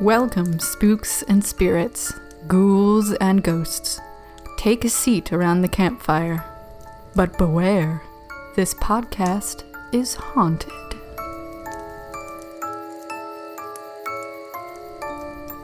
[0.00, 2.14] Welcome, spooks and spirits,
[2.48, 4.00] ghouls and ghosts.
[4.56, 6.42] Take a seat around the campfire.
[7.14, 8.00] But beware,
[8.56, 9.62] this podcast
[9.92, 10.72] is haunted.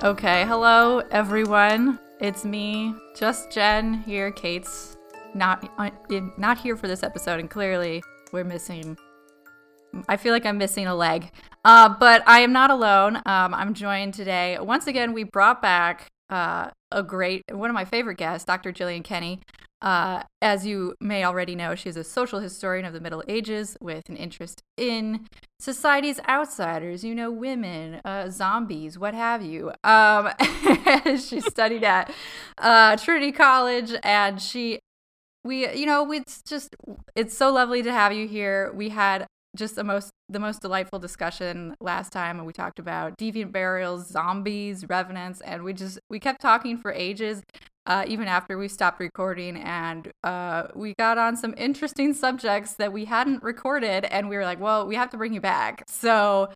[0.03, 1.99] Okay, hello everyone.
[2.21, 4.31] It's me, just Jen here.
[4.31, 4.99] Kate's
[5.33, 5.89] not uh,
[6.37, 8.99] not here for this episode, and clearly we're missing.
[10.09, 11.31] I feel like I'm missing a leg.
[11.65, 13.17] Uh, but I am not alone.
[13.27, 14.59] Um, I'm joined today.
[14.61, 18.73] Once again, we brought back uh, a great, one of my favorite guests, Dr.
[18.73, 19.41] Gillian Kenny.
[19.83, 24.09] Uh, as you may already know, she's a social historian of the Middle Ages with
[24.09, 25.27] an interest in
[25.61, 29.73] society's outsiders, you know, women, uh, zombies, what have you.
[29.85, 30.31] Um,
[31.19, 32.13] she studied at
[32.59, 34.81] uh, Trinity College and she
[35.47, 36.75] we you know it's just
[37.15, 39.27] it's so lovely to have you here we had
[39.57, 44.09] just the most the most delightful discussion last time and we talked about deviant burials
[44.09, 47.43] zombies revenants and we just we kept talking for ages
[47.87, 52.93] uh, even after we stopped recording and uh, we got on some interesting subjects that
[52.93, 56.49] we hadn't recorded and we were like well we have to bring you back so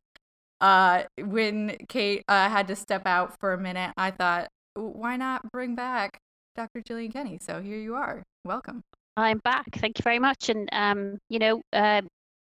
[0.61, 5.51] uh, when kate uh, had to step out for a minute i thought why not
[5.53, 6.19] bring back
[6.57, 8.83] dr gillian kenny so here you are welcome
[9.17, 9.67] I'm back.
[9.77, 10.49] Thank you very much.
[10.49, 12.03] And um, you know, uh,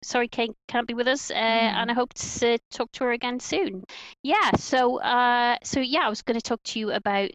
[0.03, 1.37] sorry Kate can't be with us, uh, mm.
[1.37, 3.83] and I hope to talk to her again soon.
[4.23, 4.51] Yeah.
[4.57, 7.29] So, uh, so yeah, I was going to talk to you about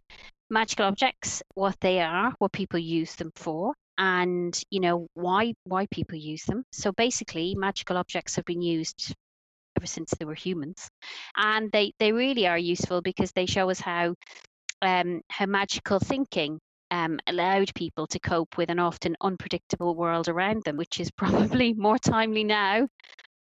[0.49, 5.87] magical objects, what they are, what people use them for, and you know why why
[5.87, 6.63] people use them.
[6.71, 9.13] So basically, magical objects have been used
[9.77, 10.89] ever since they were humans,
[11.35, 14.15] and they they really are useful because they show us how
[14.81, 16.59] um, how magical thinking
[16.91, 21.73] um, allowed people to cope with an often unpredictable world around them, which is probably
[21.73, 22.87] more timely now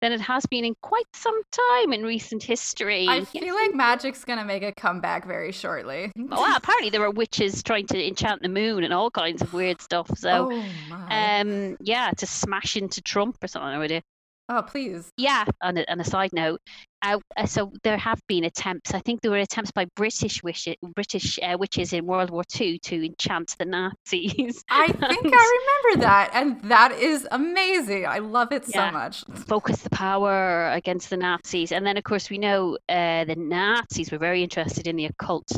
[0.01, 3.07] than it has been in quite some time in recent history.
[3.09, 6.13] I feel like magic's going to make a comeback very shortly.
[6.15, 9.81] well, apparently there are witches trying to enchant the moon and all kinds of weird
[9.81, 10.11] stuff.
[10.19, 13.95] So, oh um, yeah, to smash into Trump or something.
[13.95, 14.01] Or
[14.49, 15.11] Oh, please.
[15.17, 15.45] Yeah.
[15.63, 16.61] On a, on a side note,
[17.05, 18.95] uh, so there have been attempts.
[18.95, 22.79] I think there were attempts by British wishes, British uh, witches in World War II
[22.81, 24.65] to enchant the Nazis.
[24.71, 28.07] I think I remember that, and that is amazing.
[28.07, 28.89] I love it yeah.
[28.89, 29.25] so much.
[29.47, 34.11] Focus the power against the Nazis, and then of course we know uh, the Nazis
[34.11, 35.51] were very interested in the occult.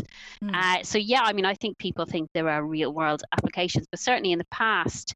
[0.43, 0.85] Mm.
[0.85, 4.33] so yeah, I mean, I think people think there are real world applications, but certainly
[4.33, 5.15] in the past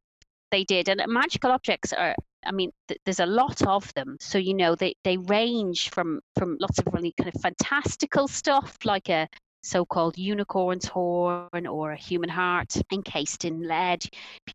[0.51, 0.89] they did.
[0.89, 2.15] And magical objects are
[2.45, 4.17] I mean, th- there's a lot of them.
[4.21, 8.79] So you know, they they range from from lots of really kind of fantastical stuff,
[8.85, 9.29] like a
[9.63, 14.05] so-called unicorn's horn or a human heart encased in lead.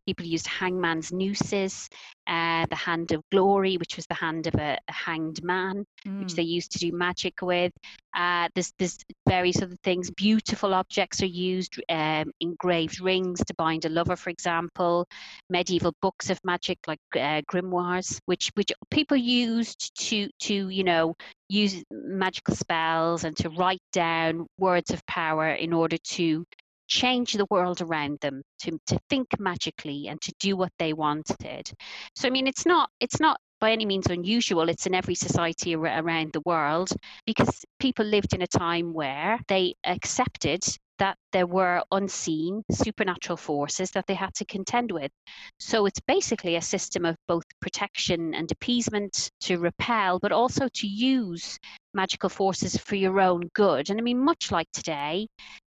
[0.07, 1.89] People used hangman's nooses,
[2.27, 6.19] uh, the hand of glory, which was the hand of a, a hanged man, mm.
[6.19, 7.71] which they used to do magic with.
[8.15, 8.97] Uh, there's, there's
[9.27, 10.09] various other things.
[10.11, 15.05] Beautiful objects are used, um, engraved rings to bind a lover, for example.
[15.49, 21.15] Medieval books of magic, like uh, grimoires, which which people used to to you know
[21.49, 26.45] use magical spells and to write down words of power in order to
[26.87, 31.69] change the world around them to, to think magically and to do what they wanted
[32.15, 35.75] so i mean it's not it's not by any means unusual it's in every society
[35.75, 36.89] around the world
[37.25, 40.63] because people lived in a time where they accepted
[40.99, 45.11] that there were unseen supernatural forces that they had to contend with.
[45.59, 50.87] So it's basically a system of both protection and appeasement to repel, but also to
[50.87, 51.59] use
[51.93, 53.89] magical forces for your own good.
[53.89, 55.27] And I mean, much like today,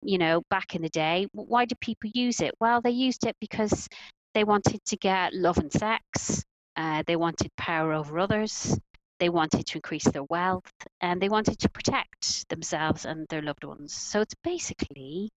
[0.02, 2.54] you know, back in the day, why did people use it?
[2.60, 3.88] Well, they used it because
[4.34, 6.44] they wanted to get love and sex,
[6.76, 8.78] uh, they wanted power over others,
[9.18, 10.70] they wanted to increase their wealth,
[11.00, 13.92] and they wanted to protect themselves and their loved ones.
[13.92, 15.30] So it's basically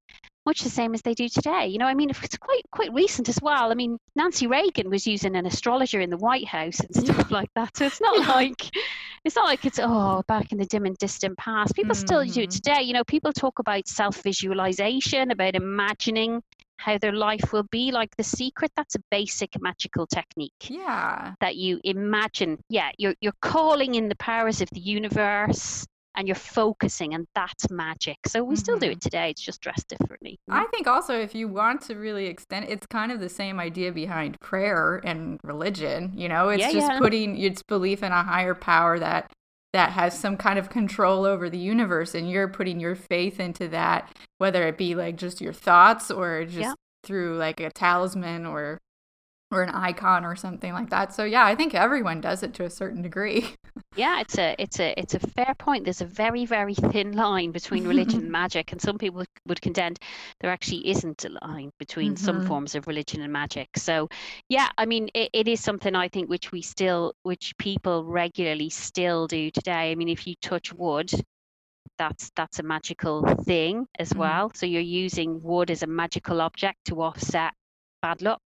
[0.45, 1.67] much the same as they do today.
[1.67, 3.71] You know, I mean, it's quite quite recent as well.
[3.71, 7.49] I mean, Nancy Reagan was using an astrologer in the White House and stuff like
[7.55, 7.75] that.
[7.77, 8.61] So it's not like
[9.23, 11.75] it's not like it's oh back in the dim and distant past.
[11.75, 12.05] People mm-hmm.
[12.05, 12.49] still do it mm-hmm.
[12.49, 12.81] today.
[12.81, 16.41] You know, people talk about self visualization, about imagining
[16.81, 21.55] how their life will be like the secret that's a basic magical technique yeah that
[21.55, 25.85] you imagine yeah you're you're calling in the powers of the universe
[26.15, 28.99] and you're focusing and that's magic so we still do it mm-hmm.
[28.99, 32.85] today it's just dressed differently i think also if you want to really extend it's
[32.85, 36.99] kind of the same idea behind prayer and religion you know it's yeah, just yeah.
[36.99, 39.31] putting its belief in a higher power that
[39.73, 43.67] that has some kind of control over the universe and you're putting your faith into
[43.67, 46.73] that whether it be like just your thoughts or just yeah.
[47.03, 48.79] through like a talisman or
[49.51, 51.13] or an icon or something like that.
[51.13, 53.49] So yeah, I think everyone does it to a certain degree.
[53.95, 55.83] Yeah, it's a it's a it's a fair point.
[55.83, 59.99] There's a very very thin line between religion and magic, and some people would contend
[60.39, 62.23] there actually isn't a line between mm-hmm.
[62.23, 63.69] some forms of religion and magic.
[63.77, 64.07] So
[64.49, 68.69] yeah, I mean it, it is something I think which we still which people regularly
[68.69, 69.91] still do today.
[69.91, 71.11] I mean if you touch wood,
[71.97, 74.19] that's that's a magical thing as mm-hmm.
[74.19, 74.51] well.
[74.53, 77.53] So you're using wood as a magical object to offset
[78.01, 78.41] bad luck.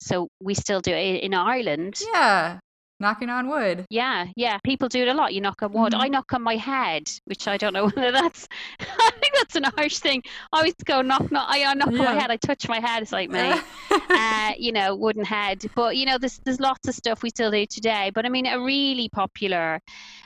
[0.00, 2.00] So we still do it in Ireland.
[2.12, 2.58] Yeah.
[2.98, 3.84] Knocking on wood.
[3.90, 4.56] Yeah, yeah.
[4.64, 5.34] People do it a lot.
[5.34, 5.92] You knock on wood.
[5.92, 6.00] Mm-hmm.
[6.00, 8.48] I knock on my head, which I don't know whether that's.
[8.80, 10.22] I think that's an Irish thing.
[10.50, 11.46] I always go knock, knock.
[11.48, 11.98] I knock yeah.
[11.98, 12.30] on my head.
[12.30, 13.02] I touch my head.
[13.02, 13.52] It's like me,
[13.90, 15.62] uh, you know, wooden head.
[15.74, 18.10] But you know, there's there's lots of stuff we still do today.
[18.14, 19.78] But I mean, a really popular,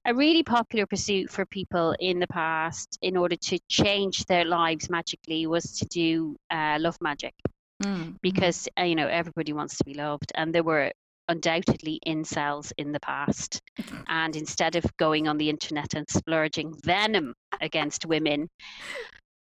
[0.05, 4.89] a really popular pursuit for people in the past, in order to change their lives
[4.89, 7.35] magically, was to do uh, love magic.
[7.83, 8.17] Mm.
[8.23, 10.93] Because uh, you know everybody wants to be loved, and there were
[11.29, 13.61] undoubtedly incels in the past.
[14.09, 18.49] And instead of going on the internet and splurging venom against women,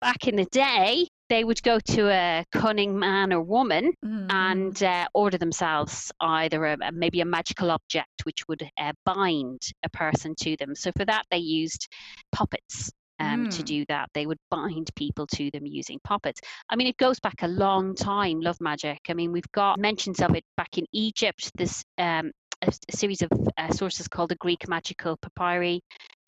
[0.00, 4.26] back in the day, they would go to a cunning man or woman mm.
[4.30, 9.90] and uh, order themselves either a, maybe a magical object which would uh, bind a
[9.90, 10.74] person to them.
[10.74, 11.88] So for that, they used
[12.32, 13.56] puppets um, mm.
[13.56, 14.08] to do that.
[14.14, 16.40] They would bind people to them using puppets.
[16.68, 19.00] I mean, it goes back a long time, love magic.
[19.08, 21.50] I mean, we've got mentions of it back in Egypt.
[21.56, 22.32] This um,
[22.62, 25.80] a, a, series of uh, sources called the Greek Magical Papyri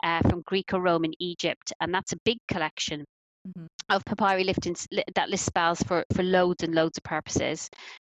[0.03, 3.03] uh, from Greco-Roman Egypt, and that's a big collection
[3.47, 3.65] mm-hmm.
[3.89, 7.69] of papyri liftings, that list spells for for loads and loads of purposes.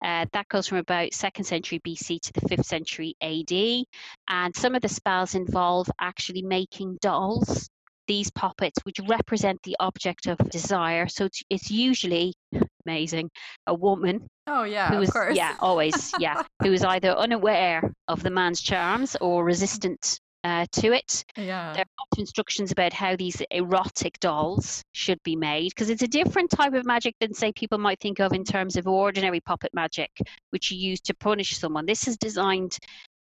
[0.04, 3.84] Uh, that goes from about 2nd century BC to the 5th century AD.
[4.28, 7.70] And some of the spells involve actually making dolls
[8.06, 11.08] these puppets, which represent the object of desire.
[11.08, 12.34] So it's, it's usually
[12.86, 13.30] amazing
[13.66, 14.26] a woman.
[14.46, 15.36] Oh yeah, who is, of course.
[15.36, 16.12] Yeah, always.
[16.18, 21.24] Yeah, who is either unaware of the man's charms or resistant uh, to it.
[21.36, 21.72] Yeah.
[21.72, 26.50] There are instructions about how these erotic dolls should be made because it's a different
[26.50, 30.10] type of magic than, say, people might think of in terms of ordinary puppet magic,
[30.50, 31.86] which you use to punish someone.
[31.86, 32.78] This is designed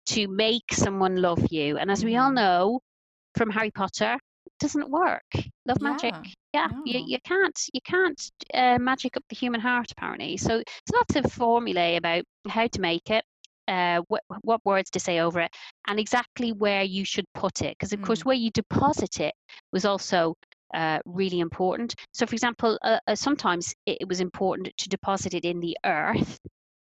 [0.08, 1.78] to make someone love you.
[1.78, 2.36] And as we all mm-hmm.
[2.36, 2.80] know
[3.36, 4.18] from Harry Potter,
[4.60, 5.24] doesn't work.
[5.66, 6.16] Love yeah, magic.
[6.54, 6.82] Yeah, no.
[6.86, 10.38] you, you can't you can't uh, magic up the human heart apparently.
[10.38, 13.24] So it's lots of formulae about how to make it,
[13.68, 15.52] uh, what what words to say over it,
[15.88, 17.76] and exactly where you should put it.
[17.78, 18.06] Because of mm.
[18.06, 19.34] course, where you deposit it
[19.72, 20.36] was also
[20.74, 21.96] uh, really important.
[22.14, 25.78] So, for example, uh, uh, sometimes it, it was important to deposit it in the
[25.86, 26.40] earth.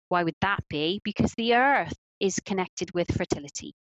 [0.10, 1.02] Why would that be?
[1.04, 3.74] Because the earth is connected with fertility.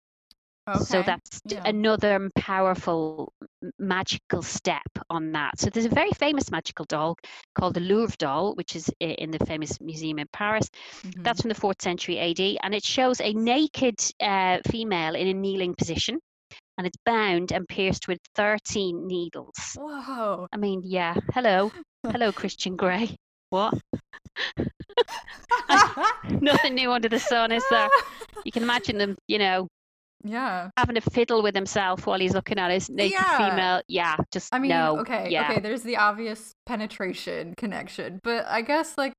[0.66, 0.84] Okay.
[0.84, 1.62] So that's yeah.
[1.64, 3.32] another powerful
[3.78, 5.58] magical step on that.
[5.58, 7.16] So there's a very famous magical doll
[7.54, 10.68] called the Louvre doll, which is in the famous museum in Paris.
[11.02, 11.22] Mm-hmm.
[11.22, 15.34] That's from the fourth century AD, and it shows a naked uh, female in a
[15.34, 16.18] kneeling position.
[16.76, 19.54] And it's bound and pierced with 13 needles.
[19.76, 20.48] Whoa.
[20.52, 21.14] I mean, yeah.
[21.32, 21.70] Hello.
[22.10, 23.16] Hello, Christian Grey.
[23.50, 23.74] What?
[26.40, 27.88] Nothing new under the sun, is there?
[28.44, 29.68] You can imagine them, you know,
[30.24, 30.70] yeah.
[30.76, 33.50] Having a fiddle with himself while he's looking at his naked yeah.
[33.50, 33.82] female.
[33.88, 34.98] Yeah, just I mean, no.
[35.00, 35.50] okay, yeah.
[35.50, 39.12] okay, there's the obvious penetration connection, but I guess like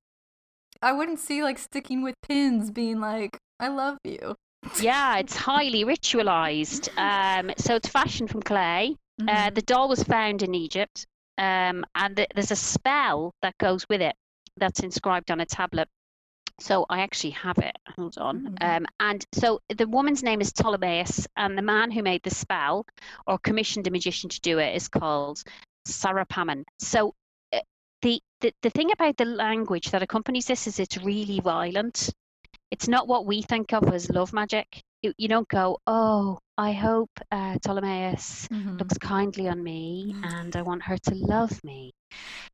[0.82, 4.34] I wouldn't see like sticking with pins being like, I love you.
[4.80, 6.88] yeah, it's highly ritualized.
[6.98, 8.96] Um, so it's fashioned from clay.
[9.20, 9.28] Uh, mm-hmm.
[9.28, 11.06] Uh, the doll was found in Egypt,
[11.38, 14.14] um, and th- there's a spell that goes with it
[14.56, 15.88] that's inscribed on a tablet.
[16.58, 17.76] So I actually have it.
[17.96, 18.40] Hold on.
[18.40, 18.54] Mm-hmm.
[18.60, 22.86] Um, and so the woman's name is Ptolemaeus, and the man who made the spell
[23.26, 25.42] or commissioned a magician to do it is called
[25.86, 26.64] Sarapammon.
[26.78, 27.14] So
[27.52, 27.60] uh,
[28.02, 32.10] the, the the thing about the language that accompanies this is it's really violent.
[32.70, 34.82] It's not what we think of as love magic.
[35.02, 38.78] You, you don't go, oh, I hope uh, Ptolemaeus mm-hmm.
[38.78, 41.92] looks kindly on me and I want her to love me.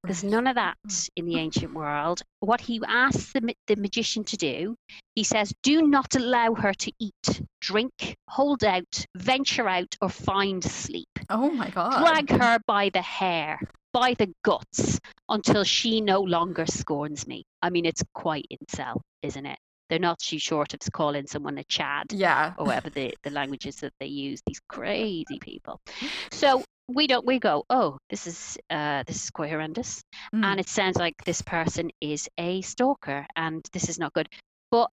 [0.03, 1.09] There's none of that mm.
[1.15, 2.21] in the ancient world.
[2.41, 4.75] What he asks the, the magician to do,
[5.15, 10.65] he says, do not allow her to eat, drink, hold out, venture out, or find
[10.65, 11.09] sleep.
[11.31, 12.01] Oh my God.
[12.01, 13.61] Drag her by the hair,
[13.93, 17.45] by the guts, until she no longer scorns me.
[17.63, 19.59] I mean, it's quite incel, isn't it?
[19.93, 22.15] They're not too short of calling someone a Chad.
[22.15, 22.55] Yeah.
[22.57, 25.83] Or whatever the, the languages that they use, these crazy people.
[26.33, 30.03] So we don't we go oh this is uh this is quite horrendous
[30.35, 30.45] mm.
[30.45, 34.29] and it sounds like this person is a stalker and this is not good
[34.71, 34.91] but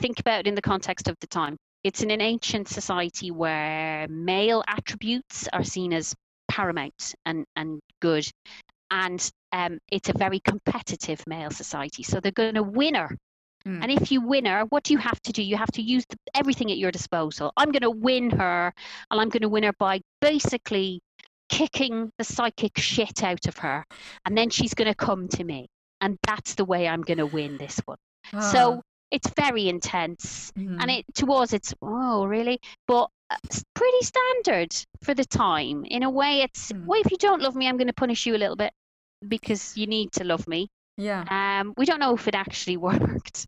[0.00, 4.08] think about it in the context of the time it's in an ancient society where
[4.08, 6.12] male attributes are seen as
[6.48, 8.28] paramount and and good
[8.90, 13.16] and um, it's a very competitive male society so they're going to win her
[13.68, 13.82] Mm.
[13.82, 15.42] And if you win her, what do you have to do?
[15.42, 17.52] You have to use the, everything at your disposal.
[17.56, 18.72] I'm going to win her,
[19.10, 21.00] and I'm going to win her by basically
[21.50, 23.84] kicking the psychic shit out of her,
[24.24, 25.68] and then she's going to come to me,
[26.00, 27.98] and that's the way I'm going to win this one.
[28.40, 28.80] So ah.
[29.10, 30.76] it's very intense, mm.
[30.80, 33.36] and it towards it's oh really, but uh,
[33.74, 35.84] pretty standard for the time.
[35.84, 36.86] In a way, it's mm.
[36.86, 38.72] well, if you don't love me, I'm going to punish you a little bit
[39.26, 40.68] because you need to love me.
[40.98, 41.24] Yeah.
[41.30, 43.46] Um, we don't know if it actually worked.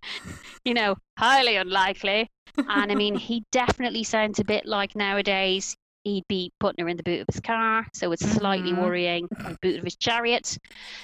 [0.65, 2.31] you know, highly unlikely.
[2.57, 6.97] And I mean, he definitely sounds a bit like nowadays he'd be putting her in
[6.97, 8.81] the boot of his car, so it's slightly mm-hmm.
[8.81, 9.29] worrying.
[9.31, 10.57] The boot of his chariot.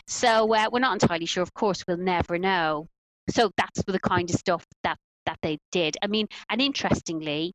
[0.07, 1.43] So uh, we're not entirely sure.
[1.43, 2.89] Of course, we'll never know.
[3.29, 5.97] So that's the kind of stuff that that they did.
[6.03, 7.53] I mean, and interestingly,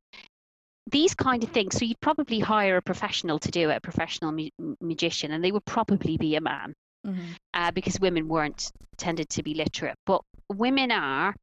[0.91, 1.77] these kind of things.
[1.77, 5.51] So you'd probably hire a professional to do it, a professional mu- magician, and they
[5.51, 6.73] would probably be a man
[7.05, 7.31] mm-hmm.
[7.53, 9.95] uh, because women weren't tended to be literate.
[10.05, 11.33] But women are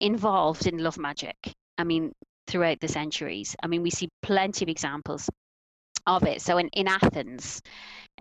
[0.00, 1.36] involved in love magic.
[1.78, 2.12] I mean,
[2.46, 3.56] throughout the centuries.
[3.62, 5.28] I mean, we see plenty of examples
[6.06, 6.42] of it.
[6.42, 7.62] So in, in Athens,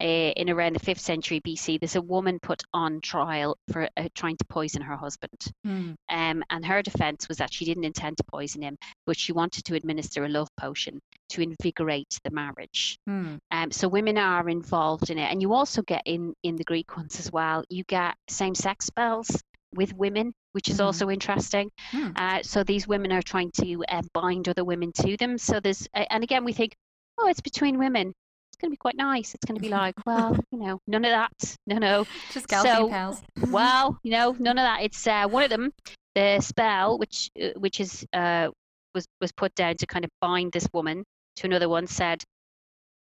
[0.02, 4.08] uh, in around the 5th century BC, there's a woman put on trial for uh,
[4.16, 5.40] trying to poison her husband.
[5.66, 5.96] Mm.
[6.10, 9.66] Um, and her defense was that she didn't intend to poison him, but she wanted
[9.66, 11.00] to administer a love potion
[11.30, 12.98] to invigorate the marriage.
[13.08, 13.38] Mm.
[13.52, 15.32] Um, so women are involved in it.
[15.32, 18.86] And you also get in, in the Greek ones as well, you get same sex
[18.86, 19.44] spells
[19.75, 20.86] with women, which is mm.
[20.86, 21.70] also interesting.
[21.92, 22.13] Mm.
[22.16, 25.38] Uh, so these women are trying to uh, bind other women to them.
[25.38, 26.75] So there's, uh, and again, we think,
[27.17, 28.08] oh, it's between women.
[28.08, 29.34] It's going to be quite nice.
[29.34, 31.55] It's going to be like, well, you know, none of that.
[31.67, 32.05] No, no.
[32.32, 33.22] Just gal so, pals.
[33.50, 34.82] well, you know, none of that.
[34.82, 35.72] It's uh, one of them,
[36.15, 38.50] the spell, which uh, which is uh,
[38.93, 41.03] was was put down to kind of bind this woman
[41.38, 42.24] to another one, said,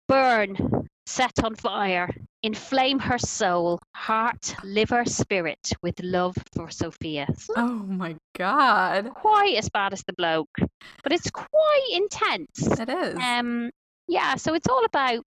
[0.08, 2.10] burn set on fire,
[2.44, 7.28] inflame her soul, heart, liver, spirit with love for Sophia.
[7.58, 9.10] Oh my God.
[9.16, 10.56] Quite as bad as the bloke,
[11.04, 12.80] but it's quite intense.
[12.80, 13.18] It is.
[13.18, 13.72] Um,
[14.10, 15.24] yeah, so it's all about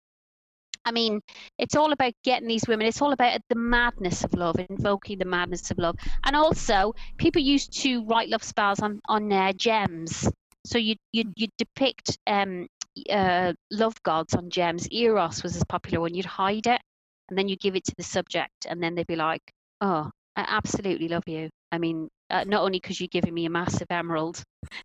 [0.84, 1.20] I mean,
[1.58, 2.88] it's all about getting these women.
[2.88, 5.96] It's all about the madness of love, invoking the madness of love.
[6.24, 10.28] And also, people used to write love spells on on uh, gems.
[10.66, 12.66] So you you you depict um,
[13.10, 14.88] uh, love gods on gems.
[14.90, 16.14] Eros was a popular one.
[16.14, 16.80] You'd hide it
[17.28, 19.42] and then you give it to the subject, and then they'd be like,
[19.80, 23.50] "Oh, I absolutely love you." I mean, uh, not only because you're giving me a
[23.50, 24.42] massive emerald,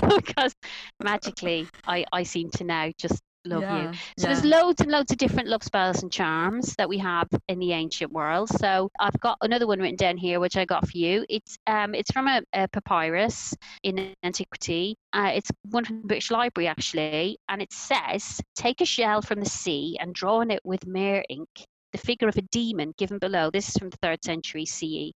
[0.16, 0.54] because
[1.02, 3.98] magically I I seem to now just love yeah, you.
[4.18, 4.34] So yeah.
[4.34, 7.72] there's loads and loads of different love spells and charms that we have in the
[7.72, 8.48] ancient world.
[8.50, 11.24] So I've got another one written down here, which I got for you.
[11.28, 14.96] It's um it's from a, a papyrus in antiquity.
[15.12, 19.40] Uh, it's one from the British Library actually, and it says, "Take a shell from
[19.40, 21.48] the sea and draw on it with myrrh ink."
[21.92, 23.50] The figure of a demon given below.
[23.50, 25.12] This is from the third century CE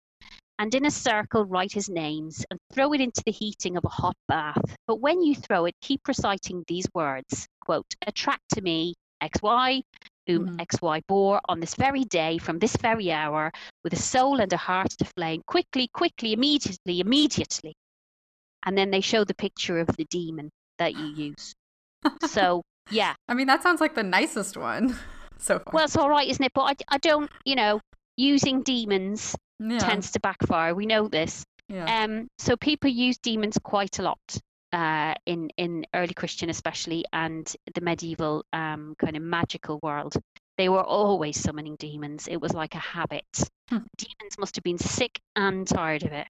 [0.60, 3.90] and in a circle write his names and throw it into the heating of a
[3.90, 4.78] hot bath.
[4.88, 9.82] But when you throw it, keep reciting these words quote, attract to me XY,
[10.26, 10.56] whom mm-hmm.
[10.56, 13.52] XY bore on this very day from this very hour
[13.84, 17.74] with a soul and a heart to flame, quickly, quickly, immediately, immediately.
[18.66, 20.50] And then they show the picture of the demon
[20.80, 21.54] that you use.
[22.26, 23.16] so, yeah.
[23.28, 24.98] I mean, that sounds like the nicest one
[25.38, 25.74] so far.
[25.74, 26.54] Well, it's all right, isn't it?
[26.56, 27.82] But I, I don't, you know,
[28.16, 29.80] using demons yeah.
[29.80, 30.76] tends to backfire.
[30.76, 31.46] We know this.
[31.70, 32.04] Yeah.
[32.04, 34.20] Um, so people use demons quite a lot
[34.74, 40.16] uh, in in early Christian, especially, and the medieval um, kind of magical world.
[40.58, 42.28] They were always summoning demons.
[42.28, 43.26] It was like a habit.
[43.70, 43.80] Hmm.
[43.98, 46.28] Demons must have been sick and tired of it.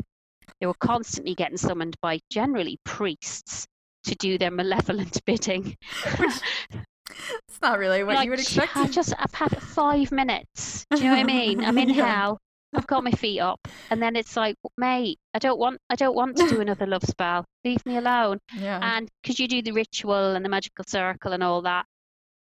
[0.59, 3.67] They were constantly getting summoned by generally priests
[4.05, 5.75] to do their malevolent bidding.
[6.05, 8.75] it's not really what like, you would expect.
[8.75, 10.85] I just I've had five minutes.
[10.91, 11.63] Do you know what I mean?
[11.63, 12.21] I'm in yeah.
[12.21, 12.39] hell.
[12.77, 16.15] I've got my feet up, and then it's like, mate, I don't want, I don't
[16.15, 17.43] want to do another love spell.
[17.65, 18.37] Leave me alone.
[18.55, 18.79] Yeah.
[18.81, 21.85] And because you do the ritual and the magical circle and all that,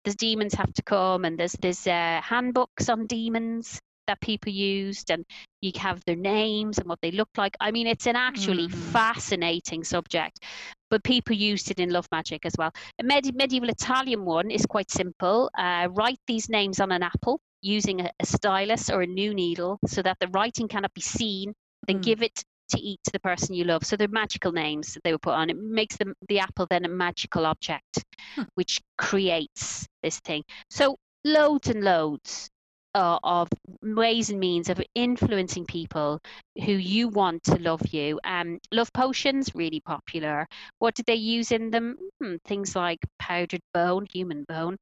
[0.04, 5.10] there's demons have to come, and there's there's uh, handbooks on demons that people used,
[5.10, 5.24] and
[5.62, 7.56] you have their names and what they look like.
[7.58, 8.92] I mean, it's an actually mm-hmm.
[8.92, 10.44] fascinating subject,
[10.90, 12.72] but people used it in love magic as well.
[13.00, 15.50] A med- medieval Italian one is quite simple.
[15.56, 19.78] Uh, write these names on an apple using a, a, stylus or a new needle
[19.86, 21.54] so that the writing cannot be seen,
[21.86, 22.02] then mm.
[22.02, 23.84] give it to eat to the person you love.
[23.84, 25.50] So they're magical names that they were put on.
[25.50, 28.42] It makes them the apple then a magical object, hmm.
[28.54, 30.42] which creates this thing.
[30.70, 32.50] So loads and loads
[32.94, 33.48] uh, of
[33.82, 36.18] ways and means of influencing people
[36.64, 38.18] who you want to love you.
[38.24, 40.46] Um, love potions really popular.
[40.78, 41.96] What did they use in them?
[42.22, 44.78] Hmm, things like powdered bone, human bone,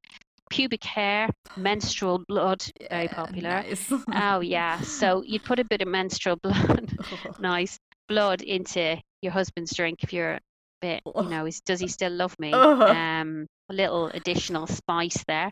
[0.49, 3.63] pubic hair, menstrual blood, very popular.
[3.63, 3.91] Nice.
[4.13, 6.97] oh yeah, so you'd put a bit of menstrual blood,
[7.39, 10.39] nice, blood into your husband's drink if you're a
[10.81, 12.51] bit, you know, is, does he still love me?
[12.51, 12.85] Uh-huh.
[12.85, 15.51] Um, a little additional spice there.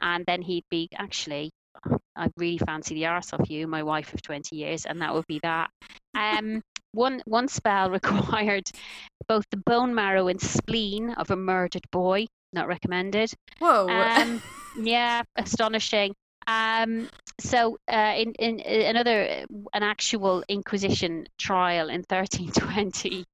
[0.00, 1.50] And then he'd be, actually,
[2.16, 5.26] I really fancy the arse of you, my wife of 20 years, and that would
[5.26, 5.70] be that.
[6.14, 8.70] Um, one, one spell required
[9.26, 13.32] both the bone marrow and spleen of a murdered boy, not recommended.
[13.58, 13.88] Whoa.
[13.88, 14.40] Um,
[14.78, 16.14] yeah, astonishing.
[16.46, 17.08] Um,
[17.40, 23.24] so, uh, in, in in another an actual Inquisition trial in 1320,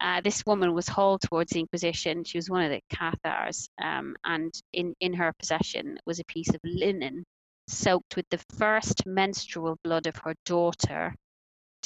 [0.00, 2.24] uh, this woman was hauled towards the Inquisition.
[2.24, 6.48] She was one of the Cathars, um, and in in her possession was a piece
[6.48, 7.24] of linen
[7.68, 11.14] soaked with the first menstrual blood of her daughter,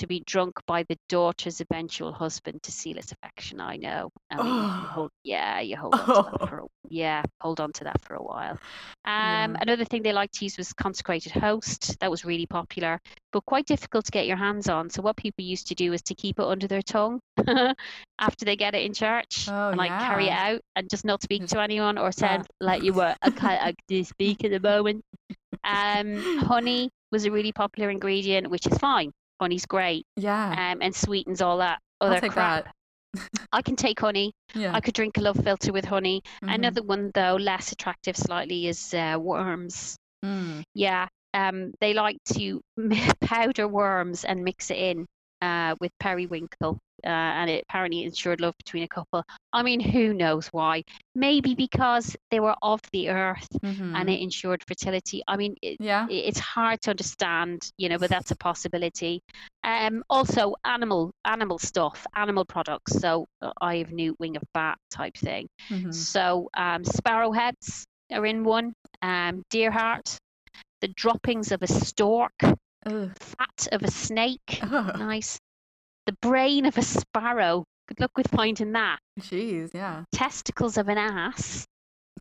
[0.02, 3.60] to be drunk by the daughter's eventual husband to seal its affection.
[3.60, 4.10] I know.
[4.36, 4.68] Mean, you Oh.
[4.94, 8.14] hold, yeah, you hold on to that for a, yeah, hold on to that for
[8.14, 8.58] a while.
[9.04, 9.56] Um, Yeah.
[9.60, 11.96] Another thing they liked to use was consecrated host.
[12.00, 12.98] That was really popular,
[13.32, 14.90] but quite difficult to get your hands on.
[14.90, 17.20] So what people used to do is to keep it under their tongue
[18.18, 21.22] after they get it in church, Oh, and like carry it out and just not
[21.22, 22.42] speak to anyone or yeah.
[22.60, 23.14] like you were.
[23.22, 25.04] I can't I speak at the moment.
[25.64, 29.12] Um, honey was a really popular ingredient, which is fine.
[29.42, 30.72] Honey's great yeah.
[30.72, 32.64] um, and sweetens all that other crap.
[32.64, 32.74] that.
[33.52, 34.32] I can take honey.
[34.54, 34.74] Yeah.
[34.74, 36.22] I could drink a love philtre with honey.
[36.42, 36.54] Mhm.
[36.54, 39.96] Another one, though, less attractive slightly, is uh, worms.
[40.24, 40.62] Mm.
[40.74, 42.60] Yeah, um, they like to
[43.20, 45.06] powder worms and mix it in
[45.42, 49.22] uh, with periwinkle, uh, and it apparently ensured love between a couple.
[49.52, 50.84] I mean, who knows why?
[51.14, 53.94] Maybe because they were of the earth Mhm.
[53.96, 55.22] and it ensured fertility.
[55.26, 56.06] I mean, it, yeah.
[56.08, 59.20] it's hard to understand, you know, but that's a possibility.
[59.64, 62.92] Um, also animal animal stuff, animal products.
[63.00, 65.48] So uh, eye of newt, wing of bat type thing.
[65.70, 65.92] Mhm.
[65.92, 67.82] So um, sparrowheads
[68.12, 68.72] are in one.
[69.02, 70.16] Um, deer heart,
[70.80, 72.38] the droppings of a stork,
[72.86, 73.10] Ugh.
[73.18, 74.58] fat of a snake.
[74.62, 74.98] Ugh.
[74.98, 75.38] Nice.
[76.06, 77.64] The brain of a sparrow.
[77.88, 78.98] Good luck with finding that.
[79.20, 79.72] Jeez.
[79.74, 80.04] Yeah.
[80.12, 81.66] Testicles of an ass.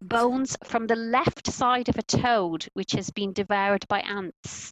[0.02, 4.72] Bones from the left side of a toad, which has been devoured by ants.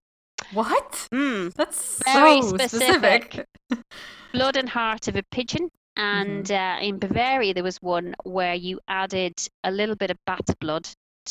[0.53, 1.07] What?
[1.13, 1.53] Mm.
[1.53, 3.33] That's Very so specific.
[3.33, 3.45] specific.
[4.33, 5.69] blood and heart of a pigeon.
[5.95, 10.45] And uh, in Bavaria, there was one where you added a little bit of bat
[10.59, 10.87] blood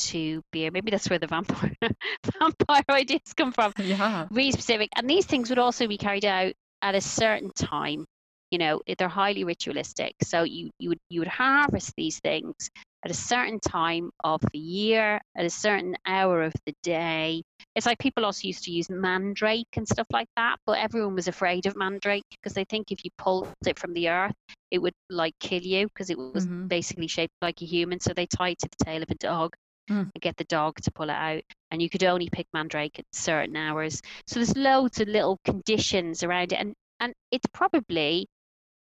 [0.07, 0.71] to beer.
[0.71, 1.75] Maybe that's where the vampire
[2.41, 3.73] vampire ideas come from.
[3.79, 4.29] yeah.
[4.31, 4.91] Really specific.
[4.97, 8.05] And these things would also be carried out at a certain time.
[8.51, 10.15] You know, they're highly ritualistic.
[10.23, 12.71] So you you would you would harvest these things
[13.05, 17.43] at a certain time of the year, at a certain hour of the day.
[17.75, 21.29] It's like people also used to use mandrake and stuff like that, but everyone was
[21.29, 24.35] afraid of mandrake because they think if you pulled it from the earth,
[24.71, 26.69] it would like kill you because it was Mhm.
[26.69, 28.01] basically shaped like a human.
[28.01, 29.55] So they tie it to the tail of a dog
[29.89, 30.11] Mm.
[30.15, 31.43] and get the dog to pull it out.
[31.71, 34.01] And you could only pick mandrake at certain hours.
[34.27, 38.27] So there's loads of little conditions around it, and and it's probably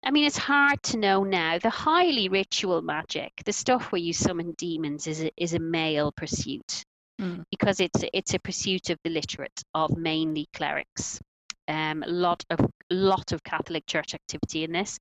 [0.03, 1.57] I mean, it's hard to know now.
[1.59, 6.11] The highly ritual magic, the stuff where you summon demons, is a, is a male
[6.11, 6.83] pursuit
[7.19, 7.43] Mm.
[7.49, 11.19] because it's it's a pursuit of the literate, of mainly clerics.
[11.67, 14.97] Um, a lot of lot of Catholic Church activity in this,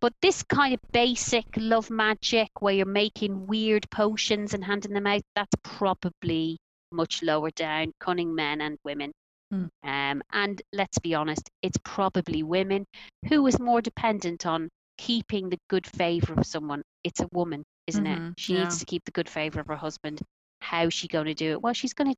[0.00, 5.06] but this kind of basic love magic where you're making weird potions and handing them
[5.06, 6.56] out, that's probably
[6.92, 7.92] much lower down.
[7.98, 9.10] Cunning men and women.
[9.52, 9.68] Mm.
[9.84, 12.84] Um, and let's be honest, it's probably women
[13.28, 16.82] who is more dependent on keeping the good favor of someone.
[17.04, 18.34] It's a woman, isn't Mhm, it?
[18.38, 18.62] She yeah.
[18.64, 20.20] needs to keep the good favor of her husband.
[20.60, 21.62] How's she going to do it?
[21.62, 22.16] Well, she's going to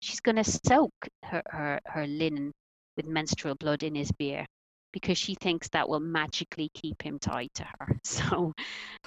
[0.00, 0.92] she's going to soak
[1.24, 2.52] her, her her linen
[3.00, 4.44] with menstrual blood in his beer
[4.92, 7.96] because she thinks that will magically keep him tied to her.
[8.04, 8.52] So,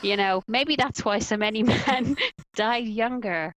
[0.01, 2.15] you know, maybe that's why so many men
[2.55, 3.53] died younger.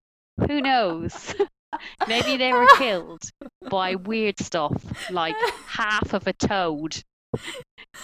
[0.46, 1.34] Who knows?
[2.08, 3.22] maybe they were killed
[3.70, 4.74] by weird stuff
[5.10, 7.00] like half of a toad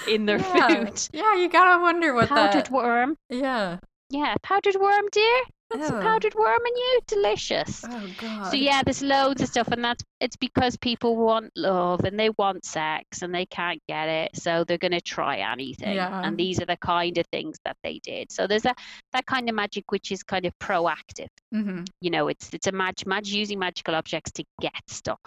[0.09, 0.69] in their yeah.
[0.69, 1.09] food.
[1.13, 2.71] Yeah, you gotta wonder what Powdered that.
[2.71, 3.17] worm.
[3.29, 3.79] Yeah.
[4.09, 5.43] Yeah, powdered worm, dear.
[5.75, 7.01] That's a powdered worm in you.
[7.07, 7.85] Delicious.
[7.89, 8.51] Oh god.
[8.51, 12.31] So yeah, there's loads of stuff, and that's it's because people want love and they
[12.31, 15.97] want sex and they can't get it, so they're gonna try anything.
[15.97, 16.23] Yeah.
[16.23, 18.31] And these are the kind of things that they did.
[18.33, 18.75] So there's a
[19.13, 21.29] that kind of magic which is kind of proactive.
[21.55, 21.85] Mm-hmm.
[22.01, 25.21] You know, it's it's a mag, mag using magical objects to get stuff.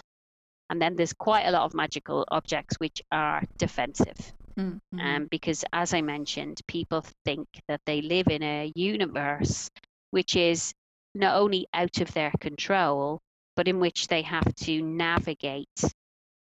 [0.70, 4.34] And then there's quite a lot of magical objects which are defensive.
[4.58, 9.70] mm Um, because as I mentioned, people think that they live in a universe
[10.12, 10.74] which is
[11.14, 13.22] not only out of their control,
[13.56, 15.84] but in which they have to navigate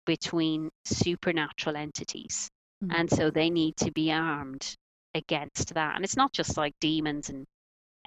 [0.06, 2.48] between supernatural entities.
[2.82, 2.94] Mhm.
[2.94, 4.74] And so they need to be armed
[5.14, 5.96] against that.
[5.96, 7.46] And it's not just like demons and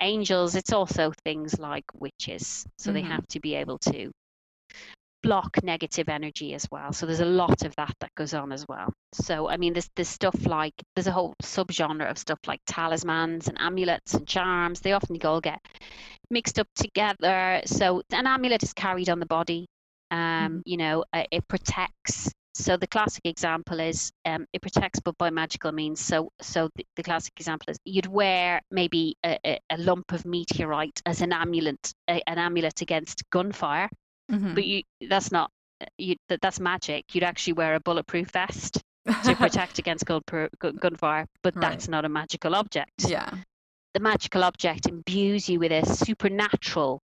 [0.01, 2.65] angels, it's also things like witches.
[2.77, 3.07] So they Mhm.
[3.07, 4.11] have to be able to
[5.21, 6.93] block negative energy as well.
[6.93, 8.93] So there's a lot of that that goes on as well.
[9.13, 13.47] So I mean, there's there's stuff like there's a whole subgenre of stuff like talismans
[13.47, 14.79] and amulets and charms.
[14.79, 15.59] They often all get
[16.29, 17.61] mixed up together.
[17.65, 19.67] So an amulet is carried on the body.
[20.11, 20.59] Um, mm-hmm.
[20.65, 22.31] You know, uh, it protects.
[22.55, 26.01] So the classic example is um, it protects, but by magical means.
[26.01, 30.25] So so the, the classic example is you'd wear maybe a, a, a lump of
[30.25, 33.89] meteorite as an amulet, a, an amulet against gunfire
[34.29, 34.53] mm-hmm.
[34.53, 35.49] but you that's not
[35.97, 37.05] you that, that's magic.
[37.13, 38.81] You'd actually wear a bulletproof vest
[39.23, 40.21] to protect against gun,
[40.59, 41.61] gunfire, but right.
[41.61, 43.05] that's not a magical object.
[43.07, 43.31] Yeah.
[43.93, 47.01] The magical object imbues you with a supernatural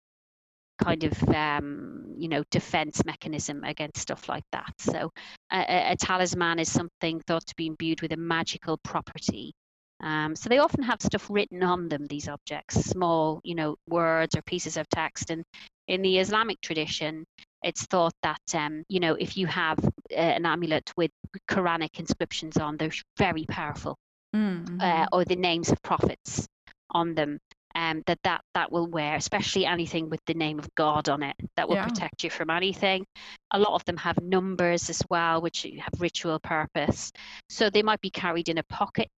[0.77, 4.73] kind of um, you know defense mechanism against stuff like that.
[4.79, 5.11] So
[5.51, 9.53] a, a, talisman is something thought to be imbued with a magical property.
[10.01, 14.35] Um, so they often have stuff written on them, these objects, small, you know, words
[14.35, 15.29] or pieces of text.
[15.29, 15.43] And
[15.87, 17.25] in the Islamic tradition,
[17.63, 21.11] it's thought that um, you know if you have uh, an amulet with
[21.49, 23.97] Quranic inscriptions on, they're very powerful,
[24.35, 24.79] mm-hmm.
[24.79, 26.47] uh, or the names of prophets
[26.91, 27.39] on them.
[27.77, 31.35] Um, that that that will wear, especially anything with the name of God on it,
[31.57, 31.87] that will yeah.
[31.87, 33.05] protect you from anything.
[33.51, 37.11] A lot of them have numbers as well, which have ritual purpose.
[37.49, 39.09] So they might be carried in a pocket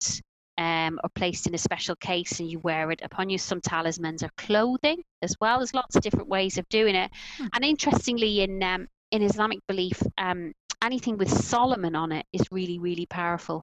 [0.59, 3.39] um, or placed in a special case and you wear it upon you.
[3.39, 5.59] Some talismans are clothing as well.
[5.59, 7.11] There's lots of different ways of doing it.
[7.37, 7.47] Hmm.
[7.55, 12.79] And interestingly, in um, in Islamic belief, um, anything with Solomon on it is really,
[12.79, 13.63] really powerful.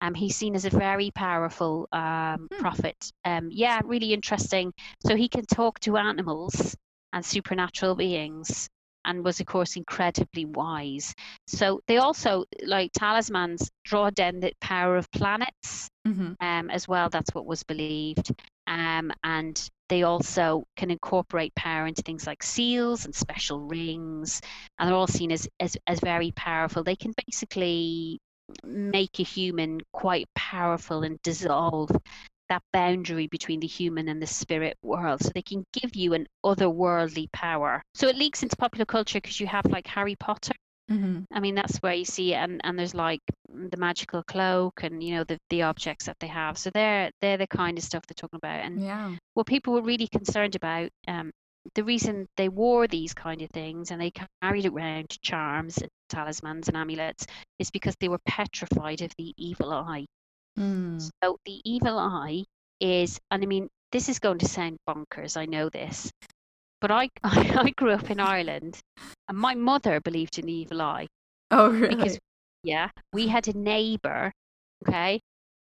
[0.00, 2.60] Um, he's seen as a very powerful um, hmm.
[2.60, 2.96] prophet.
[3.24, 4.72] Um, yeah, really interesting.
[5.06, 6.76] So he can talk to animals
[7.12, 8.68] and supernatural beings
[9.04, 11.14] and was of course incredibly wise.
[11.46, 16.32] So they also like talismans draw down the power of planets mm-hmm.
[16.40, 18.30] um, as well that's what was believed.
[18.66, 24.40] Um, and they also can incorporate power into things like seals and special rings
[24.78, 26.82] and they're all seen as, as, as very powerful.
[26.82, 28.18] They can basically
[28.62, 31.90] make a human quite powerful and dissolve
[32.48, 36.26] that boundary between the human and the spirit world so they can give you an
[36.44, 37.82] otherworldly power.
[37.94, 40.54] So it leaks into popular culture because you have like harry potter.
[40.90, 41.22] Mm-hmm.
[41.32, 43.22] i mean that's where you see it and, and there's like
[43.70, 46.58] the magical cloak and you know the, the objects that they have.
[46.58, 48.64] So they're they're the kind of stuff they're talking about.
[48.64, 49.14] And yeah.
[49.34, 51.30] what people were really concerned about um,
[51.74, 56.68] the reason they wore these kind of things and they carried around charms and talismans
[56.68, 57.26] and amulets
[57.58, 60.04] is because they were petrified of the evil eye
[60.58, 61.10] Mm.
[61.22, 62.44] So the evil eye
[62.80, 66.10] is, and I mean, this is going to sound bonkers, I know this,
[66.80, 68.78] but I, I, grew up in Ireland
[69.28, 71.06] and my mother believed in the evil eye.
[71.50, 71.94] Oh, really?
[71.94, 72.18] Because,
[72.62, 74.32] yeah, we had a neighbor,
[74.86, 75.20] okay,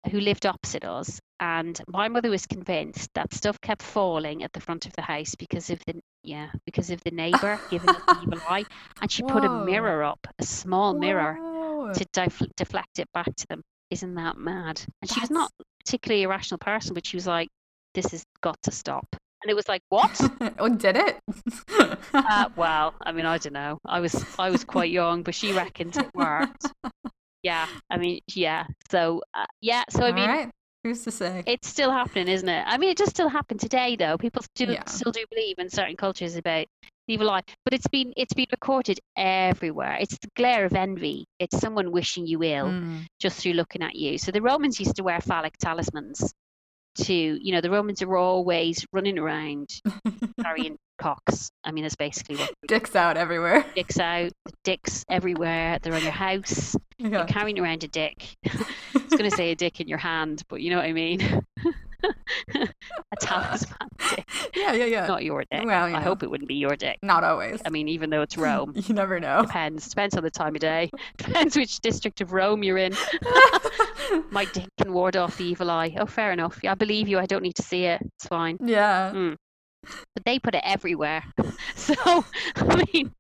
[0.10, 1.20] who lived opposite us.
[1.40, 5.34] And my mother was convinced that stuff kept falling at the front of the house
[5.36, 8.64] because of the yeah because of the neighbor giving us the evil eye,
[9.02, 9.34] and she Whoa.
[9.34, 11.00] put a mirror up, a small Whoa.
[11.00, 14.80] mirror, to def- deflect it back to them isn't that mad?
[14.80, 15.14] And That's...
[15.14, 15.52] she was not
[15.86, 17.50] particularly a rational person, but she was like,
[17.94, 19.06] this has got to stop.
[19.44, 20.20] And it was like, what?
[20.58, 21.20] oh, did it?
[22.14, 23.78] uh, well, I mean, I don't know.
[23.86, 26.66] I was I was quite young, but she reckoned it worked.
[27.44, 28.66] Yeah, I mean, yeah.
[28.92, 29.84] So, uh, yeah.
[29.90, 30.50] So I mean, right.
[30.84, 31.44] who's to say?
[31.48, 32.64] It's still happening, isn't it?
[32.68, 34.18] I mean, it does still happen today, though.
[34.18, 34.86] People still yeah.
[34.86, 36.68] still do believe in certain cultures about
[37.12, 37.44] evil eye.
[37.64, 39.98] But it's been it's been recorded everywhere.
[40.00, 41.26] It's the glare of envy.
[41.40, 43.06] It's someone wishing you ill mm.
[43.20, 44.18] just through looking at you.
[44.18, 46.34] So the romans used to wear phallic talismans
[46.94, 49.70] to you know the romans are always running around
[50.42, 51.50] carrying cocks.
[51.64, 53.66] I mean that's basically what dicks out everywhere.
[53.76, 54.32] Dicks out
[54.64, 55.80] dicks everywhere.
[55.82, 56.76] They're on your house.
[56.98, 57.10] Yeah.
[57.10, 58.36] you're carrying around a dick.
[58.46, 58.52] I
[58.94, 61.42] was going to say a dick in your hand but you know what i mean
[62.56, 63.78] a talisman
[64.16, 64.28] dick.
[64.56, 65.08] Yeah, yeah, yeah.
[65.08, 65.66] Not your dick.
[65.66, 66.98] Well, I hope it wouldn't be your dick.
[67.02, 67.62] Not always.
[67.66, 68.74] I mean, even though it's Rome.
[68.76, 69.44] you never know.
[69.44, 69.90] Depends.
[69.90, 70.90] Depends on the time of day.
[71.18, 72.94] Depends which district of Rome you're in.
[74.30, 75.96] My dick can ward off the evil eye.
[75.98, 76.60] Oh, fair enough.
[76.64, 77.20] Yeah, I believe you.
[77.20, 78.02] I don't need to see it.
[78.02, 78.58] It's fine.
[78.64, 79.12] Yeah.
[79.14, 79.36] Mm.
[79.84, 81.24] But they put it everywhere.
[81.76, 81.96] So,
[82.56, 83.12] I mean,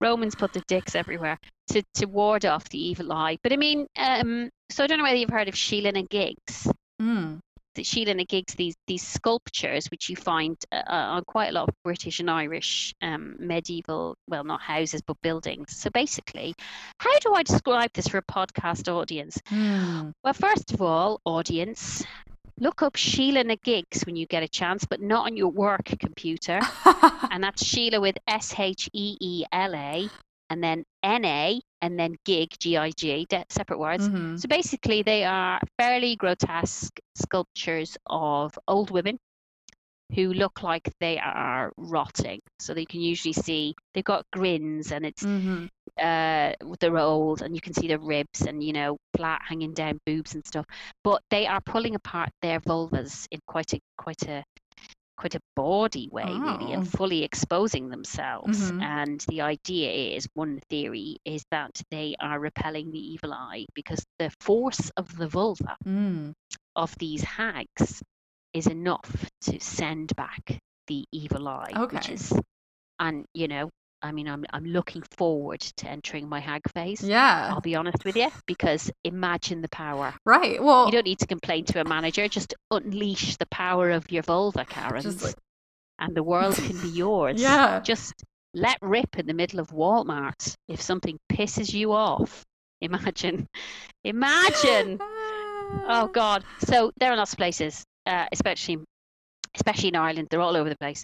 [0.00, 3.38] Romans put the dicks everywhere to, to ward off the evil eye.
[3.42, 6.68] But I mean, um, so I don't know whether you've heard of Sheela na Gigs.
[7.00, 7.40] Mm
[7.76, 11.74] na Gigs these these sculptures which you find uh, uh, on quite a lot of
[11.84, 15.76] British and Irish um, medieval well not houses but buildings.
[15.76, 16.54] So basically,
[16.98, 19.38] how do I describe this for a podcast audience?
[19.50, 20.12] Mm.
[20.22, 22.04] Well, first of all, audience.
[22.60, 26.60] Look up Sheela Gigs when you get a chance, but not on your work computer.
[27.30, 30.08] and that's Sheela with S H E E L A
[30.52, 34.08] and then NA and then gig, G-I-G, separate words.
[34.08, 34.36] Mm-hmm.
[34.36, 39.18] So basically they are fairly grotesque sculptures of old women
[40.14, 42.40] who look like they are rotting.
[42.60, 45.66] So they can usually see they've got grins and it's Mm-hmm.
[46.00, 49.98] uh they're old and you can see their ribs and you know flat hanging down
[50.06, 50.66] boobs and stuff.
[51.02, 54.44] But they are pulling apart their vulvas in quite a quite a
[55.22, 56.90] quite a bawdy way really and Oh.
[56.98, 58.82] fully exposing themselves Mhm.
[58.82, 64.04] and the idea is one theory is that they are repelling the evil eye because
[64.18, 66.34] the force of the vulva Mm.
[66.76, 68.02] of these hags
[68.52, 70.58] is enough to send back
[70.88, 72.14] the evil eye which Okay.
[72.14, 72.32] is
[72.98, 73.70] and you know
[74.02, 77.50] i mean i'm i'm looking forward to entering my hag phase Yeah.
[77.52, 80.62] i'll be honest with you because imagine the power Right.
[80.62, 84.22] Well, you don't need to complain to a manager just unleash the power of your
[84.22, 85.34] vulva Karen, like
[85.98, 87.80] and the world can be yours yeah.
[87.80, 88.14] just
[88.54, 92.42] let rip in the middle of walmart if something pisses you off
[92.80, 93.46] imagine
[94.04, 94.98] imagine
[95.88, 96.44] Oh God!
[96.66, 98.78] So there are lots of places, uh, especially
[99.54, 100.28] especially in Ireland.
[100.30, 101.02] They're all over the place,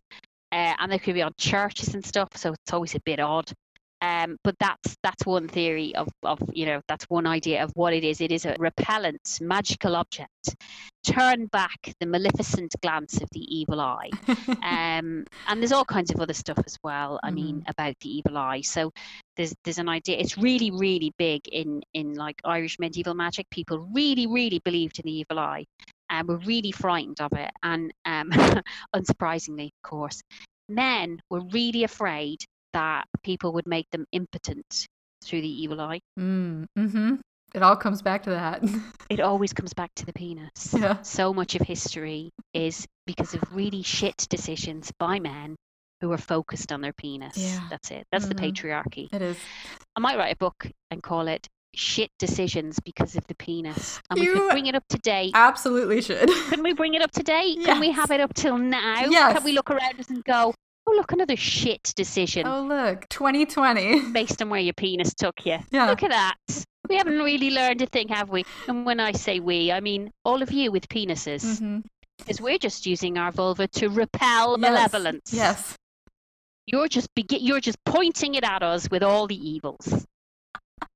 [0.53, 2.29] uh, and they could be on churches and stuff.
[2.37, 3.51] So it's always a bit odd.
[4.01, 7.93] Um, but that's that's one theory of of you know that's one idea of what
[7.93, 8.21] it is.
[8.21, 10.31] It is a repellent, magical object.
[11.05, 14.11] Turn back the maleficent glance of the evil eye.
[14.63, 17.19] Um, and there's all kinds of other stuff as well.
[17.23, 18.61] I mean, about the evil eye.
[18.61, 18.93] So
[19.37, 20.19] there's there's an idea.
[20.19, 23.51] It's really really big in in like Irish medieval magic.
[23.51, 25.65] People really really believed in the evil eye,
[26.11, 27.51] and were really frightened of it.
[27.63, 28.31] And um,
[28.97, 30.21] unsurprisingly, of course,
[30.69, 32.39] men were really afraid
[32.73, 34.87] that people would make them impotent
[35.25, 36.01] through the evil eye.
[36.19, 36.65] mm.
[36.79, 37.15] Mm-hmm.
[37.55, 38.63] It all comes back to that.
[39.11, 40.75] It always comes back to the penis.
[40.77, 41.01] yeah.
[41.01, 45.57] So much of history is because of really shit decisions by men
[46.03, 47.39] who are focused on their penis.
[47.39, 47.67] Yeah.
[47.71, 48.05] That's it.
[48.13, 48.53] That's the Mhm.
[48.53, 49.09] patriarchy.
[49.11, 49.39] It is.
[49.97, 54.01] I might write a book and call it Shit Decisions Because of the Penis.
[54.11, 55.31] And we could bring it up to date.
[55.35, 56.29] Absolutely should.
[56.51, 57.59] Can we bring it up to date?
[57.65, 59.05] Can we have it up till now?
[59.09, 59.35] Yes.
[59.35, 60.53] Can we look around us and go,
[60.87, 64.11] oh, look, another shit decision oh look, 2020.
[64.13, 65.59] based on where your penis took you?
[65.71, 65.87] Yeah.
[65.89, 66.35] Look at that.
[66.89, 68.45] We haven't really learned a thing, have we?
[68.67, 71.61] And when I say we, I mean all of you with penises.
[71.61, 71.85] Mhm.
[72.19, 74.61] Because we're just using our vulva to repel Yes.
[74.61, 75.33] malevolence.
[75.33, 75.77] Yes.
[76.67, 80.05] You're just begi- you're just pointing it at us with all the evils.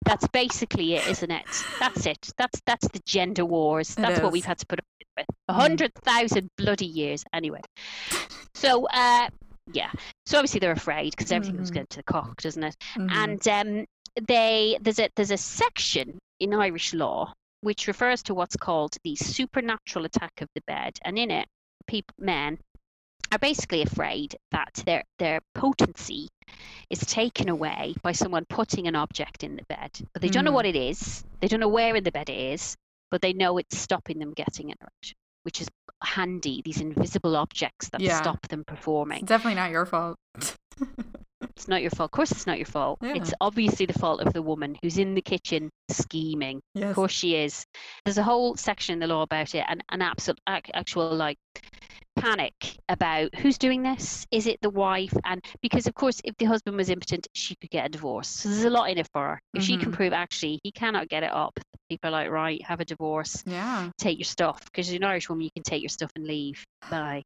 [0.04, 1.64] That's basically it, isn't it?
[1.78, 2.18] That's it.
[2.36, 3.94] That's that's the gender wars.
[3.94, 4.84] That's what we've had to put up
[5.16, 5.26] with.
[5.48, 5.56] A Mhm.
[5.56, 7.24] hundred thousand bloody years.
[7.32, 7.60] Anyway.
[8.54, 9.28] So uh
[9.72, 9.90] yeah.
[10.26, 11.74] So obviously they're afraid because everything goes Mhm.
[11.74, 12.76] good to the cock, doesn't it?
[12.96, 13.10] Mhm.
[13.12, 13.84] And um
[14.28, 19.14] they there's a there's a section in Irish law which refers to what's called the
[19.16, 21.46] supernatural attack of the bed, and in it,
[21.86, 22.58] people men
[23.32, 26.28] are basically afraid that their their potency
[26.90, 30.50] is taken away by someone putting an object in the bed, but they don't know
[30.50, 30.54] Mm.
[30.54, 31.24] what it is.
[31.40, 32.76] They don't know where in the bed it is,
[33.10, 35.68] but they know it's stopping them getting an erection, which is
[36.04, 36.60] handy.
[36.64, 38.20] These invisible objects that Yeah.
[38.20, 39.20] stop them performing.
[39.20, 40.16] It's definitely not your fault.
[41.56, 42.06] It's not your fault.
[42.08, 42.98] Of course, it's not your fault.
[43.02, 43.14] Yeah.
[43.16, 46.60] It's obviously the fault of the woman who's in the kitchen scheming.
[46.74, 46.90] yes.
[46.90, 47.66] Of course, she is.
[48.04, 51.38] There's a whole section in the law about it, and an absolute actual like
[52.16, 52.53] panic
[52.88, 54.27] about who's doing this.
[54.31, 55.14] Is it the wife?
[55.25, 58.29] And because of course, if the husband was impotent, she could get a divorce.
[58.29, 59.40] So there's a lot in it for her.
[59.55, 59.94] If she can Mhm.
[59.94, 63.90] prove actually he cannot get it up, people are like, right, have a divorce, Yeah.
[63.98, 64.64] take your stuff.
[64.66, 66.64] Because as an Irish woman, you can take your stuff and leave.
[66.90, 67.22] Bye.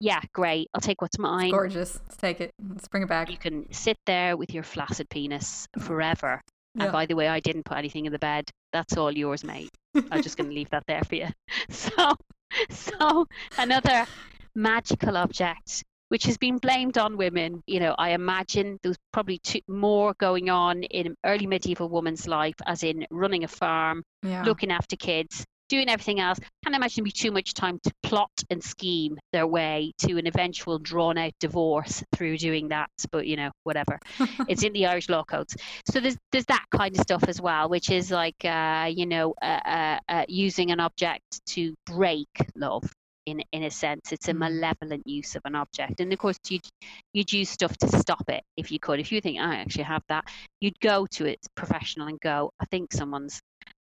[0.00, 0.66] Yeah, great.
[0.74, 1.50] I'll take what's mine.
[1.52, 2.00] Gorgeous.
[2.02, 2.50] Let's take it.
[2.68, 3.30] Let's bring it back.
[3.30, 6.40] You can sit there with your flaccid penis forever.
[6.74, 6.84] Yeah.
[6.84, 8.50] And by the way, I didn't put anything in the bed.
[8.72, 9.68] That's all yours, mate.
[10.10, 11.28] I'm just going to leave that there for you.
[11.70, 12.16] So,
[12.70, 13.26] so
[13.58, 14.06] another
[14.54, 17.62] magical object which has been blamed on women.
[17.66, 22.28] You know, I imagine there was probably two, more going on in early medieval woman's
[22.28, 24.42] life, as in running a farm, yeah.
[24.44, 26.38] looking after kids, doing everything else.
[26.62, 30.78] Can't imagine be too much time to plot and scheme their way to an eventual
[30.78, 32.90] drawn out divorce through doing that.
[33.10, 33.98] But you know, whatever.
[34.48, 35.56] it's in the Irish law codes.
[35.90, 39.32] So there's there's that kind of stuff as well, which is like uh, you know
[39.40, 42.84] uh, uh, uh, using an object to break love.
[43.24, 44.38] In, in a sense, it's a Mhm.
[44.38, 46.66] malevolent use of an object, and of course you'd
[47.14, 48.98] you'd use stuff to stop it if you could.
[48.98, 50.24] If you think I actually have that,
[50.60, 52.50] you'd go to it professional and go.
[52.60, 53.40] I think someone's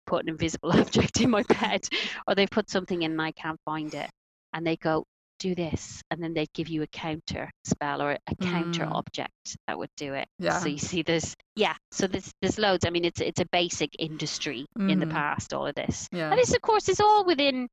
[0.08, 1.86] put an invisible object in my bed,
[2.26, 4.10] or they've put something in and I can't find it,
[4.52, 5.04] and they go
[5.38, 8.92] do this, and then they'd give you a counter spell or a counter Mm.
[8.92, 9.30] object
[9.68, 10.26] that would do it.
[10.40, 10.58] Yeah.
[10.58, 12.84] So you see, there's yeah, so there's there's loads.
[12.86, 15.10] I mean, it's it's a basic industry in the Mhm.
[15.12, 15.54] past.
[15.54, 16.30] All of this, Yeah.
[16.30, 17.68] and this, of course, is all within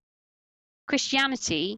[0.88, 1.78] Christianity.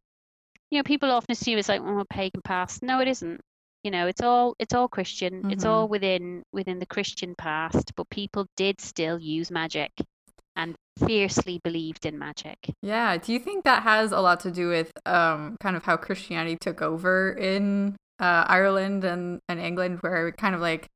[0.72, 2.84] You know, people often assume it's like oh, a pagan past.
[2.84, 3.39] No, it isn't.
[3.84, 5.50] You know, it's all it's all Christian.
[5.52, 5.70] It's Mhm.
[5.70, 7.93] all within within the Christian past.
[7.96, 9.91] But people did still use magic,
[10.58, 12.58] and fiercely believed in magic.
[12.82, 13.17] Yeah.
[13.17, 16.58] Do you think that has a lot to do with um kind of how Christianity
[16.60, 20.88] took over in uh, Ireland and, and England, where kind of like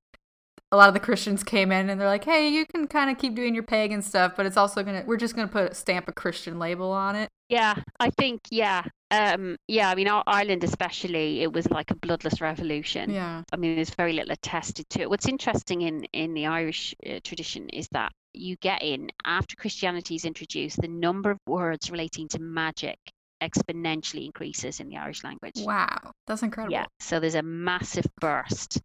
[0.71, 3.17] a lot of the Christians came in and they're like, hey, you can kind of
[3.17, 6.13] keep doing your pagan stuff, but it's also gonna we're just gonna put stamp a
[6.13, 7.29] Christian label on it.
[7.49, 9.89] Yeah, I think yeah, um, yeah.
[9.89, 13.09] I mean, Ireland especially, it was like a bloodless revolution.
[13.09, 13.43] Yeah.
[13.51, 15.09] I mean, there's very little attested to it.
[15.09, 20.15] What's interesting in in the Irish uh, tradition is that you get in after Christianity
[20.15, 22.97] is introduced, the number of words relating to magic
[23.41, 25.53] exponentially increases in the Irish language.
[25.57, 26.73] Wow, that's incredible.
[26.73, 28.79] Yeah, so there's a massive burst,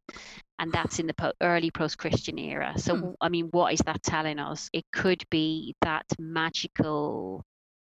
[0.59, 2.75] and that's in the po- early post-Christian era.
[2.77, 3.11] So, hmm.
[3.21, 4.71] I mean, what is that telling us?
[4.73, 7.45] It could be that magical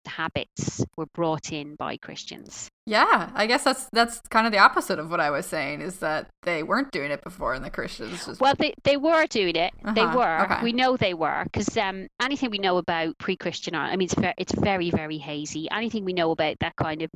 [0.07, 2.69] habits were brought in by Christians.
[2.85, 5.99] Yeah, I guess that's that's kind of the opposite of what I was saying is
[5.99, 9.55] that they weren't doing it before and the Christians just Well, they they were doing
[9.55, 9.73] it.
[9.83, 9.93] Uh-huh.
[9.93, 10.41] They were.
[10.43, 10.63] Okay.
[10.63, 14.15] We know they were cuz um anything we know about pre-Christian art, I mean it's
[14.15, 15.69] very, it's very very hazy.
[15.71, 17.09] Anything we know about that kind of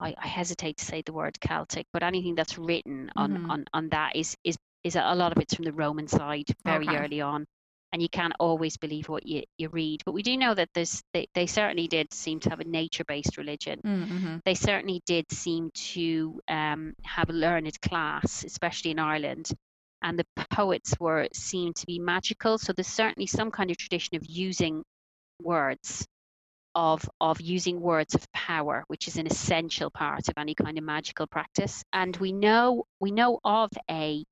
[0.00, 3.50] I, I hesitate to say the word Celtic, but anything that's written on mm-hmm.
[3.50, 6.88] on on that is is is a lot of it's from the Roman side very
[6.88, 6.98] okay.
[6.98, 7.46] early on
[7.92, 10.02] and you can't always believe what you, you read.
[10.04, 13.04] But we do know that there's they, they certainly did seem to have a nature
[13.04, 13.80] based religion.
[13.84, 14.36] Mm-hmm.
[14.44, 19.50] They certainly did seem to um, have a learned class, especially in Ireland.
[20.02, 22.58] And the poets were seen to be magical.
[22.58, 24.84] So there's certainly some kind of tradition of using
[25.42, 26.06] words,
[26.74, 30.84] of of using words of power, which is an essential part of any kind of
[30.84, 31.82] magical practice.
[31.92, 34.22] And we know we know of a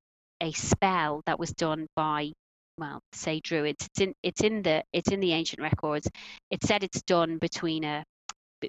[0.40, 2.32] a spell that was done by
[2.78, 3.86] well, say druids.
[3.86, 6.08] It's in it's in the it's in the ancient records.
[6.50, 8.04] It said it's done between a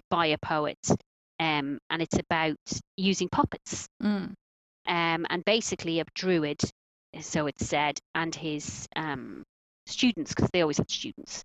[0.10, 0.80] by a poet,
[1.40, 2.58] um, and it's about
[2.96, 3.88] using puppets.
[4.02, 4.34] Mm.
[4.88, 6.62] Um, and basically a druid,
[7.20, 9.44] so it said, and his um,
[9.86, 11.44] students, because they always had students,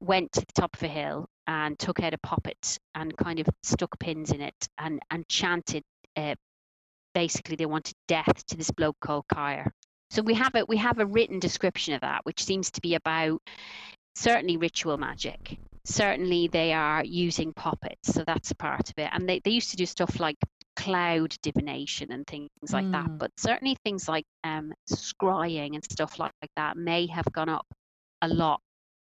[0.00, 3.46] went to the top of a hill and took out a puppet and kind of
[3.62, 5.82] stuck pins in it and and chanted.
[6.16, 6.34] Uh,
[7.14, 9.72] basically, they wanted death to this bloke called Caer.
[10.12, 12.96] So we have a we have a written description of that, which seems to be
[12.96, 13.40] about
[14.14, 15.58] certainly ritual magic.
[15.86, 19.08] Certainly they are using puppets, so that's a part of it.
[19.10, 20.36] And they, they used to do stuff like
[20.76, 22.92] cloud divination and things like mm.
[22.92, 23.16] that.
[23.16, 27.66] But certainly things like um, scrying and stuff like, like that may have gone up
[28.20, 28.60] a lot.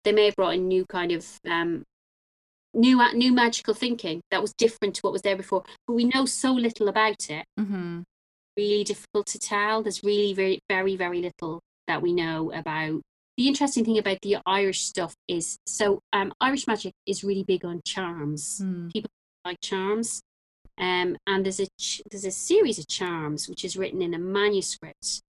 [0.05, 1.83] They may have brought in new kind of um,
[2.73, 5.63] new new magical thinking that was different to what was there before.
[5.85, 7.43] But we know so little about it.
[7.59, 8.03] Mm-hmm
[8.57, 9.83] really difficult to tell.
[9.83, 13.01] There's really very, very, very little that we know about.
[13.37, 17.65] The interesting thing about the Irish stuff is so um, Irish magic is really big
[17.65, 18.61] on charms.
[18.63, 18.91] Mm.
[18.93, 19.09] People
[19.43, 20.21] like charms,
[20.77, 24.19] um, and there's a ch- there's a series of charms which is written in a
[24.19, 25.21] manuscript.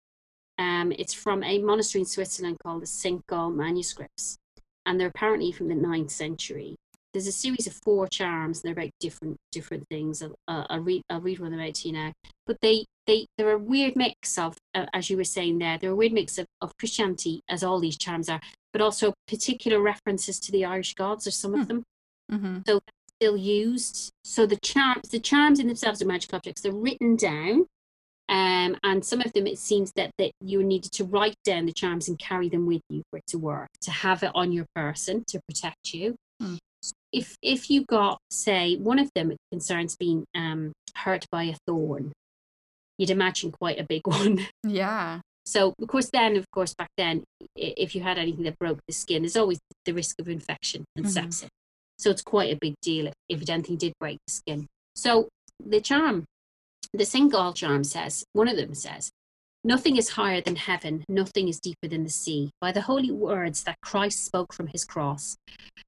[0.58, 3.26] Um, it's from a monastery in Switzerland called the St.
[3.26, 4.36] Gall manuscripts,
[4.84, 6.76] and they're apparently from the 9th century
[7.14, 10.20] there's a series of four charms and they're about different different things.
[10.20, 12.12] I'll, uh, I'll read I'll read one of them out to you now.
[12.46, 15.92] But they they they're a weird mix of uh, as you were saying there they're
[15.92, 18.40] a weird mix of, of Christianity as all these charms are
[18.72, 21.66] but also particular references to the Irish gods or some of hmm.
[21.66, 21.82] them.
[22.32, 22.58] Mm-hmm.
[22.66, 22.80] so
[23.20, 24.10] still used.
[24.24, 26.62] So the charms the charms in themselves are magic objects.
[26.62, 27.66] They're written down
[28.28, 31.72] um, and some of them it seems that, that you needed to write down the
[31.72, 34.66] charms and carry them with you for it to work to have it on your
[34.74, 36.16] person to protect you.
[36.42, 36.58] Mm
[37.12, 42.12] if if you got say one of them concerns being um, hurt by a thorn,
[42.98, 44.46] you'd imagine quite a big one.
[44.62, 45.20] Yeah.
[45.46, 48.94] So of course, then of course back then, if you had anything that broke the
[48.94, 51.26] skin, there's always the risk of infection and mm-hmm.
[51.26, 51.48] sepsis.
[51.98, 54.66] So it's quite a big deal if, if anything did break the skin.
[54.96, 55.28] So
[55.64, 56.24] the charm,
[56.92, 57.28] the.
[57.30, 59.10] Gall charm says, one of them says,
[59.66, 62.50] Nothing is higher than heaven, nothing is deeper than the sea.
[62.60, 65.38] By the holy words that Christ spoke from his cross,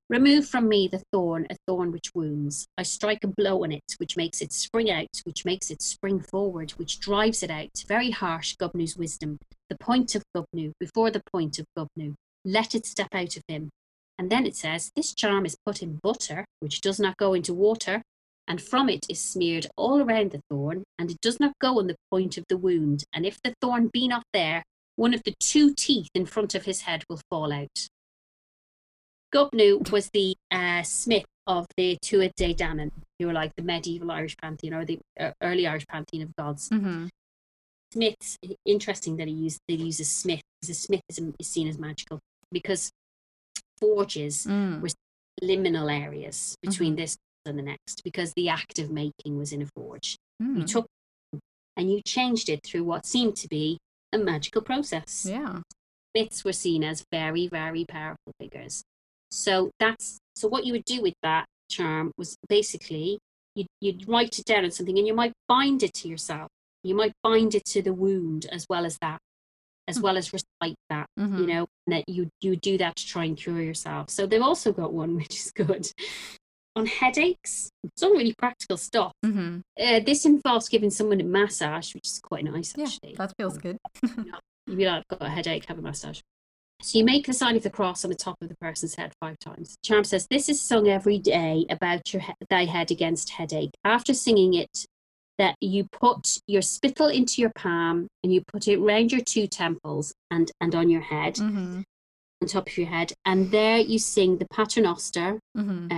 [0.09, 2.67] remove from me the thorn, a thorn which wounds.
[2.79, 6.21] I strike a blow on it, which makes it spring out, which makes it spring
[6.21, 7.69] forward, which drives it out.
[7.87, 9.37] Very harsh, Gobnu's wisdom.
[9.69, 12.15] The point of Gobnu, before the point of Gobnu.
[12.47, 13.69] Let it step out of him.
[14.19, 17.53] And then it says, This charm is put in butter, which does not go into
[17.53, 18.01] water,
[18.49, 21.87] and from it is smeared all around the thorn, and it does not go on
[21.87, 23.05] the point of the wound.
[23.13, 24.63] And if the thorn be not there,
[24.97, 27.89] one of the two teeth in front of his head will fall out.
[29.35, 34.11] Gobnu was the uh, smith of the Tuatha De Danann, who were like the medieval
[34.11, 36.69] Irish pantheon or the uh, early Irish pantheon of gods.
[36.71, 37.07] Mm-hmm.
[37.93, 41.69] Smiths, interesting that he used they use a smith because a smith is, is, seen
[41.69, 42.19] as magical
[42.51, 42.91] because
[43.79, 44.81] forges mm.
[44.81, 44.89] were
[45.43, 47.03] liminal areas between mm-hmm.
[47.03, 47.17] this
[47.47, 50.17] and the next because the act of making was in a forge.
[50.43, 50.47] Mm.
[50.47, 50.65] You hmm.
[50.65, 50.87] took
[51.77, 53.79] and you changed it through what seemed to be
[54.13, 55.27] a magical process.
[55.29, 55.61] Yeah.
[56.15, 58.83] Myths were seen as very, very powerful figures.
[59.31, 63.19] So that's so what you would do with that charm was basically
[63.55, 66.49] you'd, you'd write it down on something and you might bind it to yourself
[66.85, 69.19] You might bind it to the wound as well as that,
[69.89, 71.41] as well as recite that, Mhm.
[71.41, 74.11] you know, and that you you do that to try and cure yourself.
[74.11, 75.91] So they've also got one which is good
[76.77, 77.71] on headaches.
[77.83, 79.13] It's all really practical stuff.
[79.25, 79.63] Mhm.
[79.81, 83.15] Uh, this involves giving someone a massage, which is quite nice Yeah, actually.
[83.17, 83.79] that feels good.
[84.67, 86.21] You'd be like, I've got a headache, have a massage.
[86.83, 89.13] So you make the sign of the cross on the top of the person's head
[89.21, 89.77] five times.
[89.83, 93.71] Charm says, This is sung every day about your he- thy head against headache.
[93.83, 94.85] After singing it,
[95.39, 99.47] that you put your spittle into your palm and you put it round your two
[99.47, 101.81] temples and, and on your head, hmm
[102.43, 103.13] on top of your head.
[103.25, 105.89] And there you sing the paternoster hmm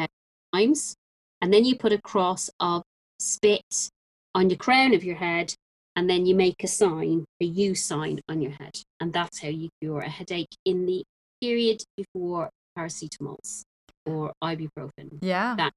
[0.55, 0.95] times.
[1.41, 2.83] And then you put a cross of
[3.21, 3.91] spit
[4.35, 5.55] on the crown of your head.
[5.97, 8.81] And then you make a sign, a U sign on your head.
[9.01, 11.03] And that's how you cure a headache in the
[11.41, 13.63] period before paracetamols
[14.07, 15.19] or ibuprofen.
[15.21, 15.57] Yeah.
[15.57, 15.73] That-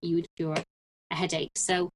[0.00, 0.56] You would cure
[1.10, 1.50] a headache.
[1.56, 1.90] So,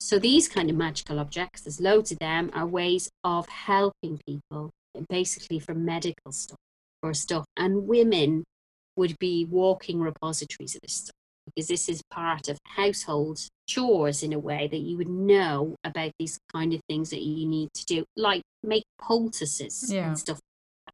[0.00, 4.70] so these kind of magical objects, there's loads of them, are ways of helping people,
[5.08, 6.58] basically for medical stuff
[7.04, 7.44] or stuff.
[7.56, 8.42] And women
[8.96, 11.14] would be walking repositories of this stuff
[11.46, 16.12] because this is part of household chores in a way that you would know about
[16.18, 20.08] these kind of things that you need to do, like make poultices Yeah.
[20.08, 20.40] and stuff.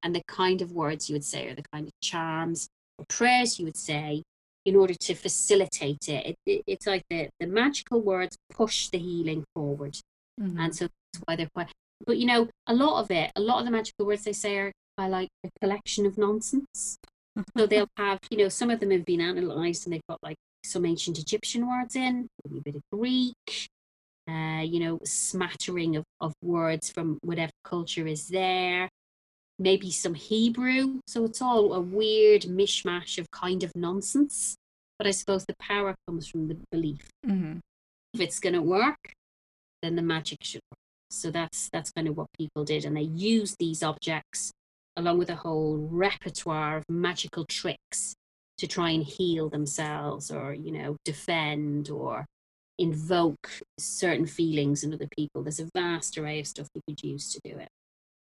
[0.03, 2.69] And the kind of words you would say, or the kind of charms
[2.99, 4.23] or prayers you would say,
[4.65, 6.27] in order to facilitate it.
[6.27, 9.99] It- it- it's like the, the magical words push the healing forward.
[10.41, 10.59] Mhm.
[10.59, 11.73] And so that's why they're quite.
[12.07, 14.57] But you know, a lot of it, a lot of the magical words they say
[14.59, 16.97] are by like a collection of nonsense.
[17.57, 20.37] So they'll have, you know, some of them have been analysed and they've got like
[20.65, 23.69] some ancient Egyptian words in, maybe a bit of Greek,
[24.29, 28.89] uh, you know, smattering of, of words from whatever culture is there,
[29.59, 31.01] maybe some Hebrew.
[31.07, 34.57] So it's all a weird mishmash of kind of nonsense.
[34.99, 37.61] But I suppose the power comes from the belief Mhm.
[38.15, 39.13] if it's going to work,
[39.83, 40.79] then the magic should work.
[41.11, 44.51] So that's that's kind of what people did, and they used these objects
[44.99, 48.15] along with a whole repertoire of magical tricks
[48.59, 52.27] to try and heal themselves, or you know, defend or
[52.79, 55.43] invoke certain feelings in other people.
[55.43, 57.69] There's a vast array of stuff you could use to do it.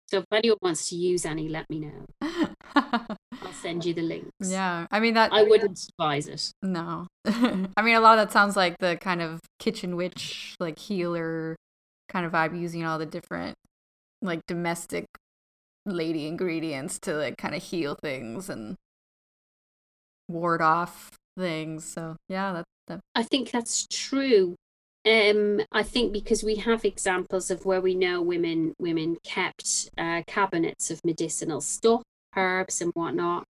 [0.06, 2.06] So if anyone wants to use any, let me know.
[2.74, 4.30] I'll send you the links.
[4.40, 4.86] yeah.
[4.90, 6.50] I mean that I wouldn't advise it.
[6.62, 7.08] No.
[7.26, 11.56] I mean, a lot of that sounds like the kind of kitchen witch, like healer
[12.08, 13.54] kind of vibe, using all the different,
[14.22, 15.04] like, domestic
[15.86, 18.76] lady ingredients to, like, kind of heal things and
[20.28, 21.84] ward off things.
[21.84, 24.54] So, yeah, that, that I think that's true.
[25.06, 30.22] Um, I think because we have examples of where we know women women kept uh,
[30.26, 32.02] cabinets of medicinal stuff,
[32.36, 33.44] herbs and whatnot,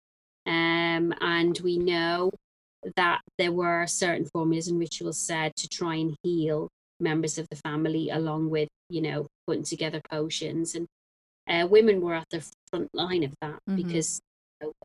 [0.46, 2.32] um, and we know
[2.96, 6.68] that there were certain formulas and rituals said to try and heal
[7.00, 10.86] members of the family, along with you know putting together potions, and
[11.48, 13.76] uh, women were at the front line of that Mhm.
[13.78, 14.20] because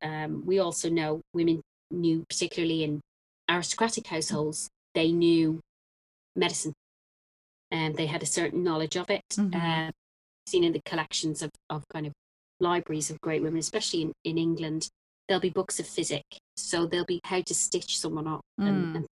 [0.03, 1.61] um, we also know women
[1.91, 3.01] knew, particularly in
[3.51, 5.61] aristocratic households, they knew
[6.37, 6.73] medicine
[7.71, 9.23] and they had a certain knowledge of it.
[9.33, 9.55] Mhm.
[9.55, 9.93] Um,
[10.47, 12.13] seen in the collections of, of kind of
[12.61, 14.89] libraries of great women, especially in, in England,
[15.29, 16.25] there'll be books of physic.
[16.57, 18.97] So there'll be how to stitch someone up and, Mm.
[18.97, 19.07] and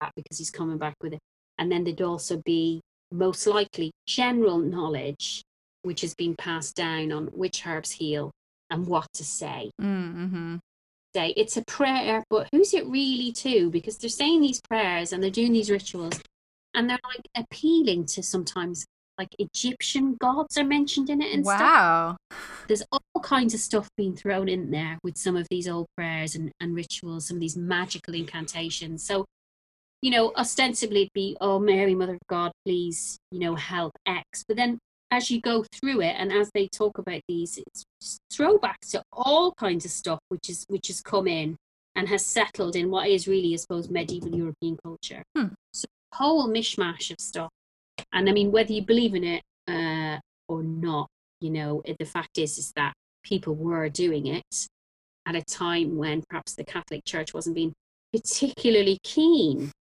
[0.00, 1.20] that because he's coming back with it.
[1.58, 2.80] And then there'd also be
[3.10, 5.42] most likely general knowledge
[5.84, 8.30] which has been passed down on which herbs heal
[8.70, 10.56] and what to say mm-hmm.
[11.14, 13.70] say it's a prayer, but who's it really to?
[13.70, 16.20] Because they're saying these prayers and they're doing these rituals
[16.74, 18.84] and they're like appealing to sometimes
[19.18, 21.60] like Egyptian gods are mentioned in it and stuff.
[21.60, 22.16] wow.
[22.66, 26.34] There's all kinds of stuff being thrown in there with some of these old prayers
[26.34, 29.06] and, and rituals, some of these magical incantations.
[29.06, 29.24] So,
[30.02, 34.44] you know, ostensibly it'd be, oh, Mary, Mother of God, please, you know, help X.
[34.46, 34.78] But then
[35.10, 39.52] as you go through it and as they talk about these, it's throwbacks to all
[39.54, 41.56] kinds of stuff which is which has come in
[41.96, 45.22] and has settled in what is really, I suppose, medieval European culture.
[45.36, 45.48] Hmm.
[45.72, 47.50] So whole mishmash of stuff.
[48.12, 51.08] And I mean, whether you believe in it uh, or not,
[51.40, 54.66] you know, the fact is is that people were doing it
[55.26, 57.72] at a time when perhaps the Catholic Church wasn't being
[58.12, 59.72] particularly keen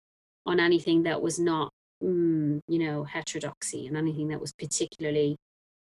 [0.45, 1.71] on anything that was not,
[2.03, 5.37] mm, you know, heterodoxy and anything that was particularly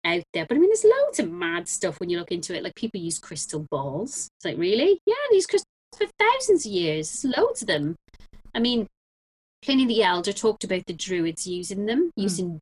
[0.06, 0.46] out there.
[0.48, 2.64] But I mean, there's loads of mad stuff when you look into it.
[2.64, 4.30] Like people use crystal balls.
[4.38, 5.00] It's like, really?
[5.06, 7.22] Yeah, these crystals for thousands of years.
[7.22, 7.96] There's loads of them.
[8.56, 8.88] I mean,
[9.64, 12.24] Pliny the Elder talked about the Druids using them, Mm.
[12.24, 12.60] using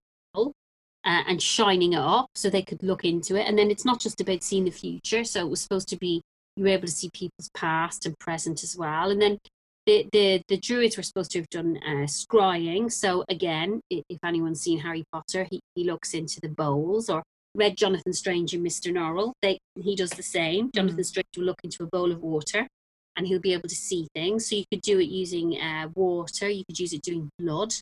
[1.06, 3.48] uh, and shining it up so they could look into it.
[3.48, 5.24] And then it's not just about seeing the future.
[5.24, 6.22] So it was supposed to be
[6.56, 9.12] you were able to see people's past and present as well.
[9.12, 9.38] And then
[9.86, 12.92] the, the, the druids were supposed to have done uh, scrying.
[12.92, 17.24] So again, if anyone's seen Harry Potter, he, he looks into the bowls or
[17.56, 18.92] read Jonathan Strange and Mr.
[18.92, 19.34] Norrell.
[19.42, 20.72] They, he does the same.
[20.74, 21.06] Jonathan mm.
[21.06, 22.68] Strange will look into a bowl of water
[23.16, 24.50] and he'll be able to see things.
[24.50, 27.74] So you could do it using uh, water, you could use it doing blood,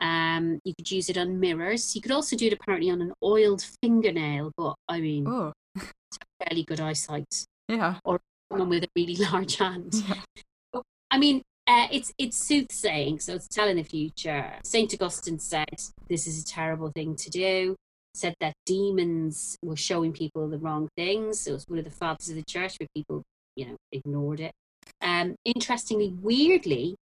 [0.00, 1.94] um, you could use it on mirrors.
[1.94, 5.52] You could also do it apparently on an oiled fingernail, but I mean, oh.
[6.42, 7.46] fairly good eyesight.
[7.68, 7.98] Yeah.
[8.04, 8.20] Or
[8.50, 9.94] someone with a really large hand.
[9.94, 10.14] Yeah.
[11.10, 14.52] I mean, uh, it's it's soothsaying, so it's telling the future.
[14.64, 17.76] Saint Augustine said this is a terrible thing to do.
[18.14, 21.46] Said that demons were showing people the wrong things.
[21.46, 23.22] It was one of the fathers of the church, where people,
[23.54, 24.52] you know, ignored it.
[25.00, 26.96] Um, interestingly, weirdly,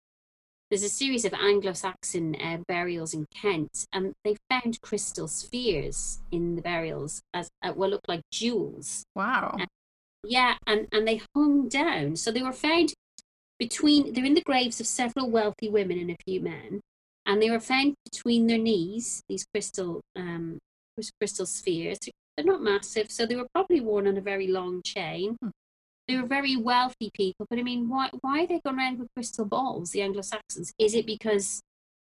[0.69, 6.55] there's a series of Anglo-Saxon uh, burials in Kent, and they found crystal spheres in
[6.55, 9.03] the burials as uh, what looked like jewels.
[9.15, 9.57] Wow.
[10.23, 12.17] Yeah, and and they hung down.
[12.17, 12.93] So they were found
[13.59, 14.13] between.
[14.13, 16.81] They're in the graves of several wealthy women and a few men,
[17.25, 19.21] and they were found between their knees.
[19.29, 20.57] These crystal um,
[21.19, 21.99] crystal spheres.
[22.35, 25.35] They're not massive, so they were probably worn on a very long chain.
[25.41, 25.49] Hmm
[26.09, 27.45] they were very wealthy people.
[27.49, 30.73] But I mean, why why are they going around with crystal balls, the Anglo Saxons?
[30.79, 31.61] Is it because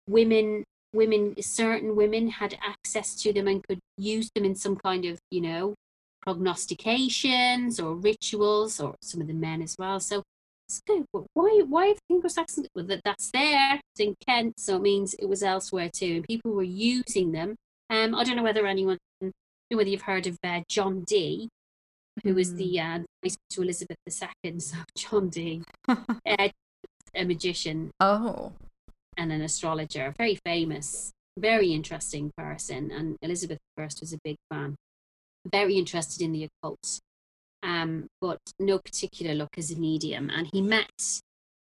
[0.09, 0.63] women
[0.93, 5.19] women certain women had access to them and could use them in some kind of,
[5.31, 5.75] you know,
[6.21, 9.99] prognostications or rituals, or some of the men as well.
[9.99, 10.23] So
[10.87, 11.05] good.
[11.33, 13.75] Why why have Anglo Saxons well, that that's there?
[13.75, 17.55] It's in Kent, so it means it was elsewhere too, and people were using them.
[17.89, 18.97] Um, I don't know whether anyone
[19.69, 21.49] whether you've heard of uh, John Dee
[22.23, 22.99] who was the uh,
[23.49, 23.97] to Elizabeth
[24.45, 26.49] II, so John Dee, uh,
[27.15, 27.91] a magician.
[27.99, 28.53] Oh.
[29.15, 32.89] And an astrologer, very famous, very interesting person.
[32.91, 34.75] And Elizabeth I was a big fan,
[35.51, 36.99] very interested in the occult,
[37.63, 40.29] um, but no particular luck as a medium.
[40.29, 41.21] And he met,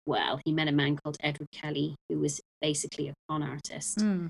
[0.04, 3.98] well, he met a man called Edward Kelly, who was basically a con artist.
[3.98, 4.28] Mm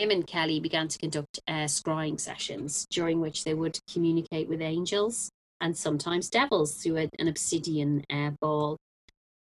[0.00, 4.62] him and Kelly began to conduct uh, scrying sessions during which they would communicate with
[4.62, 5.30] angels
[5.60, 8.78] and sometimes devils through a, an obsidian uh, ball.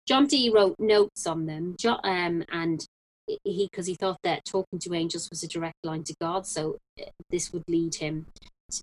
[0.08, 2.84] John Dee wrote notes on them, um, and
[3.43, 6.78] he because he thought that talking to angels was a direct line to God, so
[6.99, 8.26] uh, this would lead him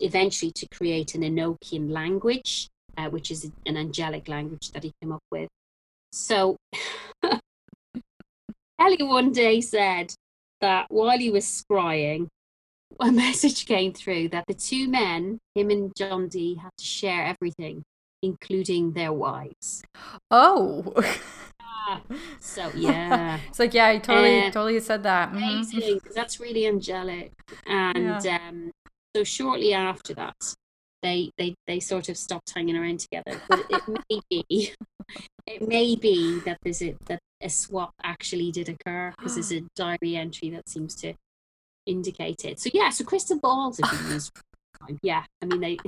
[0.01, 5.13] eventually to create an Enochian language, uh, which is an angelic language that he came
[5.13, 5.49] up with.
[6.13, 6.57] So
[8.81, 10.15] Kelly one day said
[10.61, 12.29] that while he was scrying,
[13.01, 17.25] a message came through that the two men, him and John Dee, had to share
[17.25, 17.83] everything,
[18.23, 19.83] including their wives.
[20.31, 20.95] Oh.
[22.41, 25.31] so yeah, it's like yeah, I totally, uh, totally said that.
[25.31, 25.37] Mm-hmm.
[25.37, 27.33] Amazing, that's really angelic.
[27.67, 28.39] And yeah.
[28.49, 28.71] um,
[29.15, 30.55] so shortly after that,
[31.03, 33.41] they they they sort of stopped hanging around together.
[33.49, 34.75] But it may be,
[35.47, 39.63] it may be that there's a that a swap actually did occur because there's a
[39.77, 41.15] diary entry that seems to
[41.87, 42.59] indicate it.
[42.59, 44.33] So yeah, so crystal balls have been used.
[45.03, 45.79] Yeah, I mean they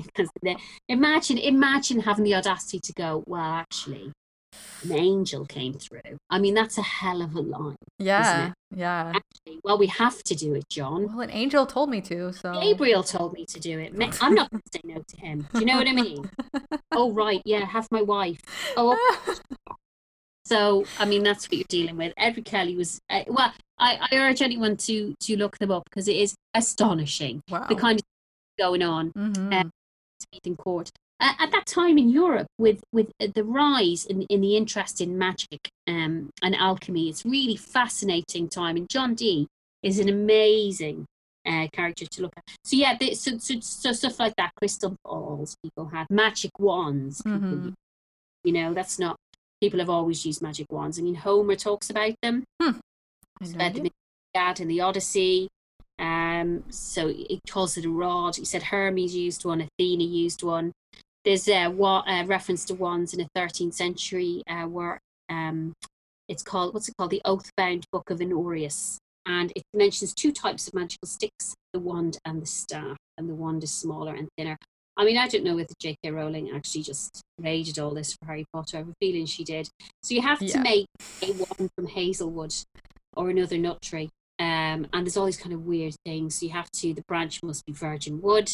[0.42, 0.56] they
[0.88, 3.24] imagine imagine having the audacity to go.
[3.26, 4.12] Well, actually,
[4.84, 6.18] an angel came through.
[6.30, 7.76] I mean that's a hell of a line.
[7.98, 9.12] Yeah, yeah.
[9.14, 11.08] Actually, well, we have to do it, John.
[11.08, 12.32] Well, an angel told me to.
[12.32, 13.92] So Gabriel told me to do it.
[14.20, 15.48] I'm not going to say no to him.
[15.52, 16.30] Do you know what I mean?
[16.92, 17.64] oh right, yeah.
[17.64, 18.40] Have my wife.
[18.76, 18.96] Oh.
[20.46, 22.12] So, I mean, that's what you're dealing with.
[22.16, 26.06] Edward Kelly was, uh, well, I, I, urge anyone to to look them up because
[26.06, 27.66] it is astonishing wow.
[27.68, 28.04] the kind of
[28.56, 29.52] going on mm-hmm.
[29.52, 29.64] uh,
[30.44, 30.90] in court.
[31.18, 35.16] Uh, at that time in Europe, with with the rise in, in the interest in
[35.16, 38.76] magic um, and alchemy, it's really fascinating time.
[38.76, 39.46] And John Dee
[39.82, 41.06] is an amazing
[41.46, 42.44] uh, character to look at.
[42.64, 47.22] So yeah, they, so, so, so stuff like that, crystal balls people have, magic wands.
[47.22, 47.50] Mm-hmm.
[47.50, 47.74] People,
[48.44, 49.16] you know, that's not
[49.60, 50.98] people have always used magic wands.
[50.98, 52.44] I mean, Homer talks about them.
[52.60, 52.78] Hmm.
[53.54, 53.92] About them in
[54.34, 55.48] the in the Odyssey.
[55.98, 58.36] Um, so he calls it a rod.
[58.36, 60.72] He said Hermes used one, Athena used one.
[61.26, 65.00] There's a, a reference to wands in a 13th century uh, work.
[65.28, 65.72] Um,
[66.28, 67.10] it's called what's it called?
[67.10, 72.18] The Oathbound Book of Honorius, and it mentions two types of magical sticks: the wand
[72.24, 72.96] and the staff.
[73.18, 74.56] And the wand is smaller and thinner.
[74.96, 76.12] I mean, I don't know if J.K.
[76.12, 78.76] Rowling actually just raided all this for Harry Potter.
[78.76, 79.68] I have a feeling she did.
[80.04, 80.52] So you have yeah.
[80.52, 80.86] to make
[81.22, 82.54] a wand from Hazelwood
[83.16, 84.10] or another nut tree.
[84.38, 86.38] Um, and there's all these kind of weird things.
[86.38, 88.50] So you have to, the branch must be virgin wood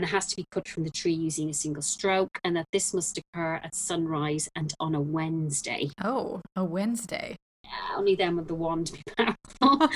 [0.00, 2.64] and it has to be cut from the tree using a single stroke, and that
[2.72, 5.90] this must occur at sunrise and on a Wednesday.
[6.02, 7.36] Oh, a Wednesday.
[7.64, 9.02] Yeah, only then would the wand be
[9.60, 9.88] powerful.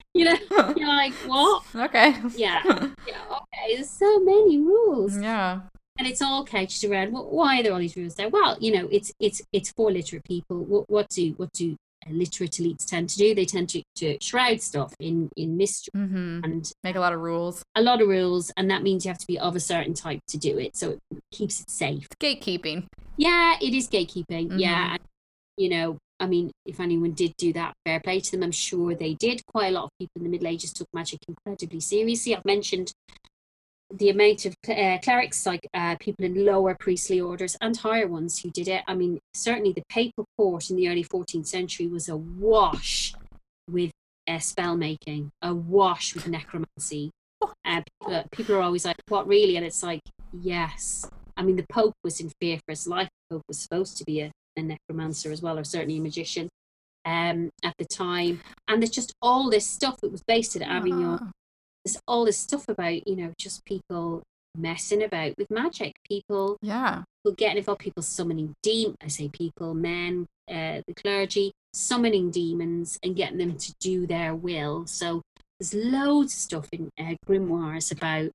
[0.14, 0.36] you know,
[0.78, 1.64] you're like, what?
[1.76, 2.14] Okay.
[2.34, 2.62] Yeah.
[3.06, 3.20] Yeah.
[3.30, 3.74] Okay.
[3.74, 5.18] There's so many rules.
[5.18, 5.60] Yeah.
[5.98, 8.72] and it's all couched around well, why are there all these rules there well you
[8.72, 11.76] know it's it's it's for literate people what, what do what do
[12.08, 13.34] literate elites tend to do.
[13.34, 16.40] They tend to, to shroud stuff in in mystery mm-hmm.
[16.44, 17.62] and make a lot of rules.
[17.74, 20.20] a lot of rules and that means you have to be of a certain type
[20.28, 20.98] to do it so it
[21.32, 22.06] keeps it safe.
[22.10, 22.86] It's gatekeeping.
[23.16, 24.60] Yeah it is gatekeeping Mhm.
[24.60, 25.00] yeah and,
[25.56, 28.42] you know i mean if anyone did do that fair play to them.
[28.42, 29.44] I'm sure they did.
[29.46, 32.34] Quite a lot of people in the middle ages took magic incredibly seriously.
[32.34, 32.92] I've mentioned
[33.92, 38.38] the amount of uh, clerics like uh, people in lower priestly orders and higher ones
[38.38, 38.82] who did it.
[38.86, 43.14] I mean certainly the papal court in the early 14th century was awash
[43.68, 43.90] with
[44.28, 47.10] uh, spell making awash with necromancy.
[47.42, 49.56] Uh, people, people are always like what really?
[49.56, 51.08] And it's like yes.
[51.36, 53.08] I mean the pope was in fear for his life.
[53.28, 56.48] The pope was supposed to be a, a necromancer as well or certainly a magician
[57.04, 58.40] um, at the time.
[58.68, 61.30] And there's just all this stuff that was based at avignon Ah.
[61.84, 64.22] There's all this stuff about you know just people
[64.56, 65.94] messing about with magic.
[66.08, 67.02] People yeah.
[67.22, 72.98] people getting involved people summoning demons i say people men uh, the clergy summoning demons
[73.02, 74.86] and getting them to do their will.
[74.86, 75.22] So
[75.58, 78.30] there's loads of stuff in uh, grimoires about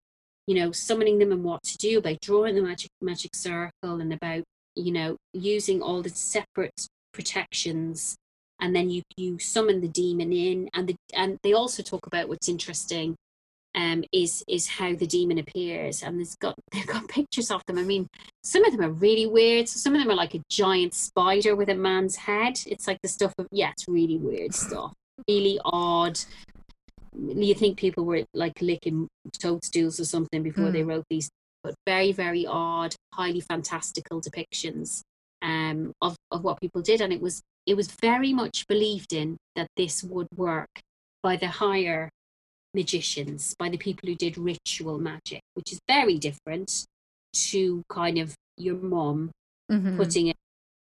[0.48, 4.14] you know summoning them and what to do about drawing the magic magic circle and
[4.14, 4.44] about
[4.76, 8.16] you know using all the separate protections.
[8.62, 12.30] And then you you summon the demon in and the and they also talk about
[12.30, 13.16] what's interesting
[13.76, 16.02] um is is how the demon appears.
[16.02, 17.78] And there's got they've got pictures of them.
[17.78, 18.08] I mean
[18.44, 19.68] some of them are really weird.
[19.68, 22.60] So some of them are like a giant spider with a man's head.
[22.66, 24.94] It's like the stuff of yeah it's really weird stuff.
[25.28, 26.20] Really odd.
[27.14, 29.08] You think people were like licking
[29.40, 31.30] toadstools or something before they wrote these
[31.64, 35.02] but very very odd highly fantastical depictions
[35.42, 37.02] um of, of what people did.
[37.02, 40.70] And it was it was very much believed in that this would work
[41.24, 42.10] by the higher
[42.76, 46.70] magicians by the people who did ritual magic which is very different
[47.34, 49.32] to kind of your mom
[49.72, 49.98] Mhm.
[49.98, 50.34] putting a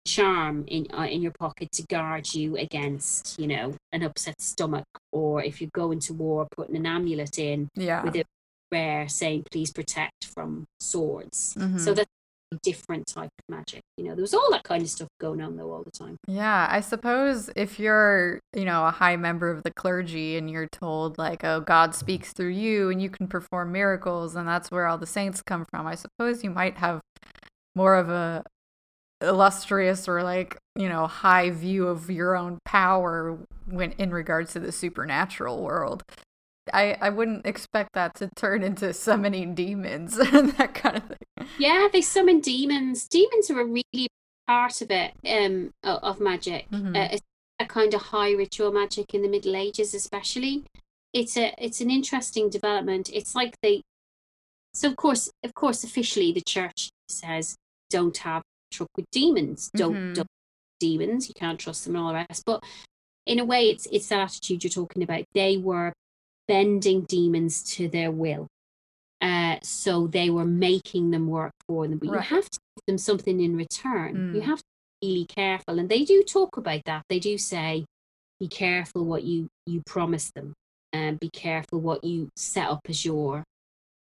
[0.07, 4.85] charm in uh, in your pocket to guard you against you know an upset stomach
[5.13, 8.25] or if you go into war putting an amulet in yeah with a
[8.71, 11.81] prayer saying please protect from swords Mhm.
[11.81, 12.11] so that's
[12.63, 15.57] different type of magic you know there was all that kind of stuff going on
[15.57, 19.63] though all the time Yeah, I suppose if you're, you know, a high member of
[19.63, 23.73] the clergy and you're told like, "Oh, God speaks through you and you can perform
[23.73, 27.01] miracles and that's where all the saints come from." I suppose you might have
[27.75, 28.45] more of a
[29.21, 34.61] illustrious or like, you know, high view of your own power when in regards to
[34.61, 36.03] the supernatural world.
[36.73, 41.49] I I wouldn't expect that to turn into summoning demons and that kind of thing.
[41.59, 43.07] yeah they summon demons.
[43.09, 44.09] Demons are a really
[44.47, 46.71] part of it um of magic.
[46.71, 46.97] Mhm.
[46.97, 47.23] uh, it's
[47.61, 50.65] a kind of high ritual magic in the middle ages especially.
[51.13, 53.11] It's a it's an interesting development.
[53.13, 53.83] It's like they
[54.73, 57.55] so of course of course officially the church says
[57.91, 58.43] don't have
[58.73, 59.71] truck with demons.
[59.77, 60.15] Don't Mhm.
[60.15, 60.29] don't
[60.81, 61.29] demons.
[61.29, 62.43] You can't trust them and all the rest.
[62.45, 62.65] But
[63.27, 65.25] in a way it's it's that attitude you're talking about.
[65.35, 65.93] They were
[66.49, 68.47] bending demons to their will.
[69.21, 72.99] Uh, so they were making them work for them but you have to give them
[72.99, 74.31] something in return.
[74.35, 74.45] You Mm.
[74.45, 74.65] have to
[75.01, 77.03] be really careful and they do talk about that.
[77.09, 77.85] They do say
[78.41, 80.53] be careful what you you promise them
[80.93, 83.45] and be careful what you set up as your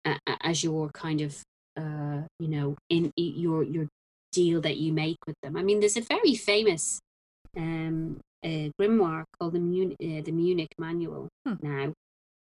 [0.06, 1.42] uh, as your kind of
[1.78, 3.88] uh you know in your your
[4.32, 5.58] deal that you make with them.
[5.58, 7.00] I mean there's a very famous
[7.58, 11.56] um uh, grimoire called the Munich, uh, the Munich Manual Hmm.
[11.62, 11.94] now,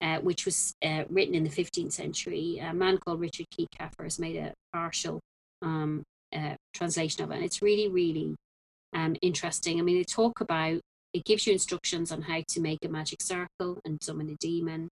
[0.03, 2.59] uh, which was uh, written in the 15th century.
[2.59, 5.21] A man called Richard Kieckhefer has made a partial
[5.63, 6.03] um,
[6.35, 8.35] uh, translation of it, and it's really, really
[8.95, 9.79] um, interesting.
[9.79, 10.81] I mean, they talk about
[11.13, 14.89] it gives you instructions on how to make a magic circle and summon a demon.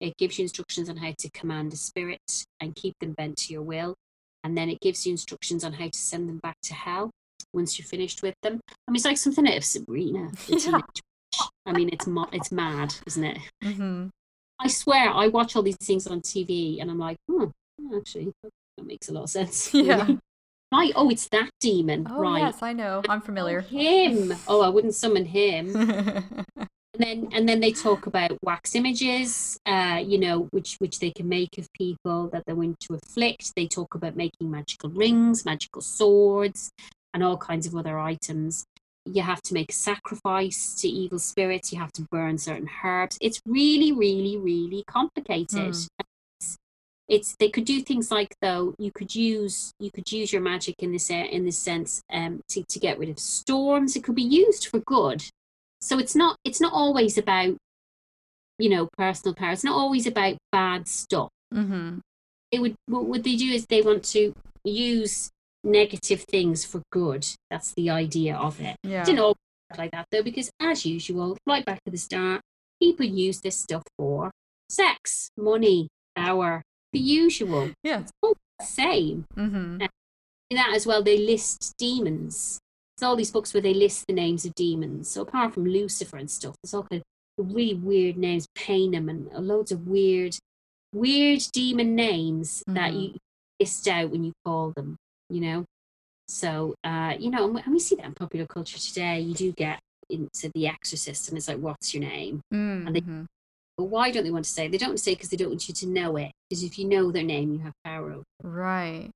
[0.00, 3.52] It gives you instructions on how to command a spirit and keep them bent to
[3.52, 3.94] your will.
[4.42, 7.10] And then it gives you instructions on how to send them back to hell
[7.54, 8.60] once you're finished with them.
[8.86, 10.30] I mean, it's like something out of Sabrina.
[10.48, 10.80] Yeah.
[11.66, 13.38] I mean, it's mo- it's mad, isn't it?
[13.64, 14.06] Mm-hmm.
[14.60, 17.46] I swear, I watch all these things on TV, and I'm like, hmm,
[17.96, 19.72] actually, that makes a lot of sense.
[19.74, 20.08] Yeah.
[20.72, 20.92] Right.
[20.96, 22.08] Oh, it's that demon.
[22.10, 22.40] Oh right.
[22.40, 23.00] yes, I know.
[23.08, 23.60] I'm familiar.
[23.60, 24.34] him.
[24.48, 25.76] Oh, I wouldn't summon him.
[26.94, 31.10] and then and then they talk about wax images uh you know which which they
[31.10, 35.44] can make of people that they're going to afflict they talk about making magical rings
[35.44, 36.70] magical swords
[37.12, 38.64] and all kinds of other items
[39.06, 43.18] you have to make a sacrifice to evil spirits you have to burn certain herbs.
[43.20, 45.68] It's really really really complicated.
[45.68, 45.88] It's,
[47.06, 50.76] it's they could do things like though you could use you could use your magic
[50.78, 53.94] in this in this sense um to, to get rid of storms.
[53.94, 55.22] It could be used for good.
[55.80, 57.56] So it's not it's not always about
[58.58, 59.52] you know personal power.
[59.52, 61.28] It's not always about bad stuff.
[61.52, 61.98] Mm-hmm.
[62.50, 64.32] they would what would they do is they want to
[64.64, 65.30] use
[65.64, 67.26] negative things for good.
[67.50, 68.76] That's the idea of it.
[68.82, 69.02] Yeah.
[69.02, 69.36] It didn't always
[69.70, 72.40] work like that though, because as usual, right back at the start,
[72.80, 74.30] people use this stuff for
[74.68, 76.62] sex, money, power,
[76.92, 77.70] the usual.
[77.82, 78.00] Yeah.
[78.00, 79.24] It's all the same.
[79.36, 79.82] Mm-hmm.
[80.50, 82.58] In that as well, they list demons.
[82.96, 85.08] It's all these books where they list the names of demons.
[85.10, 87.02] So apart from Lucifer and stuff, there's all kind
[87.38, 90.36] of really weird names, Panem and loads of weird,
[90.94, 93.02] weird demon names that Mhm.
[93.14, 93.18] you
[93.58, 94.96] list out when you call them.
[95.30, 95.64] You know,
[96.28, 99.20] so uh, you know, and we- and we see that in popular culture today.
[99.20, 102.40] You do get into The Exorcist, and it's like, "What's your name?"
[102.86, 103.24] And they- Mm-hmm.
[103.76, 104.68] But why don't they want to say?
[104.68, 106.30] They don't want to say because they don't want you to know it.
[106.48, 108.24] Because if you know their name, you have power over.
[108.42, 109.10] Right.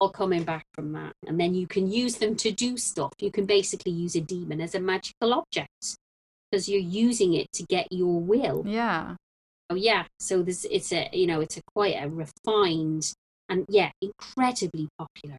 [0.00, 1.12] all coming back from that.
[1.28, 3.12] And then you can use them to do stuff.
[3.20, 5.96] You can basically use a demon as a magical object
[6.50, 8.64] because you're using it to get your will.
[8.66, 9.14] Yeah.
[9.70, 10.04] Oh yeah.
[10.18, 13.12] So this it's a you know, it's a quite a refined
[13.48, 15.38] and yeah, incredibly popular,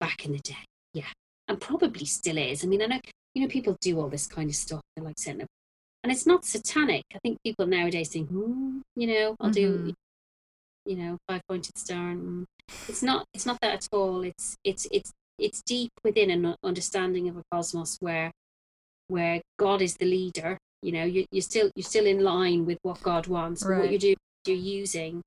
[0.00, 0.64] back in the day.
[0.94, 1.06] Yeah.
[1.48, 2.64] And probably still is.
[2.64, 3.00] I mean, I know
[3.34, 4.80] you know, people do all this kind of stuff.
[4.96, 5.48] They're like setting up
[6.02, 7.04] and it's not satanic.
[7.14, 9.94] I think people nowadays think, hmm, you know, I'll do Mhm.
[10.86, 12.46] you know, five pointed star and
[12.88, 17.28] it's not it's not that at all it's it's it's it's deep within an understanding
[17.28, 18.30] of a cosmos where
[19.08, 22.78] where god is the leader you know you, you're still you're still in line with
[22.82, 25.20] what god wants but what you're doing you're using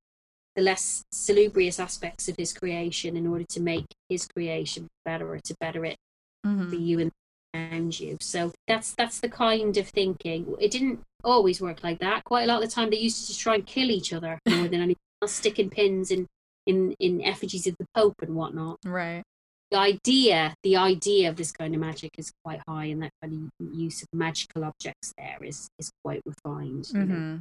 [0.56, 5.38] the less salubrious aspects of his creation in order to make his creation better or
[5.44, 5.96] to better it
[6.42, 6.74] for Mm-hmm.
[6.74, 7.10] you and
[7.54, 12.22] around you so that's that's the kind of thinking it didn't always work like that
[12.24, 14.38] quite a lot of the time they used to just try and kill each other
[14.48, 16.26] more than anything else sticking pins in
[16.66, 19.22] in in effigies of the pope and whatnot Right.
[19.70, 23.50] the idea the idea of this kind of magic is quite high and that kind
[23.60, 26.84] of use of magical objects there is is quite refined.
[26.84, 27.36] Mm-hmm.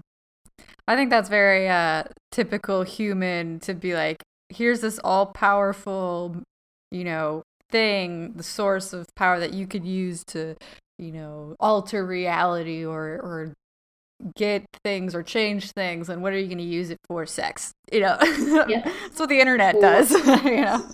[0.88, 6.36] I think that's very uh, typical human to be like, here's this all powerful,
[6.92, 10.56] you know, thing, the source of power that you could use to,
[11.00, 13.54] you know, alter reality or or
[14.36, 16.08] get things or change things.
[16.10, 17.26] And what are you going to use it for?
[17.26, 17.72] Sex.
[17.92, 18.18] You know,
[18.68, 18.82] Yeah.
[19.04, 20.12] that's what the internet Or- does.
[20.46, 20.86] you know.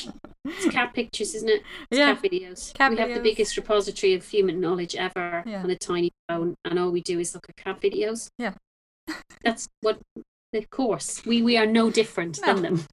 [0.45, 2.13] it's cat pictures isn't it it's Yeah.
[2.15, 5.61] cat videos Cat we have the biggest repository of human knowledge ever Yeah.
[5.63, 8.53] on a tiny phone and all we do is look at cat videos Yeah.
[9.43, 9.99] That's what
[10.53, 12.85] of course we we are no different than them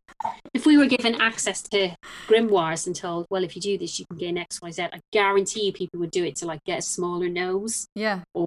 [0.55, 1.91] if we were given access to
[2.29, 5.73] grimoires and told well if you do this you can gain xyz i guarantee you
[5.73, 8.21] people would do it to like get a smaller nose Yeah.
[8.35, 8.47] Or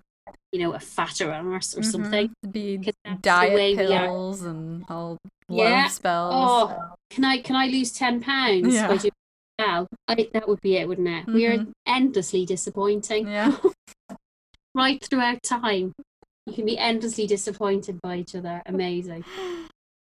[0.52, 1.86] you know a fatter arse or Mhm.
[1.92, 5.18] something Be 'Cause that's the diet pills and all
[5.48, 5.88] Yeah.
[5.88, 6.34] spells.
[6.36, 8.88] oh can i can i lose 10 pounds Yeah.
[9.60, 11.72] well I, that would be it wouldn't it we are Mhm.
[11.88, 13.58] endlessly disappointing Yeah.
[14.76, 15.94] right throughout time
[16.50, 18.62] you can be endlessly disappointed by each other.
[18.66, 19.24] Amazing.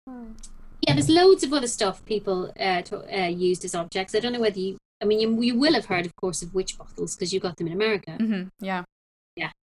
[0.07, 4.15] Yeah there's loads of other stuff people uh, to, uh, used as objects.
[4.15, 6.53] I don't know whether you i mean you, you will have heard of course of
[6.55, 8.13] witch bottles because you got them in america.
[8.13, 8.85] Hmm Yeah.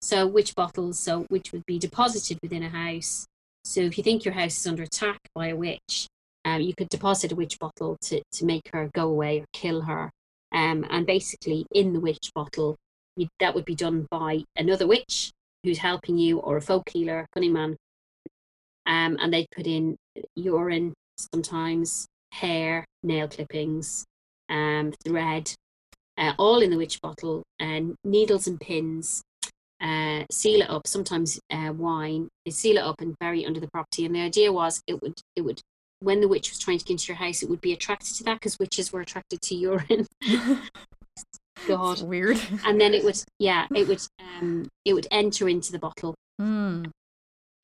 [0.00, 3.26] so witch bottles so which would be deposited within a house.
[3.64, 6.06] So if you think your house is under attack by a witch
[6.44, 9.82] um, you could deposit a witch bottle to, to make her go away or kill
[9.82, 10.10] her.
[10.52, 12.76] Um, and basically in the witch bottle
[13.16, 15.32] you, that would be done by another witch
[15.64, 17.76] who's helping you or a folk healer cunning man.
[18.86, 19.96] Um, and they'd put in
[20.34, 20.94] urine
[21.32, 24.04] sometimes hair nail clippings
[24.48, 25.52] um, thread
[26.18, 29.22] uh, all in the witch bottle and needles and pins
[29.80, 33.60] uh, seal it up sometimes uh, wine they seal it up and bury it under
[33.60, 34.04] the property.
[34.04, 35.60] And the idea was it would it would
[36.00, 38.24] when the witch was trying to get into your house it would be attracted to
[38.24, 40.06] that because witches were attracted to urine
[41.66, 42.38] god It's weird.
[42.66, 44.00] and then it would yeah it would
[44.40, 46.90] um it would enter into the bottle Mm.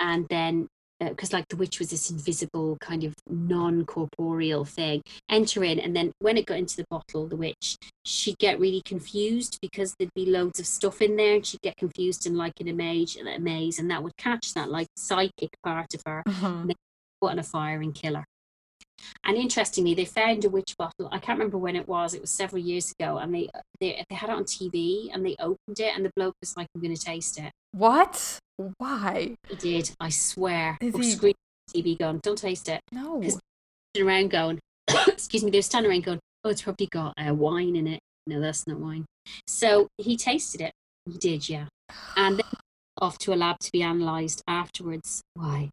[0.01, 0.67] and then
[1.01, 6.13] because like the witch was this invisible kind of non-corporeal thing enter in and then
[6.21, 10.27] when it got into the bottle the witch she'd get really confused because there'd be
[10.27, 13.39] loads of stuff in there and she'd get confused and like in a maze a
[13.39, 16.65] maze and that would catch that like psychic part of her Uh-huh.
[17.21, 18.25] put on a fire and kill her
[19.25, 22.31] and interestingly they found a witch bottle i can't remember when it was it was
[22.31, 23.49] several years ago and they
[23.81, 26.67] they, they had it on tv and they opened it and the bloke was like
[26.75, 28.39] i'm going to taste it What?
[28.79, 29.37] Why?
[29.49, 31.35] he did i swear Is he- screamed
[31.75, 33.23] tv going don't taste it No.
[33.99, 34.59] Around going,
[35.09, 38.01] excuse me, they were standing around going, oh, it's probably got uh, wine in it.
[38.27, 39.07] No, that's not wine.
[39.47, 40.73] So he tasted it.
[41.11, 41.69] He did, yeah.
[42.15, 42.45] And then
[43.01, 45.23] off to a lab to be analysed afterwards.
[45.33, 45.71] Why?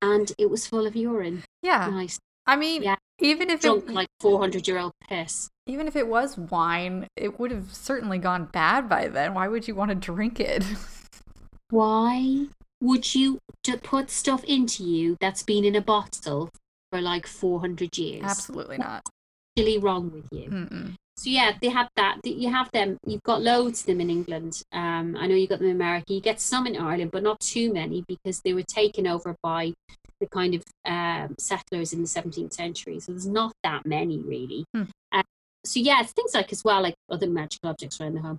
[0.00, 1.42] And it was full of urine.
[1.62, 1.88] Yeah.
[1.90, 2.18] Nice.
[2.46, 2.96] I mean, Yeah.
[3.18, 5.48] even if Drunk it, like 400 year old piss.
[5.66, 9.34] even if it was wine, it would have certainly gone bad by then.
[9.34, 10.64] Why would you want to drink it?
[11.70, 12.46] Why
[12.80, 16.50] would you to put stuff into you that's been in a bottle
[16.92, 18.22] for like 400 years?
[18.24, 19.02] Absolutely not.
[19.04, 19.10] What's
[19.56, 20.48] really wrong with you.
[20.50, 20.94] Mm-mm.
[21.16, 22.18] So yeah, they have that.
[22.24, 22.98] You have them.
[23.06, 24.62] You've got loads of them in England.
[24.72, 26.12] Um, I know you got them in America.
[26.12, 29.72] You get some in Ireland, but not too many because they were taken over by
[30.20, 33.00] the kind of um, settlers in the 17th century.
[33.00, 34.64] So there's not that many really.
[34.74, 34.84] Hmm.
[35.12, 35.22] Uh,
[35.64, 38.38] so yeah, it's things like as well, like other magical objects around the home,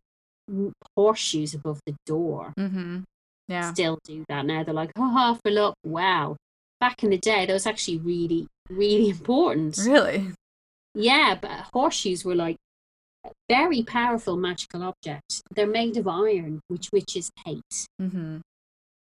[0.50, 2.54] Mm, horseshoes above the door.
[2.58, 3.00] Mm-hmm.
[3.48, 3.72] Yeah.
[3.74, 4.64] Still do that now.
[4.64, 5.76] They're like, oh, for luck.
[5.84, 6.38] Wow.
[6.80, 9.78] Back in the day, that was actually really, really important.
[9.78, 10.32] Really?
[10.94, 12.58] Yeah, but horseshoes were like
[13.50, 15.42] very powerful magical object.
[15.54, 17.88] They're made of iron, which witches hate.
[18.02, 18.38] Mm-hmm.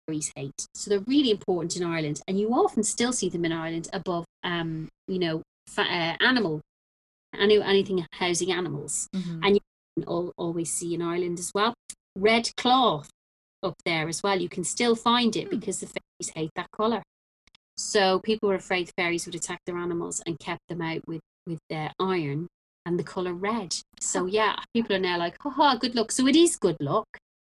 [0.06, 0.66] Fairies hate.
[0.74, 4.24] So they're really important in Ireland, and you often still see them in Ireland above,
[4.42, 6.60] um, you know, fa- uh, animal,
[7.38, 9.08] any, anything housing animals.
[9.14, 9.40] Mm-hmm.
[9.42, 9.60] And you
[9.96, 11.74] can al- always see in Ireland as well.
[12.16, 13.08] Red cloth
[13.62, 14.38] up there as well.
[14.38, 15.58] You can still find it Hmm.
[15.58, 17.02] because the fairies hate that colour.
[17.76, 21.58] So people were afraid fairies would attack their animals and kept them out with with
[21.68, 22.46] their iron
[22.86, 23.76] and the colour red.
[24.00, 26.12] So yeah, people are now like, haha, good luck.
[26.12, 27.06] So it is good luck,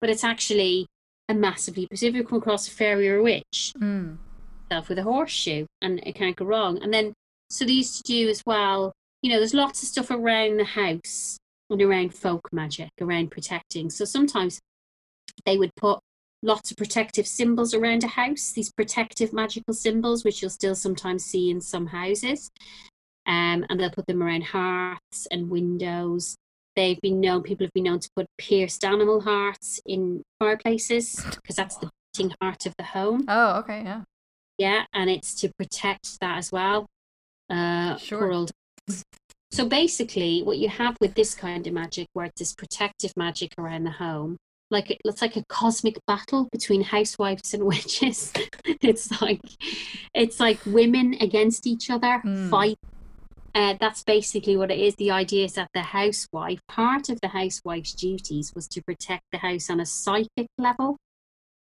[0.00, 0.86] but it's actually
[1.28, 1.84] a massively.
[1.86, 4.18] Because if you come across a fairy or a witch, Mm.
[4.88, 6.82] with a horseshoe and it can't go wrong.
[6.82, 7.12] And then,
[7.48, 10.64] so they used to do as well, you know, there's lots of stuff around the
[10.64, 11.38] house
[11.70, 13.88] and around folk magic, around protecting.
[13.88, 14.58] So sometimes
[15.46, 16.00] they would put
[16.42, 21.24] lots of protective symbols around a house, these protective magical symbols, which you'll still sometimes
[21.24, 22.50] see in some houses.
[23.26, 26.36] Um, and they'll put them around hearths and windows.
[26.76, 31.56] They've been known, people have been known to put pierced animal hearts in fireplaces because
[31.56, 33.24] that's the beating heart of the home.
[33.28, 33.82] Oh, okay.
[33.84, 34.02] Yeah.
[34.58, 36.86] Yeah, and it's to protect that as well.
[37.50, 38.30] Uh, Sure.
[38.32, 38.50] old-
[39.50, 43.52] So basically, what you have with this kind of magic, where it's this protective magic
[43.56, 44.36] around the home,
[44.70, 48.32] like it- it's like a cosmic battle between housewives and witches.
[48.66, 49.40] it's like
[50.14, 52.50] it's like women against each other, Mm.
[52.50, 52.78] fight.
[53.54, 54.96] Uh, that's basically what it is.
[54.96, 59.38] The idea is that the housewife, part of the housewife's duties was to protect the
[59.38, 60.96] house on a psychic level.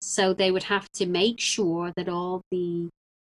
[0.01, 2.89] So they would have to make sure that all the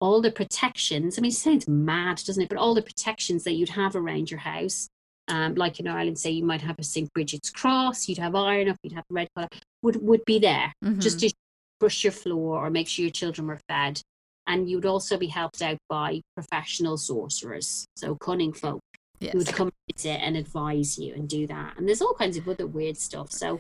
[0.02, 1.18] all the protections.
[1.18, 2.50] I mean, it sounds mad, doesn't it?
[2.50, 4.88] But all the protections that you'd have around your house,
[5.30, 8.68] um, like in Ireland, say you might have a St Bridget's cross, you'd have iron
[8.68, 9.48] up, you'd have red colour,
[9.82, 11.30] would would be there just Mhm.
[11.30, 11.34] to
[11.80, 14.02] brush your floor or make sure your children were fed.
[14.48, 18.80] And you'd also be helped out by professional sorcerers, so cunning folk
[19.20, 19.34] yes.
[19.34, 21.78] who would come visit and advise you and do that.
[21.78, 23.32] And there's all kinds of other weird stuff.
[23.32, 23.60] So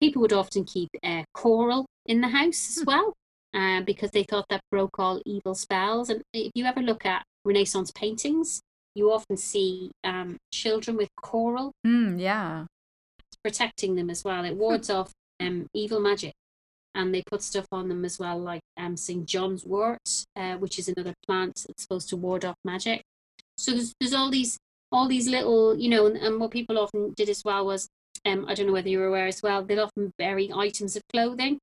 [0.00, 3.14] people would often keep uh, coral in the house as well
[3.54, 6.10] uh, because they thought that broke all evil spells.
[6.10, 8.60] And if you ever look at Renaissance paintings,
[8.94, 12.66] you often see um, children with coral Mm, yeah.
[13.42, 14.44] protecting them as well.
[14.44, 15.10] It wards off
[15.40, 16.32] um, evil magic.
[16.94, 19.26] And they put stuff on them as well, like um, St.
[19.26, 23.02] John's wort, uh, which is another plant that's supposed to ward off magic.
[23.56, 24.58] So there's, there's all these
[24.94, 27.88] all these little, you know, and, and what people often did as well was,
[28.24, 31.02] um, I don't know whether you were aware as well, they'd often bury items of
[31.12, 31.58] clothing.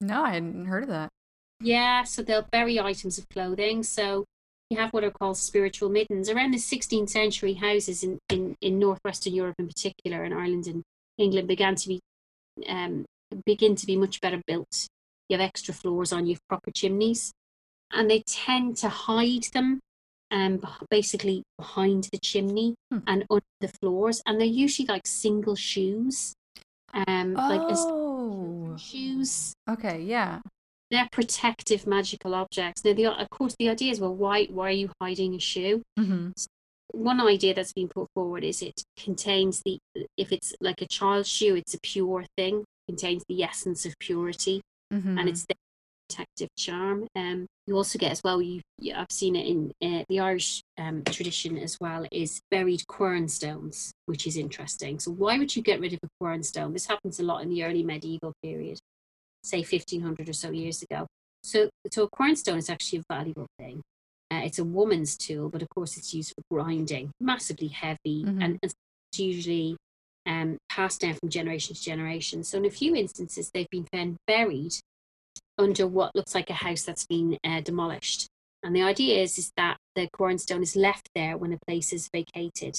[0.00, 1.08] No, I hadn't heard of that.
[1.60, 3.82] Yeah, so they'll bury items of clothing.
[3.82, 4.26] So
[4.70, 6.28] you have what are called spiritual middens.
[6.28, 10.82] Around the 16th century, houses in, in, in northwestern Europe in particular, and Ireland and
[11.16, 12.00] England began to be
[12.68, 13.06] um,
[13.46, 14.86] begin to be much better built.
[15.28, 17.32] You have extra floors on, you have proper chimneys,
[17.92, 19.80] and they tend to hide them
[20.30, 20.60] um,
[20.90, 22.98] basically behind the chimney Hmm.
[23.06, 26.34] and under the floors, and they're usually like single shoes,
[26.92, 28.76] um, like as Oh.
[28.78, 30.02] shoes Okay.
[30.02, 30.40] Yeah.
[30.90, 32.82] they're protective magical objects.
[32.84, 35.82] Now, the, of course, the idea is well, why why are you hiding a shoe?
[35.98, 36.30] Mm-hmm.
[36.92, 39.78] One idea that's been put forward is it contains the
[40.16, 44.60] if it's like a child's shoe, it's a pure thing, contains the essence of purity,
[44.92, 45.18] Mm-hmm.
[45.18, 45.54] and it's the
[46.08, 47.06] protective charm.
[47.14, 48.40] Um, you also get as well.
[48.40, 52.06] You, you I've seen it in uh, the Irish um, tradition as well.
[52.10, 54.98] Is buried quern stones, which is interesting.
[54.98, 56.72] So why would you get rid of a quern stone?
[56.72, 58.78] This happens a lot in the early medieval period,
[59.44, 61.06] say 1500 or so years ago.
[61.42, 63.82] So, so a quern stone is actually a valuable thing.
[64.30, 68.42] Uh, it's a woman's tool, but of course it's used for grinding, massively heavy, Mhm.
[68.42, 68.72] and, and
[69.12, 69.76] it's usually
[70.28, 72.44] um, passed down from generation to generation.
[72.44, 74.74] So in a few instances, they've been found buried
[75.56, 78.28] under what looks like a house that's been uh, demolished.
[78.62, 81.92] And the idea is, is that the quern stone is left there when a place
[81.92, 82.76] is vacated.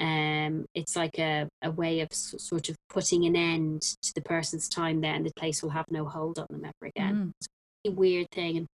[0.00, 4.22] Um, it's like a, a way of s- sort of putting an end to the
[4.22, 7.14] person's time there, and the place will have no hold on them ever again.
[7.14, 7.32] Mm.
[7.40, 7.48] It's
[7.86, 8.58] a weird thing.
[8.58, 8.66] And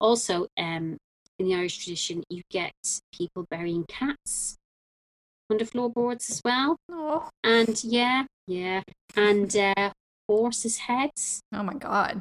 [0.00, 0.96] also, um,
[1.38, 2.72] in the Irish tradition, you get
[3.14, 4.56] people burying cats
[5.52, 6.76] under floorboards as well.
[6.90, 7.28] Oh.
[7.44, 8.82] And yeah, yeah,
[9.16, 9.90] and uh,
[10.28, 11.40] horses' heads.
[11.54, 12.20] oh my god.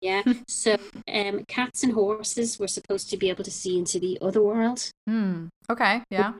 [0.00, 0.22] Yeah.
[0.48, 0.76] So
[1.08, 4.90] um, cats and horses were supposed to be able to see into the other world.
[5.08, 5.46] Hmm.
[5.70, 6.02] Okay.
[6.10, 6.32] Yeah.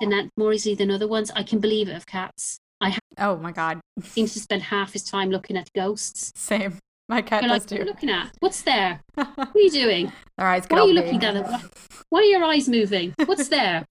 [0.00, 1.30] And that, more easily than other ones.
[1.34, 2.58] I can believe it of cats.
[2.80, 3.80] I Oh my god.
[4.02, 6.32] seems to spend half his time looking at ghosts.
[6.36, 6.78] Same.
[7.08, 7.90] My cat You're does like, what are you too.
[7.92, 8.30] looking at?
[8.40, 9.00] What's there?
[9.14, 10.12] What are you doing?
[10.36, 11.20] Their eyes Why are you looking?
[11.20, 11.62] Why-
[12.10, 13.14] Why are your eyes moving?
[13.24, 13.86] What's there?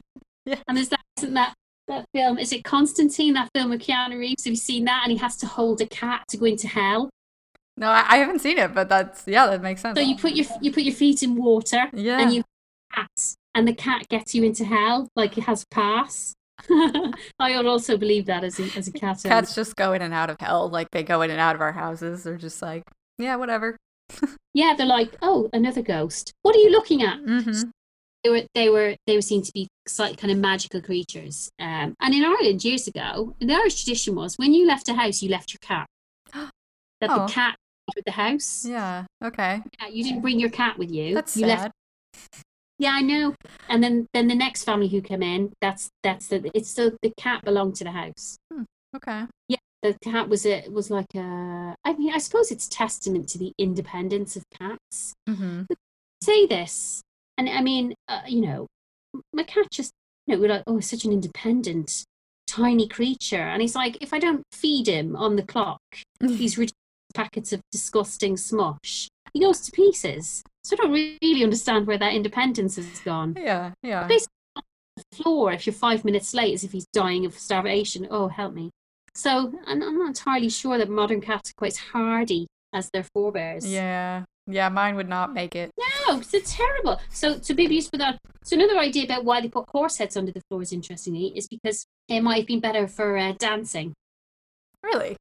[0.46, 0.62] Yeah.
[0.68, 1.54] And is that, isn't that
[1.88, 2.38] that film?
[2.38, 3.34] Is it Constantine?
[3.34, 4.46] That film with Keanu Reeves?
[4.46, 5.02] Have you seen that?
[5.04, 7.10] And he has to hold a cat to go into hell.
[7.78, 9.98] No, I, I haven't seen it, but that's yeah, that makes sense.
[9.98, 12.22] So you put your you put your feet in water, yeah.
[12.22, 12.44] and you
[12.94, 13.10] cat,
[13.54, 16.34] and the cat gets you into hell, like it has a pass.
[16.70, 19.26] I would also believe that as a as a cat.
[19.26, 19.36] owner.
[19.36, 21.62] Cats just go in and out of hell, like they go in and out of
[21.62, 22.24] our houses.
[22.24, 22.84] They're just like,
[23.18, 23.78] yeah, whatever.
[24.56, 26.32] Yeah, they're like, oh, another ghost.
[26.42, 27.20] What are you looking at?
[27.20, 27.72] Mm-hmm.
[28.26, 31.48] They were they were they were seen to be slight kind of magical creatures.
[31.60, 35.22] Um, and in Ireland years ago, the Irish tradition was when you left a house,
[35.22, 35.86] you left your cat.
[37.02, 37.28] That Oh.
[37.28, 37.56] the cat
[37.96, 38.66] with the house.
[38.66, 39.06] Yeah.
[39.24, 39.62] Okay.
[39.80, 41.14] Yeah, you didn't bring your cat with you.
[41.14, 41.60] That's you sad.
[41.60, 41.74] left
[42.80, 43.36] Yeah, I know.
[43.70, 47.14] And then then the next family who come in, that's that's the it's so the
[47.18, 48.38] cat belonged to the house.
[48.96, 49.26] Okay.
[49.50, 53.38] Yeah, the cat was a was like a I mean I suppose it's testament to
[53.38, 55.14] the independence of cats.
[55.30, 55.64] Mm-hmm.
[56.24, 57.04] Say this,
[57.38, 58.68] and I mean uh, you know,
[59.34, 59.92] my cat just
[60.28, 62.06] you know we're like oh such an independent
[62.48, 65.82] tiny creature, and he's like if I don't feed him on the clock,
[66.20, 66.74] these ridiculous
[67.14, 70.44] packets of disgusting smush, he goes to pieces.
[70.64, 73.36] So I don't really understand where that independence has gone.
[73.38, 73.72] Yeah.
[73.84, 74.08] Yeah.
[74.08, 74.64] Basically, on
[74.98, 78.08] the floor if you're five minutes late as if he's dying of starvation.
[78.10, 78.72] Oh, help me.
[79.14, 83.04] So I'm, I'm not entirely sure that modern cats are quite as hardy as their
[83.14, 83.66] forebears.
[83.66, 84.24] Yeah.
[84.48, 84.70] Yeah.
[84.70, 85.72] Mine would not make it.
[86.08, 87.00] No, it's terrible.
[87.10, 88.18] So to be used for that.
[88.44, 91.86] So another idea about why they put horse heads under the floors, interestingly, is because
[92.08, 93.94] it might have been better for uh, dancing.
[94.84, 95.18] Really.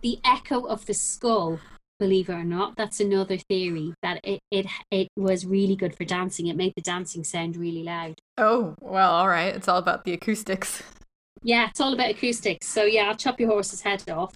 [0.00, 1.60] The echo of the skull,
[1.98, 6.04] believe it or not, that's another theory that it it it was really good for
[6.04, 6.46] dancing.
[6.46, 8.14] It made the dancing sound really loud.
[8.38, 9.10] Oh well.
[9.10, 9.54] All right.
[9.54, 10.82] It's all about the acoustics.
[11.42, 12.66] Yeah, it's all about acoustics.
[12.66, 14.32] So yeah, I'll chop your horse's head off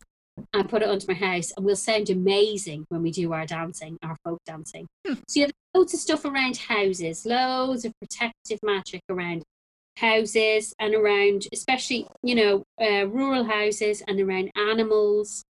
[0.52, 3.98] and put it under my house, and we'll sound amazing when we do our dancing,
[4.02, 4.86] our folk dancing.
[5.06, 5.14] Hmm.
[5.28, 9.42] So you have loads of stuff around houses, loads of protective magic around
[9.96, 15.42] houses and around, especially you know, uh, rural houses and around animals,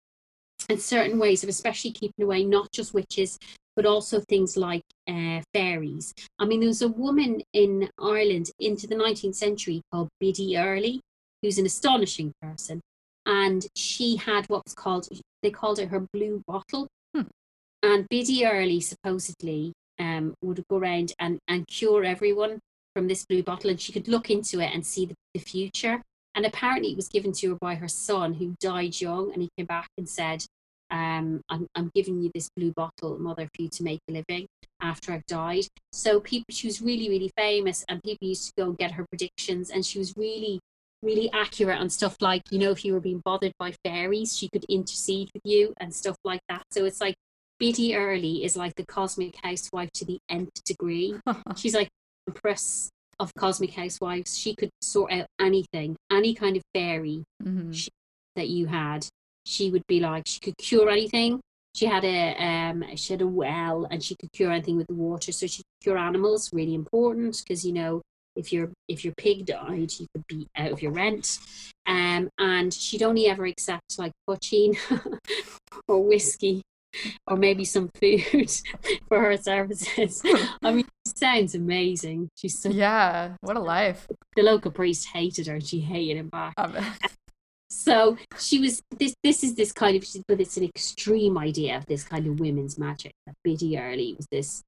[0.68, 3.38] and certain ways of especially keeping away not just witches
[3.78, 6.12] but also things like uh, fairies.
[6.40, 11.00] I mean, there was a woman in Ireland into the 19th century called Biddy Early,
[11.42, 12.80] who's an astonishing person.
[13.28, 15.06] And she had what was called,
[15.42, 16.88] they called it her blue bottle.
[17.14, 17.28] Hmm.
[17.84, 22.58] And Biddy Early supposedly um, would go around and, and cure everyone
[22.96, 23.70] from this blue bottle.
[23.70, 26.02] And she could look into it and see the, the future.
[26.34, 29.32] And apparently it was given to her by her son, who died young.
[29.32, 30.44] And he came back and said,
[30.90, 34.46] um, I'm, I'm giving you this blue bottle, mother, for you to make a living
[34.80, 35.66] after I've died.
[35.92, 39.04] So people, she was really, really famous, and people used to go and get her
[39.10, 40.60] predictions, and she was really,
[41.02, 44.48] really accurate on stuff like, you know, if you were being bothered by fairies, she
[44.48, 46.62] could intercede with you and stuff like that.
[46.70, 47.14] So it's like
[47.58, 51.14] Biddy Early is like the cosmic housewife to the nth degree.
[51.56, 51.88] She's like
[52.26, 52.90] the empress
[53.20, 54.36] of cosmic housewives.
[54.36, 57.72] She could sort out anything, any kind of fairy hmm
[58.36, 59.04] that you had
[59.44, 61.40] she would be like she could cure anything
[61.74, 64.94] she had a um she had a well and she could cure anything with the
[64.94, 68.00] water so she could cure animals really important because you know
[68.38, 71.38] if your if your pig died you could be out of your rent
[71.86, 74.76] um and she'd only ever accept like poitín
[75.88, 76.62] or whiskey
[77.26, 78.50] or maybe some food
[79.08, 80.22] for her services
[80.64, 83.34] i mean sounds amazing she's so Yeah.
[83.40, 84.06] What a life.
[84.36, 86.76] the local priest hated her and she hated him back Um,
[87.70, 89.14] so she was this.
[89.22, 92.78] This is this kind of, but it's an extreme idea of this kind of women's
[92.78, 93.12] magic.
[93.26, 94.62] That Biddy Early was this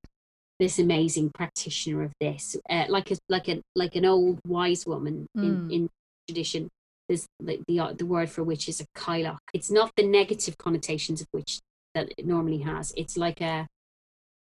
[0.61, 5.27] this amazing practitioner of this, uh, like a like a like an old wise woman
[5.35, 5.73] in, Mm.
[5.73, 5.89] in
[6.29, 6.69] tradition.
[7.09, 9.39] There's the, the uh, the word for which is a cailleach.
[9.53, 11.59] It's not the negative connotations of which
[11.95, 12.93] that it normally has.
[12.97, 13.67] It's like a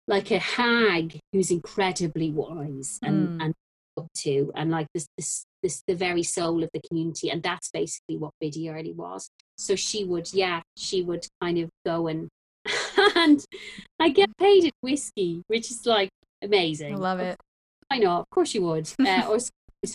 [0.09, 3.44] like a hag who's incredibly wise and Mm.
[3.44, 3.55] and
[3.98, 7.70] up to and like this this this the very soul of the community and that's
[7.70, 9.28] basically what Biddy Early was
[9.59, 12.28] so she would yeah she would kind of go and
[13.23, 13.45] and
[13.99, 16.11] I get paid in whiskey which is like
[16.43, 16.95] amazing.
[16.95, 17.37] I love it.
[17.91, 19.39] I know of course you would uh, or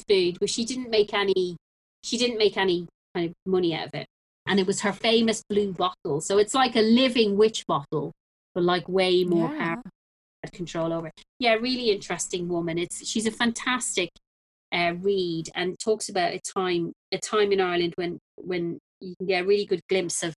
[0.08, 1.58] food but she didn't make any
[2.04, 4.08] she didn't make any kind of money out of it
[4.46, 8.12] and it was her famous blue bottle so it's like a living witch bottle
[8.54, 9.76] but like way more Yeah.
[10.44, 11.12] had control over.
[11.40, 12.78] Yeah, really interesting woman.
[12.78, 14.10] It's she's a fantastic
[14.72, 19.28] uh, read and talks about a time a time in Ireland when when you can
[19.28, 20.34] get a really good glimpse of.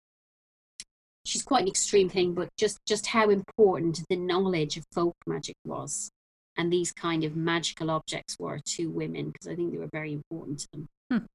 [1.30, 5.54] She's quite an extreme thing, but just just how important the knowledge of folk magic
[5.64, 6.10] was,
[6.56, 10.12] and these kind of magical objects were to women because I think they were very
[10.12, 10.88] important to them.
[11.08, 11.26] Hmm.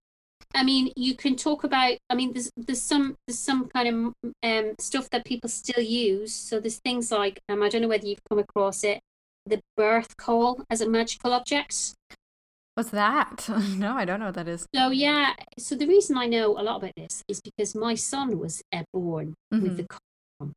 [0.53, 1.97] I mean, you can talk about.
[2.09, 6.33] I mean, there's there's some there's some kind of um, stuff that people still use.
[6.33, 8.99] So there's things like um, I don't know whether you've come across it,
[9.45, 11.93] the birth caul as a magical object.
[12.75, 13.47] What's that?
[13.77, 14.65] no, I don't know what that is.
[14.75, 18.37] So yeah, so the reason I know a lot about this is because my son
[18.37, 19.61] was uh, born Mhm.
[19.61, 20.51] with the caul.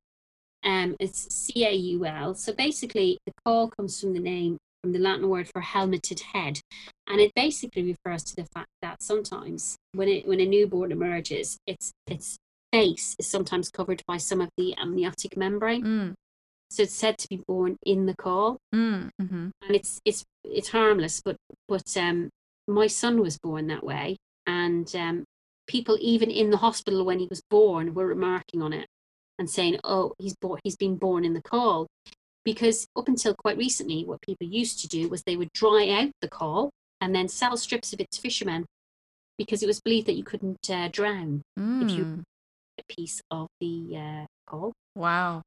[0.65, 2.35] Um, it's C A U L.
[2.35, 6.61] So basically, the caul comes from the name from the Latin word for helmeted head,
[7.07, 11.57] and it basically refers to the fact that sometimes when it when a newborn emerges,
[11.67, 12.37] its its
[12.73, 15.85] face is sometimes covered by some of the amniotic membrane.
[15.85, 16.15] Mm,
[16.71, 20.69] So it's said to be born in the caul mm, hmm and it's it's it's
[20.69, 21.37] harmless but
[21.69, 22.29] but um
[22.69, 24.17] my son was born that way.
[24.47, 25.25] And um
[25.67, 28.87] people even in the hospital when he was born were remarking on it
[29.39, 31.87] and saying oh he's born he's been born in the caul
[32.45, 36.11] because up until quite recently what people used to do was they would dry out
[36.23, 38.65] the caul and then sell strips of it to fishermen
[39.37, 41.43] because it was believed that you couldn't uh, drown
[41.83, 42.23] If you- Mm.
[42.81, 45.43] a piece of the uh, caul Wow.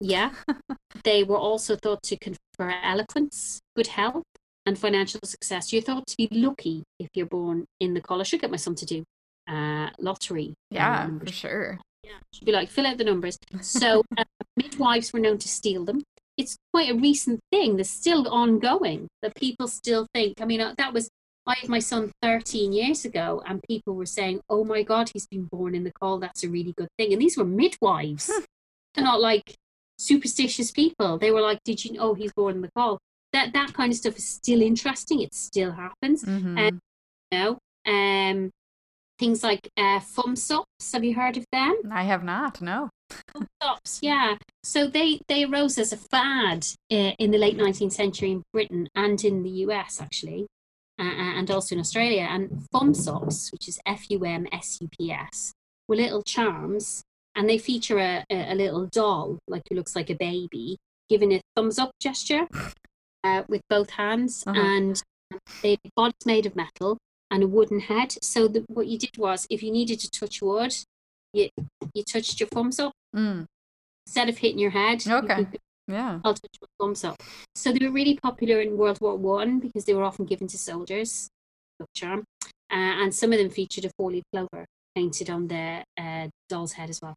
[0.00, 0.32] Yeah.
[1.04, 4.24] they were also thought to confer eloquence, good health,
[4.66, 5.72] and financial success.
[5.72, 8.20] You're thought to be lucky if you're born in the caul.
[8.20, 9.04] I should get my son to do
[9.48, 10.50] uh, lottery.
[10.72, 11.28] uh, Yeah, numbers.
[11.30, 11.78] for sure.
[12.04, 12.18] Yeah.
[12.34, 13.36] Should be like, fill out the numbers.
[13.60, 14.24] So uh,
[14.56, 16.02] midwives were known to steal them.
[16.36, 20.40] It's quite a recent thing that's still ongoing that people still think.
[20.40, 21.08] I mean, uh, that was,
[21.46, 25.26] I had my son 13 years ago, and people were saying, oh my God, he's
[25.26, 26.18] been born in the caul.
[26.18, 27.12] That's a really good thing.
[27.12, 28.30] And these were midwives.
[28.94, 29.54] They're not like
[29.98, 31.18] superstitious people.
[31.18, 32.98] They were like, did you know he's born in the caul?
[33.32, 35.22] That, that kind of stuff is still interesting.
[35.22, 36.24] It still happens.
[36.24, 36.80] Mhm.
[37.30, 38.50] you know, um,
[39.18, 40.92] things like uh, fumsups.
[40.92, 41.74] Have you heard of them?
[41.90, 42.60] I have not.
[42.60, 42.90] No.
[43.62, 44.36] Sops, yeah.
[44.64, 48.88] So they they arose as a fad uh, in the late 19th century in Britain
[48.94, 50.46] and in the US actually,
[50.98, 51.04] uh,
[51.38, 52.26] and also in Australia.
[52.28, 55.52] And fumsups, which is F U M S U P S,
[55.88, 57.02] were little charms,
[57.36, 60.76] and they feature a, a, little doll like who looks like a baby,
[61.08, 62.46] giving a thumbs up gesture
[63.24, 64.60] uh, with both hands, Uh-huh.
[64.60, 65.02] and
[65.62, 66.98] the body's made of metal
[67.30, 68.14] and a wooden head.
[68.22, 70.74] So the, what you did was, if you needed to touch wood,
[71.32, 71.48] you
[71.94, 73.46] you touched your thumbs up Mm.
[74.06, 75.04] instead of hitting your head.
[75.06, 75.44] you Okay.
[75.44, 76.20] could- Yeah.
[76.24, 77.16] I'll touch my thumbs up.
[77.54, 80.58] So they were really popular in World War One because they were often given to
[80.58, 81.28] soldiers.
[81.96, 82.22] Charm,
[82.70, 84.64] uh, and some of them featured a four-leaf clover
[84.94, 87.14] painted on the uh, doll's head as well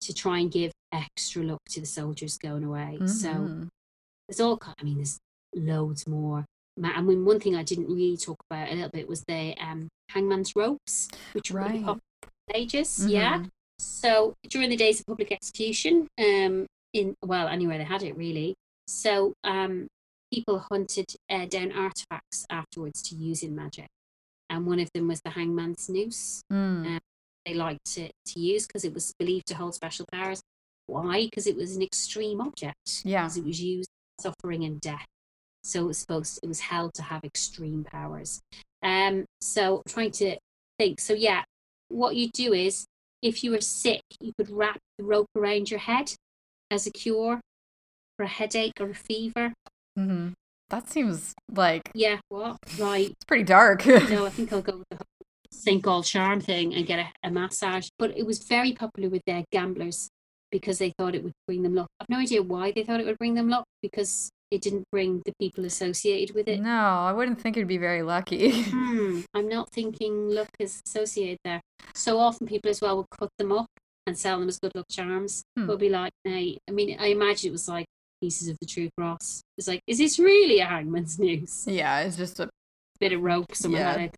[0.00, 2.98] to try and give extra luck to the soldiers going away.
[3.06, 3.68] So Mhm.
[4.28, 5.18] there's all I mean there's
[5.54, 6.44] loads more.
[6.82, 9.88] I mean one thing I didn't really talk about a little bit was the um,
[10.10, 12.00] hangman's ropes, which were really popular
[12.54, 13.04] ages.
[13.08, 13.40] Yeah.
[13.40, 13.50] Mhm.
[13.80, 18.54] So during the days of public execution, um, in well anywhere they had it really.
[18.86, 19.88] So um,
[20.32, 23.88] people hunted uh, down artifacts afterwards to use in magic,
[24.48, 26.42] and one of them was the hangman's noose.
[26.52, 27.00] Mm.
[27.48, 30.42] They liked to to use because it was believed to hold special powers.
[30.86, 31.24] Why?
[31.24, 33.02] Because it was an extreme object.
[33.04, 33.22] Yeah.
[33.22, 33.88] Because it was used
[34.18, 35.06] in suffering and death.
[35.64, 38.40] So it was supposed it was held to have extreme powers.
[38.82, 39.24] Um.
[39.40, 40.36] So trying to
[40.78, 41.00] think.
[41.00, 41.44] So yeah,
[41.88, 42.84] what you do is
[43.22, 46.12] if you were sick, you could wrap the rope around your head
[46.70, 47.40] as a cure
[48.16, 49.54] for a headache or a fever.
[49.98, 50.34] Mhm.
[50.68, 52.58] That seems like Yeah, what?
[52.78, 53.08] Right.
[53.12, 53.86] it's pretty dark.
[53.86, 54.98] No, I think I'll go with the
[55.52, 55.82] St.
[55.82, 57.88] Gall charm thing and get a, a massage.
[57.98, 60.08] But it was very popular with their gamblers
[60.50, 61.88] because they thought it would bring them luck.
[62.00, 65.20] I've no idea why they thought it would bring them luck because it didn't bring
[65.26, 66.60] the people associated with it.
[66.60, 68.62] no, I wouldn't think it'd be very lucky.
[68.70, 71.60] Hmm, I'm not thinking luck is associated there.
[71.94, 73.66] So often people as well will cut them up
[74.06, 75.42] and sell them as good luck charms.
[75.56, 75.74] Hmm.
[75.76, 77.84] Be like, hey, I mean, I imagine it was like
[78.22, 79.42] pieces of the true cross.
[79.58, 81.66] It's like, is this really a hangman's noose?
[81.66, 82.48] yeah, it's just a.
[83.00, 83.92] Bit of rope someone Yeah.
[83.92, 84.10] out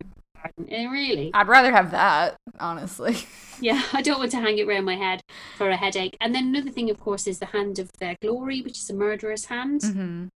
[0.42, 0.66] garden.
[0.72, 1.30] Eh, really?
[1.34, 3.16] I'd rather have that, honestly.
[3.62, 5.20] Yeah, I don't want to hang it around my head
[5.58, 6.16] for a headache.
[6.18, 8.94] And then another thing, of course, is the hand of uh, glory, which is a
[8.94, 9.82] murderer's hand.
[9.82, 10.28] hmm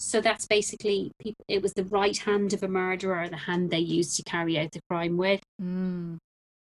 [0.00, 1.44] So that's basically people.
[1.46, 4.72] It was the right hand of a murderer, the hand they used to carry out
[4.72, 5.40] the crime with.
[5.62, 6.18] Mm.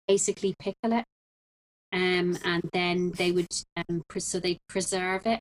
[0.07, 1.05] basically pickle it
[1.93, 3.47] um and then they would
[3.77, 5.39] um pre- so they'd preserve it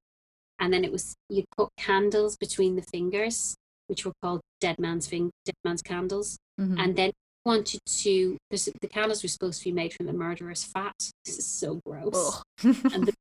[0.61, 3.57] and then it was you'd put candles between the fingers
[3.89, 6.79] which were called dead man's fing- dead man's candles Mhm.
[6.79, 7.13] and then
[7.45, 10.95] wanted to the candles were supposed to be made from the murderer's fat.
[11.25, 12.43] This is so gross.
[12.65, 13.15] And the,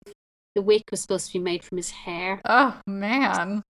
[0.55, 2.41] the wick was supposed to be made from his hair.
[2.45, 3.61] Oh man.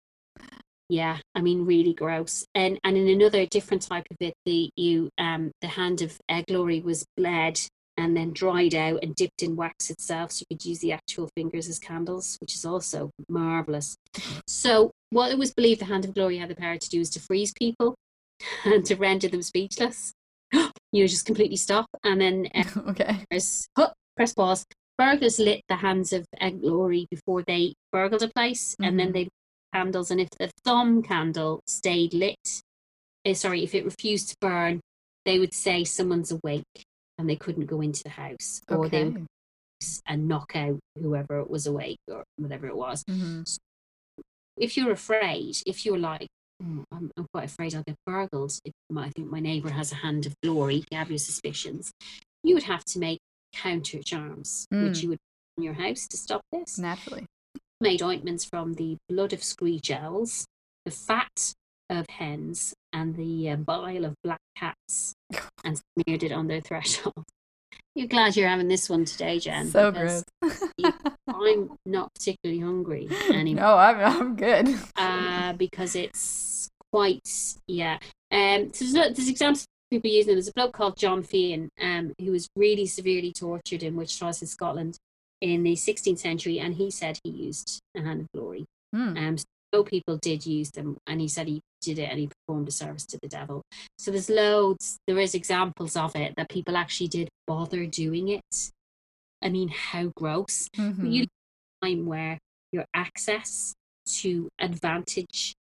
[0.87, 2.45] yeah i mean really gross.
[2.53, 6.43] And and in another different type of it the you um the hand of uh,
[6.47, 7.59] glory was bled
[7.97, 11.29] and then dried out and dipped in wax itself so you could use the actual
[11.35, 13.95] fingers as candles which is also marvelous.
[14.47, 17.09] So what it was believed the hand of glory had the power to do is
[17.11, 17.95] to freeze people
[18.65, 20.13] and to render them speechless.
[20.91, 23.25] You know just completely stop and then uh, okay.
[23.29, 24.63] press, huh, press pause.
[24.97, 29.13] Burglars lit the hands of uh, glory before they burgled a place and then Mhm.
[29.13, 29.27] they
[29.73, 32.61] candles and if the thumb candle stayed lit
[33.25, 34.79] eh, sorry if it refused to burn
[35.25, 36.63] they would say someone's awake
[37.17, 39.25] and they couldn't go into the house or they would
[40.07, 43.03] and knock out whoever was awake or whatever it was.
[43.09, 43.41] Hmm
[44.57, 48.71] if you're afraid if you're like "Oh, I'm, I'm quite afraid i'll get burgled if
[48.89, 51.91] my, i think my neighbor has a hand of glory you have your suspicions
[52.43, 53.19] you would have to make
[53.53, 55.03] counter charms which Mm.
[55.03, 57.25] you would put in your house to stop this Naturally.
[57.81, 60.45] made ointments from the blood of screech owls,
[60.85, 61.53] the fat
[61.89, 65.13] of hens, and the uh, bile of black cats,
[65.63, 67.23] and smeared it on their threshold.
[67.95, 69.69] You're glad you're having this one today, Jen.
[69.69, 70.23] so gross.
[71.27, 74.77] I'm not particularly hungry anymore no, I'm I'm good.
[74.97, 77.21] uh, because it's quite
[77.67, 77.97] yeah.
[78.31, 80.35] Um, so there's, there's examples of people using them.
[80.35, 84.41] There's a bloke called John Fian, um, who was really severely tortured in witch trials
[84.41, 84.97] in Scotland
[85.41, 88.65] in the 16th century, and he said he used a hand of glory.
[88.93, 89.17] Hmm.
[89.17, 89.45] Um, so
[89.83, 93.05] people did use them, and he said he did it and he performed a service
[93.07, 93.61] to the devil.
[93.97, 94.97] So there's loads.
[95.07, 98.71] There is examples of it that people actually did bother doing it.
[99.43, 100.67] I mean, how gross!
[100.75, 101.11] Mhm.
[101.13, 101.27] you
[101.83, 102.39] time where
[102.71, 103.73] your access
[104.21, 105.53] to advantage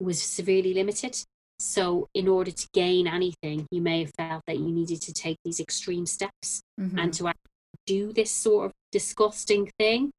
[0.00, 1.22] was severely limited.
[1.58, 5.36] So, in order to gain anything, you may have felt that you needed to take
[5.44, 6.98] these extreme steps Mhm.
[6.98, 7.50] and to actually
[7.86, 10.10] do this sort of disgusting thing.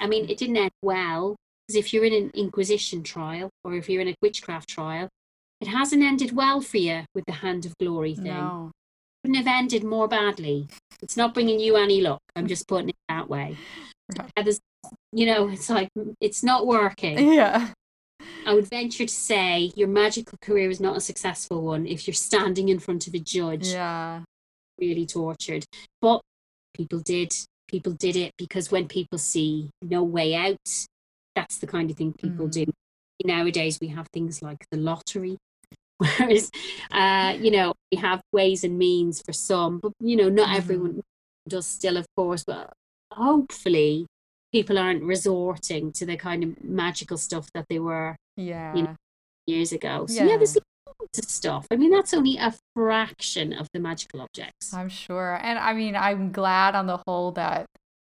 [0.00, 1.36] I mean, it didn't end well
[1.70, 5.08] because if you're in an Inquisition trial or if you're in a witchcraft trial,
[5.60, 8.72] it hasn't ended well for you with the Hand of Glory thing no.
[9.22, 10.66] couldn't have ended more badly.
[11.00, 12.18] It's not bringing you any luck.
[12.34, 13.56] I'm just putting it that way.
[14.18, 14.30] Right.
[14.36, 14.58] And there's-
[15.12, 15.88] you know, it's like
[16.20, 17.32] it's not working.
[17.34, 17.72] Yeah.
[18.46, 22.14] I would venture to say your magical career is not a successful one if you're
[22.14, 24.22] standing in front of a judge Yeah.
[24.78, 25.64] really tortured.
[26.00, 26.20] But
[26.74, 27.32] people did.
[27.68, 30.56] People did it because when people see no way out,
[31.34, 32.52] that's the kind of thing people Mhm.
[32.52, 32.72] do.
[33.24, 35.36] Nowadays, we have things like the lottery,
[35.98, 36.50] whereas,
[36.90, 40.56] uh, you know, we have ways and means for some, but, you know, not Mhm.
[40.56, 41.00] everyone
[41.48, 42.72] does still, of course, but
[43.12, 44.06] hopefully
[44.52, 48.94] people aren't resorting to the kind of magical stuff that they were Yeah.
[49.46, 50.06] years ago.
[50.06, 50.36] So, yeah, Yeah.
[50.38, 51.66] there's of stuff.
[51.70, 54.72] I mean, that's only a fraction of the magical objects.
[54.74, 55.38] I'm sure.
[55.42, 57.66] And I mean, I'm glad on the whole that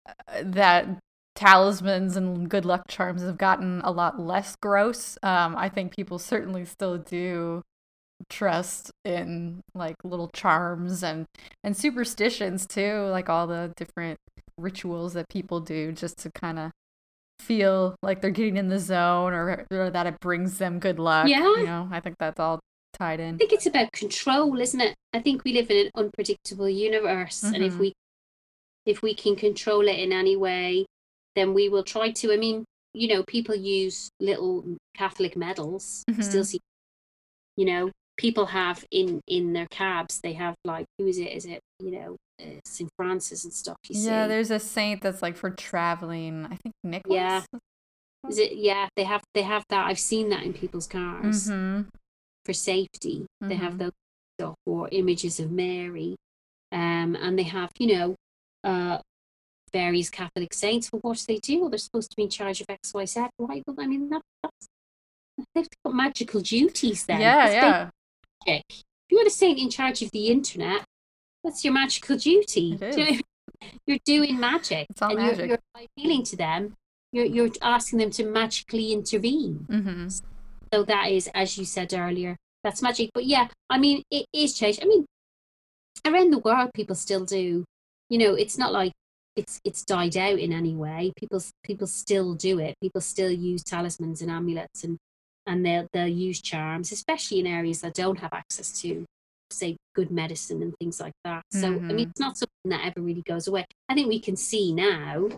[0.06, 0.12] uh,
[0.42, 0.98] that
[1.34, 5.16] talismans and good luck charms have gotten a lot less gross.
[5.22, 7.62] Um, I think people certainly still do
[8.28, 11.26] trust in like little charms and
[11.64, 14.18] and superstitions too, like all the different
[14.58, 16.70] rituals that people do just to kind of
[17.40, 21.26] feel like they're getting in the zone or, or that it brings them good luck.
[21.28, 21.40] Yeah.
[21.56, 22.60] You know, I think that's all
[22.92, 23.34] tied in.
[23.34, 24.94] I think it's about control, isn't it?
[25.12, 27.78] I think we live in an unpredictable universe, and if Mhm.
[27.78, 27.92] we
[28.84, 30.86] if we can control it in any way,
[31.34, 32.32] then we will try to.
[32.32, 32.64] I mean,
[32.94, 34.64] you know, people use little
[34.94, 36.04] Catholic medals.
[36.20, 36.46] Still Mhm.
[36.46, 36.60] see,
[37.56, 40.20] you know, people have in in their cabs.
[40.22, 41.32] They have like who is it?
[41.32, 43.76] Is it you know uh, Saint Francis and stuff?
[43.88, 46.46] You Yeah, see, there's a saint that's like for traveling.
[46.46, 47.14] I think Nicholas.
[47.16, 47.42] Yeah.
[48.28, 48.56] is it?
[48.56, 49.86] Yeah, they have they have that.
[49.86, 51.48] I've seen that in people's cars.
[51.48, 51.88] Mm-hmm.
[52.44, 53.24] for safety.
[53.40, 53.78] They have Mhm.
[53.78, 53.92] those
[54.36, 56.16] stuff or images of Mary,
[56.72, 58.14] um, and they have you know
[58.64, 58.98] uh,
[59.72, 60.90] various Catholic saints.
[60.92, 61.60] Well, what do they do?
[61.60, 63.26] Well, they're supposed to be in charge of X, Y, Z.
[63.38, 63.62] Right?
[63.66, 64.68] Well, I mean, that, that's
[65.54, 67.20] they've got magical duties then.
[67.20, 67.90] Yeah, It's yeah.
[68.46, 68.64] magic.
[68.68, 70.84] If you're a saint in charge of the internet,
[71.44, 72.78] that's your magical duty.
[72.80, 72.96] It you is.
[72.96, 73.20] what I mean?
[73.86, 75.38] You're doing magic, It's all and magic.
[75.38, 76.74] You're, you're appealing to them.
[77.12, 79.66] You're you're asking them to magically intervene.
[79.68, 80.08] Mm-hmm.
[80.72, 83.10] So that is, as you said earlier, that's magic.
[83.12, 84.82] But yeah, I mean, it is changed.
[84.82, 85.04] I mean,
[86.06, 87.64] around the world, people still do.
[88.08, 88.92] You know, it's not like
[89.36, 91.12] it's it's died out in any way.
[91.16, 92.74] People people still do it.
[92.82, 94.98] People still use talismans and amulets, and
[95.46, 99.04] and they'll they'll use charms, especially in areas that don't have access to,
[99.50, 101.42] say, good medicine and things like that.
[101.52, 101.94] So I Mhm.
[101.94, 103.64] mean, it's not something that ever really goes away.
[103.88, 105.28] I think we can see now.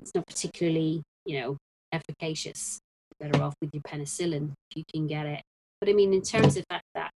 [0.00, 1.56] It's not particularly, you know,
[1.92, 2.78] efficacious
[3.20, 5.40] better off with your penicillin if you can get it.
[5.80, 7.10] But I mean, in terms of the fact that,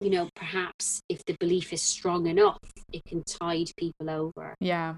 [0.00, 2.58] you know, perhaps if the belief is strong enough,
[2.92, 4.56] it can tide people over.
[4.58, 4.96] Yeah.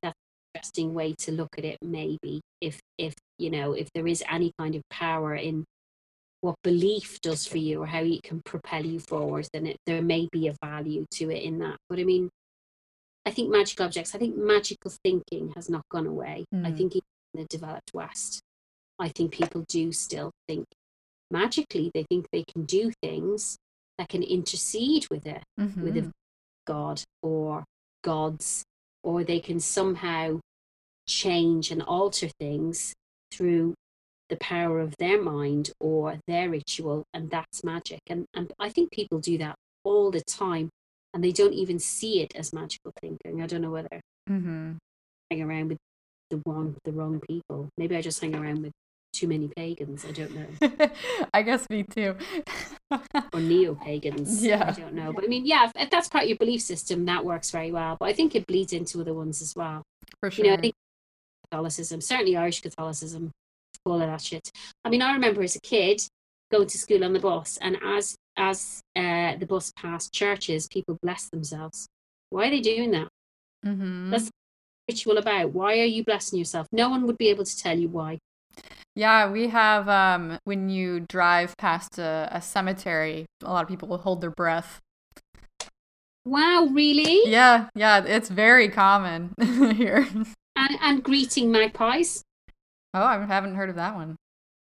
[0.54, 2.40] Interesting way to look at it, maybe.
[2.60, 5.64] If if you know, if there is any kind of power in
[6.42, 10.02] what belief does for you or how it can propel you forward, then it, there
[10.02, 11.76] may be a value to it in that.
[11.88, 12.28] But I mean,
[13.26, 14.14] I think magic objects.
[14.14, 16.44] I think magical thinking has not gone away.
[16.52, 16.76] I Mm.
[16.76, 17.00] think in
[17.34, 18.40] the developed West,
[19.00, 20.66] I think people do still think
[21.32, 21.90] magically.
[21.94, 23.56] They think they can do things
[23.98, 25.42] that can intercede with it
[25.76, 26.08] with Mhm.
[26.10, 26.12] a
[26.66, 27.64] god or
[28.04, 28.62] gods,
[29.04, 30.40] or they can somehow
[31.06, 32.94] change and alter things
[33.30, 33.74] through
[34.30, 38.00] the power of their mind or their ritual, and that's magic.
[38.08, 39.54] And and I think people do that
[39.84, 40.70] all the time,
[41.12, 43.42] and they don't even see it as magical thinking.
[43.42, 44.78] I don't know whether Mhm.
[45.30, 45.78] Hang around with
[46.30, 47.68] the wrong the wrong people.
[47.76, 48.72] Maybe I just hang around with
[49.12, 50.04] too many pagans.
[50.04, 50.48] I don't know.
[51.34, 52.16] I guess me too.
[53.32, 54.44] or neo pagans.
[54.44, 54.72] Yeah.
[54.76, 55.12] I don't know.
[55.12, 57.96] But I mean, yeah, if, that's part of your belief system, that works very well.
[57.98, 59.82] But I think it bleeds into other ones as well.
[60.20, 60.74] For You know, I think
[61.50, 63.30] Catholicism, certainly Irish Catholicism,
[63.84, 64.50] all of that shit.
[64.84, 66.00] I mean, I remember as a kid
[66.50, 70.98] going to school on the bus, and as as uh, the bus passed churches, people
[71.02, 71.86] blessed themselves.
[72.30, 73.08] Why are they doing that?
[73.64, 74.10] Mhm.
[74.10, 74.30] That's
[74.88, 75.52] ritual about.
[75.52, 76.66] Why are you blessing yourself?
[76.72, 78.18] No one would be able to tell you why.
[78.96, 83.88] Yeah, we have um when you drive past a, a cemetery, a lot of people
[83.88, 84.80] will hold their breath.
[86.24, 87.20] Wow, really?
[87.30, 90.06] Yeah, yeah, it's very common here.
[90.56, 92.22] And, and greeting magpies.
[92.94, 94.16] Oh, I haven't heard of that one.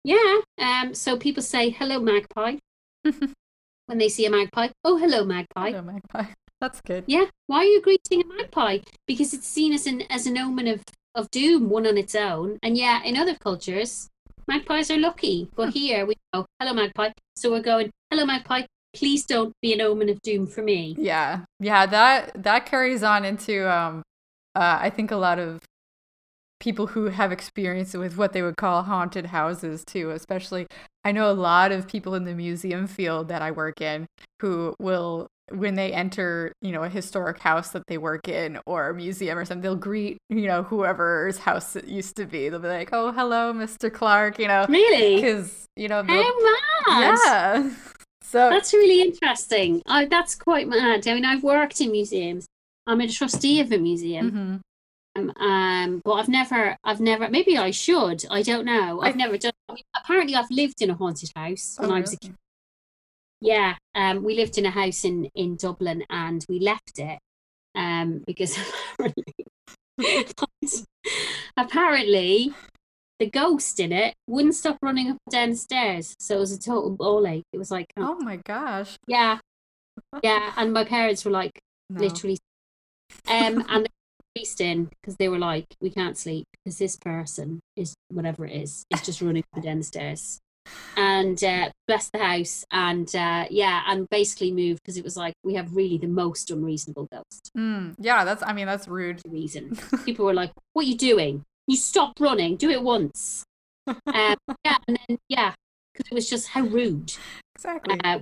[0.04, 0.40] Yeah.
[0.58, 0.94] Um.
[0.96, 2.56] So people say hello, magpie,
[3.04, 4.70] when they see a magpie.
[4.84, 5.72] Oh, hello, magpie.
[5.72, 6.26] Hello, magpie.
[6.60, 7.04] That's good.
[7.06, 7.26] Yeah.
[7.46, 8.80] Why are you greeting a magpie?
[9.06, 10.84] Because it's seen as an as an omen of
[11.18, 12.60] of doom, one on its own.
[12.64, 14.08] And yeah, in other cultures,
[14.48, 15.50] magpies are lucky.
[15.56, 17.10] But here we go, hello, magpie.
[17.36, 18.64] So we're going, hello, magpie.
[18.94, 20.96] Please don't be an omen of doom for me.
[20.98, 24.02] Yeah, yeah, that that carries on into um,
[24.56, 25.60] uh, I think a lot of
[26.60, 30.12] people who have experience with what they would call haunted houses too.
[30.12, 30.68] Especially,
[31.04, 34.08] I know a lot of people in the museum field that I work in
[34.42, 38.90] who will, when they enter, you know, a historic house that they work in or
[38.90, 42.50] a museum or something, they'll greet, you know, whoever's house it used to be.
[42.50, 43.92] They'll be like, "Oh, hello, Mr.
[43.92, 45.16] Clark," you know, Really?
[45.16, 46.40] because you know, How
[46.88, 47.18] mad!
[47.26, 47.70] yeah.
[48.24, 49.82] So That's really interesting.
[49.88, 51.08] Oh, that's quite mad.
[51.08, 52.46] I mean, I've worked in museums.
[52.86, 54.32] I'm a trustee of a museum.
[54.32, 54.60] mhm.
[55.16, 57.30] Um, um, but I've never, I've never.
[57.30, 58.26] Maybe I should.
[58.30, 59.00] I don't know.
[59.02, 59.54] I've I- never done.
[59.70, 62.36] I mean, apparently, I've lived in a haunted house when Oh, I was a kid.
[63.42, 67.20] Yeah, um, we lived in a house in in Dublin, and we left it
[67.76, 68.58] um because
[68.98, 69.24] apparently,
[71.58, 72.54] apparently
[73.20, 76.16] the ghost in it wouldn't stop running up and down the stairs.
[76.20, 77.44] So it was a total ball ache.
[77.52, 78.96] It was like, oh, Oh my gosh.
[79.08, 79.40] yeah,
[80.24, 80.54] yeah.
[80.56, 81.52] And my parents were like,
[81.90, 82.02] No.
[82.02, 82.38] literally
[83.30, 87.60] um and they raced in because they were like we can't sleep because this person
[87.76, 90.40] is whatever it is is just running up and down the stairs
[90.98, 95.34] and uh bless the house and uh yeah and basically moved because it was like
[95.44, 98.44] we have really the most unreasonable ghost Mm, yeah, that's.
[98.44, 99.22] I mean, that's rude.
[99.28, 99.76] reason
[100.06, 103.44] people were like what are you doing you stop running do it once
[103.88, 104.36] um
[104.66, 105.54] yeah and then yeah
[105.94, 107.12] because it was just how rude
[107.56, 108.00] Exactly.
[108.04, 108.20] uh,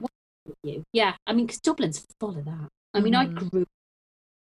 [0.63, 3.49] you yeah i mean because dublin's full of that i mean i Mhm.
[3.49, 3.65] grew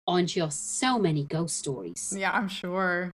[0.08, 3.12] on just so many ghost stories yeah, I'm sure.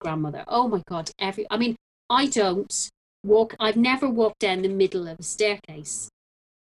[0.00, 0.44] grandmother.
[0.48, 1.76] Oh my god, every I mean,
[2.10, 2.90] I don't
[3.26, 6.08] walk I've never walked down the middle of a staircase.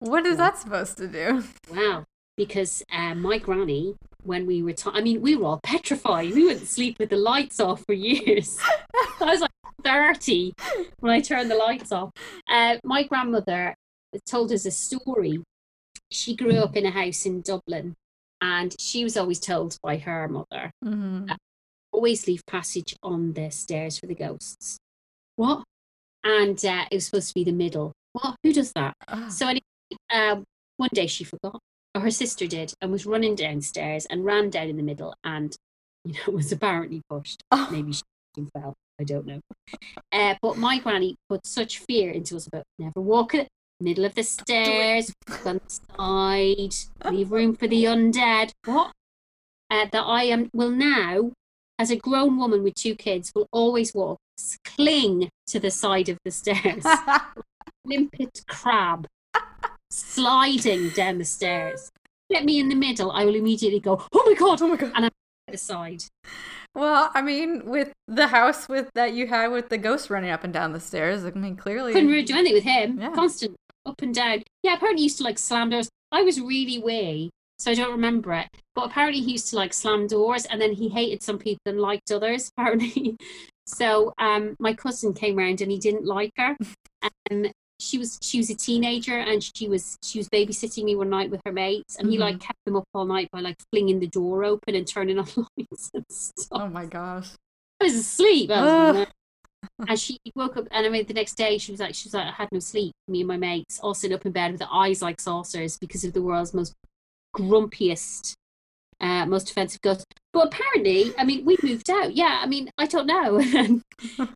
[0.01, 1.45] What is that supposed to do?
[1.71, 2.05] Wow.
[2.37, 6.35] Because um, my granny, when we were I mean, we were all petrified.
[6.35, 8.59] We wouldn't sleep with the lights off for years.
[9.21, 9.51] I was like
[9.85, 10.53] 30
[11.01, 12.11] when I turned the lights off.
[12.49, 13.75] Uh, my grandmother
[14.27, 15.43] told us a story.
[16.11, 17.95] She grew up in a house in Dublin
[18.41, 21.27] and she was always told by her mother hmm
[21.93, 24.79] always leave passage on the stairs for the ghosts.
[25.37, 25.65] What?
[26.29, 27.93] And uh, it was supposed to be the middle.
[28.13, 28.37] What?
[28.43, 28.93] Who does that?
[29.09, 29.63] Ah, So anyway,
[30.13, 30.45] um,
[30.77, 31.59] one day she forgot,
[31.95, 35.57] or her sister did, and was running downstairs and ran down in the middle, and
[36.05, 37.43] you know was apparently pushed.
[37.51, 37.69] Oh.
[37.73, 38.03] Maybe she
[38.55, 38.75] fell.
[39.01, 39.41] I don't know.
[40.13, 43.49] Uh, but my granny put such fear into us about never walk at
[43.81, 45.13] the middle of the stairs,
[45.47, 46.75] on the side,
[47.11, 48.51] leave room for the undead.
[48.67, 48.93] What?
[49.71, 51.33] Uh, that I am will now,
[51.79, 54.19] as a grown woman with two kids, will always walk,
[54.65, 56.85] cling to the side of the stairs
[57.85, 59.07] limpet crab
[59.91, 61.91] sliding down the stairs.
[62.31, 64.93] Get me in the middle, I will immediately go, oh my god, oh my god.
[64.95, 65.11] And I'm
[65.47, 66.05] at the side.
[66.75, 70.45] Well, I mean, with the house with that you had with the ghost running up
[70.45, 71.93] and down the stairs, I mean, clearly.
[71.93, 73.01] Couldn't really do anything with him.
[73.01, 73.13] Yeah.
[73.13, 73.57] Constant
[73.87, 74.43] up and down.
[74.63, 75.89] Yeah, apparently he used to like slam doors.
[76.13, 78.49] I was really wee, so I don't remember it.
[78.75, 81.81] But apparently he used to like slam doors and then he hated some people and
[81.81, 83.17] liked others, apparently.
[83.67, 86.57] So um my cousin came round and he didn't like her.
[87.31, 91.11] And she was she was a teenager and she was she was babysitting me one
[91.11, 92.23] night with her mates and he Mm-hmm.
[92.23, 95.27] like kept them up all night by like flinging the door open and turning on
[95.37, 96.49] lights and stuff.
[96.51, 97.29] Oh my gosh.
[97.81, 98.51] I was asleep.
[98.51, 99.07] I was
[99.89, 102.15] and she woke up and I mean the next day she was like she was
[102.15, 102.93] like I had no sleep.
[103.09, 106.05] Me and my mates all sitting up in bed with the eyes like saucers because
[106.05, 106.75] of the world's most
[107.37, 108.35] grumpiest,
[109.01, 110.05] uh, most offensive ghost.
[110.33, 112.15] But apparently, I mean, we moved out.
[112.15, 113.39] Yeah, I mean, I don't know.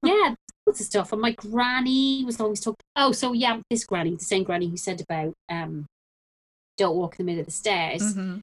[0.05, 0.35] yeah,
[0.67, 1.13] lots of stuff.
[1.13, 2.77] And my granny was always talking.
[2.97, 5.87] Oh, so yeah, this granny, the same granny who said about um,
[6.79, 8.41] don't walk in the middle of the stairs Mhm.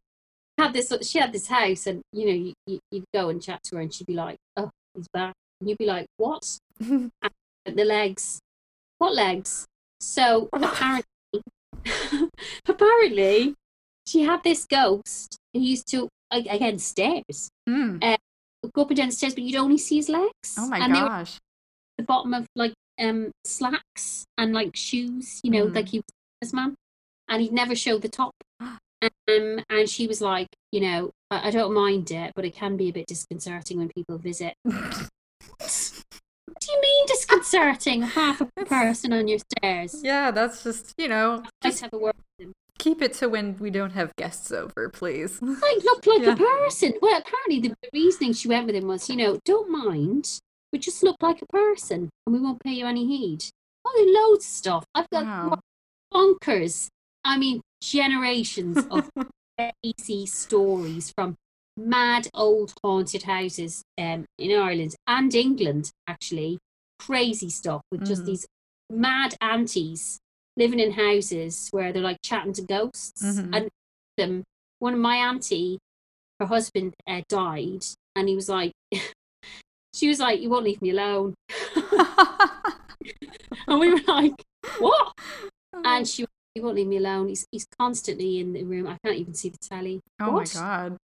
[0.57, 3.59] had this she had this house and you know you, you, you'd go and chat
[3.63, 6.43] to her and she'd be like oh he's back and you'd be like what
[6.79, 7.09] the
[7.65, 8.39] legs
[8.99, 9.65] what legs
[9.99, 11.03] so apparently
[12.67, 13.55] apparently
[14.09, 17.99] she had this ghost who used to again stairs Mm.
[18.73, 20.93] go up and down the stairs but you'd only see his legs Oh my and
[20.95, 21.37] they were at gosh.
[21.97, 25.75] the bottom of like um slacks and like shoes you know Mhm.
[25.75, 26.75] like he was a businessman
[27.29, 31.51] and he'd never show the top um, and she was like, you know, I, I
[31.51, 34.55] don't mind it, but it can be a bit disconcerting when people visit.
[36.47, 38.01] What do you mean disconcerting?
[38.01, 40.01] Half a person on your stairs.
[40.03, 42.15] yeah, that's just, you know, Just just have a word.
[42.79, 45.39] Keep it to when we don't have guests over, please.
[45.41, 46.33] Like, look like Yeah.
[46.33, 46.93] a person.
[47.01, 50.39] Well, apparently the reasoning she went with him was, you know, don't mind,
[50.73, 53.43] We just look like a person, and we won't pay you any heed.
[53.85, 54.85] Oh, there's loads of stuff.
[54.93, 55.59] I've got Wow.
[56.13, 56.87] bonkers.
[57.23, 59.09] I mean, generations of
[59.57, 61.35] crazy stories from
[61.75, 66.59] mad old haunted houses um, in Ireland and England, actually.
[66.99, 68.25] Crazy stuff with just Mhm.
[68.25, 68.45] these
[68.91, 70.19] mad aunties
[70.59, 73.23] living in houses where they're like chatting to ghosts.
[73.23, 73.55] Mhm.
[73.55, 73.69] And
[74.17, 74.43] them,
[74.79, 75.79] one of my auntie,
[76.39, 78.73] her husband uh, died, and he was like,
[79.93, 81.33] she was like, "You won't leave me alone,"
[83.67, 84.43] and we were like,
[84.77, 85.13] "What?"
[85.85, 86.25] And she,
[86.55, 87.29] he won't leave me alone.
[87.29, 88.85] He's he's constantly in the room.
[88.85, 90.01] I can't even see the telly.
[90.19, 90.53] oh what?
[90.53, 90.97] my god.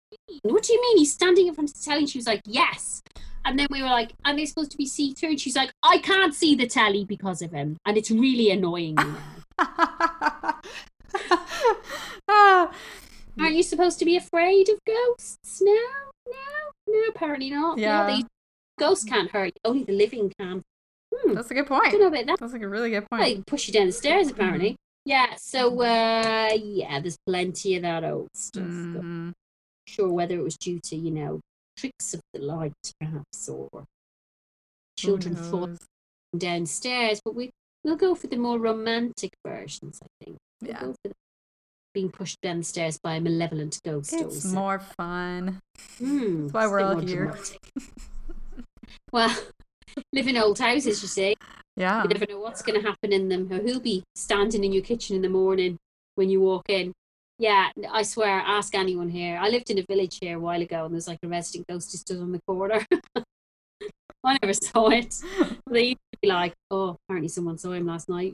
[0.42, 0.98] What do you mean?
[0.98, 2.00] He's standing in front of the telly.
[2.00, 3.00] And she was like, yes.
[3.44, 5.30] And then we were like, and they're supposed to be see through.
[5.30, 8.96] And she's like, I can't see the telly because of him, and it's really annoying
[13.38, 15.60] Aren't you supposed to be afraid of ghosts?
[15.62, 15.72] No,
[16.28, 16.34] no,
[16.88, 17.02] no.
[17.08, 17.78] Apparently not.
[17.78, 18.06] Yeah.
[18.06, 18.22] they,
[18.78, 19.46] ghosts can't hurt.
[19.54, 19.60] you.
[19.64, 20.62] Only the living can.
[21.14, 21.34] Hmm.
[21.34, 21.90] That's a good I point.
[21.92, 22.38] don't know about that.
[22.40, 23.22] That's like a really good point.
[23.22, 24.76] They push you down the stairs, apparently.
[25.04, 25.34] Yeah.
[25.36, 28.64] So, uh, yeah, there's plenty of that old stuff.
[28.64, 29.32] Mhm.
[29.86, 31.38] sure whether it was due to you know
[31.76, 33.84] tricks of the light perhaps or
[34.98, 35.76] children falling
[36.38, 37.50] downstairs but we
[37.84, 40.80] we'll go for the more romantic versions i think we'll Yeah.
[40.80, 41.14] go for the
[41.94, 44.48] being pushed downstairs by a malevolent ghost It's also.
[44.48, 45.60] more fun.
[45.98, 47.32] Hmm, That's why we're all here.
[49.12, 49.32] well
[50.12, 51.34] live in old houses you see
[51.76, 52.02] Yeah.
[52.02, 54.82] you never know what's going to happen in them or who'll be standing in your
[54.82, 55.76] kitchen in the morning
[56.16, 56.92] when you walk in
[57.38, 60.84] yeah i swear ask anyone here i lived in a village here a while ago
[60.84, 62.84] and there's like a resident ghost who stood on the corner
[64.24, 65.14] i never saw it
[65.70, 68.32] they used to be like oh apparently someone saw him last night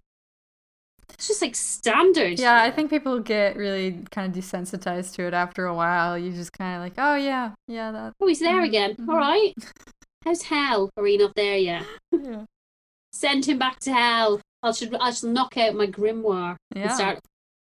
[1.13, 5.35] it's just like standard Yeah, I think people get really kind of desensitized to it
[5.35, 6.17] after a while.
[6.17, 8.13] You just kind of like, oh yeah, yeah, that.
[8.21, 9.09] oh he's there Mhm, again mhm.
[9.09, 9.53] all right
[10.25, 12.45] how's hell are we not there yet Yeah.
[13.13, 17.19] send him back to hell i should i should knock out my grimoire and start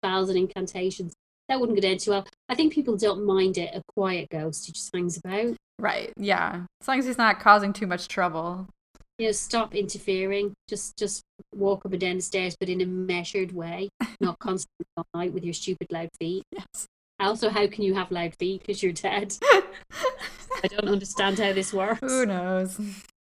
[0.04, 1.12] spells and incantations.
[1.48, 2.26] That wouldn't go down too well.
[2.48, 5.54] I think people don't mind it, a quiet ghost who just hangs about.
[5.78, 6.12] Right.
[6.16, 6.62] Yeah.
[6.80, 8.68] As long as he's not causing too much trouble.
[9.18, 10.52] You know, stop interfering.
[10.68, 11.22] Just just
[11.54, 13.88] walk up and down the stairs, but in a measured way,
[14.20, 16.42] not constantly all night with your stupid loud feet.
[16.52, 16.86] Yes.
[17.20, 19.36] Also, how can you have loud feet because you're dead?
[19.52, 22.00] I don't understand how this works.
[22.00, 22.80] Who knows?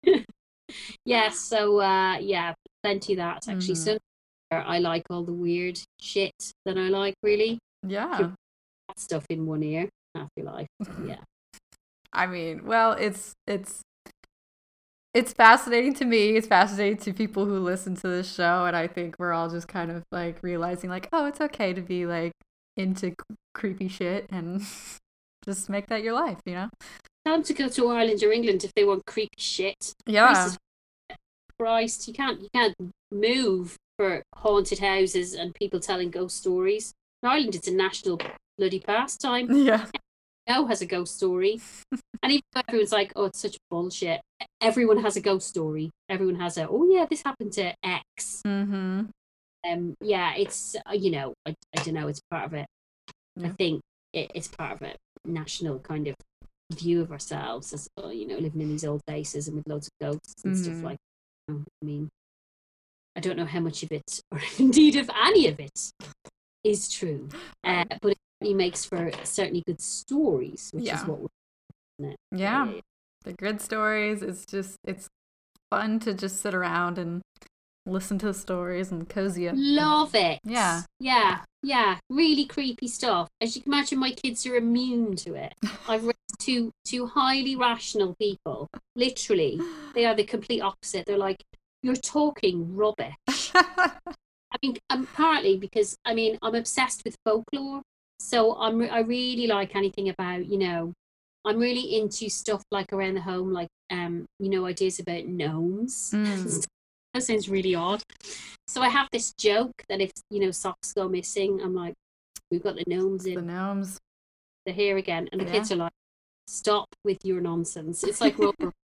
[1.04, 3.74] Yeah, so uh yeah, plenty of that actually.
[3.74, 3.84] Mhm.
[3.84, 3.98] So
[4.50, 6.32] I like all the weird shit
[6.64, 7.58] that I like really.
[7.86, 8.30] Yeah.
[8.96, 10.68] Stuff in one ear, half your life.
[11.06, 11.18] Yeah.
[12.12, 13.80] I mean, well, it's it's
[15.14, 16.36] it's fascinating to me.
[16.36, 19.68] It's fascinating to people who listen to this show, and I think we're all just
[19.68, 22.32] kind of like realizing, like, oh, it's okay to be like
[22.76, 24.62] into c- creepy shit and
[25.44, 26.68] just make that your life, you know?
[27.26, 29.94] Time to go to Ireland or England if they want creepy shit.
[30.06, 30.50] Yeah.
[31.58, 32.74] Christ, you can't you can't
[33.12, 36.92] move for haunted houses and people telling ghost stories.
[37.22, 38.20] In Ireland, it's a national
[38.58, 39.48] bloody pastime.
[39.64, 39.86] Yeah.
[40.48, 41.60] Now has a ghost story,
[42.22, 44.20] and even though everyone's like, "Oh, it's such bullshit,"
[44.60, 45.90] everyone has a ghost story.
[46.08, 49.02] Everyone has a, "Oh yeah, this happened to X." Mm-hmm.
[49.68, 52.66] Um, yeah, it's uh, you know, I, I don't know, it's part of it.
[53.42, 53.80] I think
[54.12, 54.94] it, it's part of a
[55.24, 56.14] national kind of
[56.72, 59.88] view of ourselves as oh, you know, living in these old places and with loads
[59.88, 60.82] of ghosts and stuff Mhm.
[60.82, 60.96] like.
[61.48, 61.64] That.
[61.82, 62.08] I mean,
[63.16, 65.92] I don't know how much of it, or indeed if any of it,
[66.64, 67.28] is true.
[67.64, 71.00] Uh, but it certainly makes for certainly good stories, which Yeah.
[71.00, 71.28] is what we're.
[71.98, 72.16] It?
[72.30, 72.72] Yeah.
[73.24, 74.22] The good stories.
[74.22, 75.08] It's just it's
[75.70, 77.22] fun to just sit around and
[77.86, 79.54] listen to the stories and cozy up.
[79.56, 80.40] Love it.
[80.44, 80.82] Yeah.
[81.00, 81.40] Yeah.
[81.62, 81.98] Yeah.
[82.10, 83.28] Really creepy stuff.
[83.40, 85.54] As you can imagine, my kids are immune to it.
[85.88, 88.68] I've raised two two highly rational people.
[88.96, 89.60] Literally,
[89.94, 91.06] they are the complete opposite.
[91.06, 91.42] They're like,
[91.82, 93.14] "You're talking rubbish."
[94.52, 97.82] I mean, um, partly because I mean I'm obsessed with folklore,
[98.20, 100.92] so I'm I really like anything about you know,
[101.44, 106.10] I'm really into stuff like around the home, like um you know ideas about gnomes.
[106.14, 106.66] Mm.
[107.14, 108.02] that sounds really odd.
[108.68, 111.94] So I have this joke that if you know socks go missing, I'm like,
[112.50, 113.34] we've got the gnomes in.
[113.34, 113.98] the gnomes.
[114.64, 115.52] they're here again, and the Yeah.
[115.52, 115.92] kids are like,
[116.46, 118.04] stop with your nonsense.
[118.04, 118.72] It's like rubber.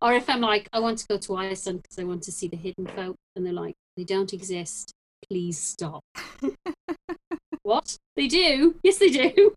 [0.00, 2.48] Or if I'm like, I want to go to Iceland because I want to see
[2.48, 4.92] the hidden folk, and they're like, they don't exist.
[5.28, 6.02] Please stop.
[7.62, 7.96] what?
[8.16, 8.76] They do?
[8.82, 9.54] Yes, they do.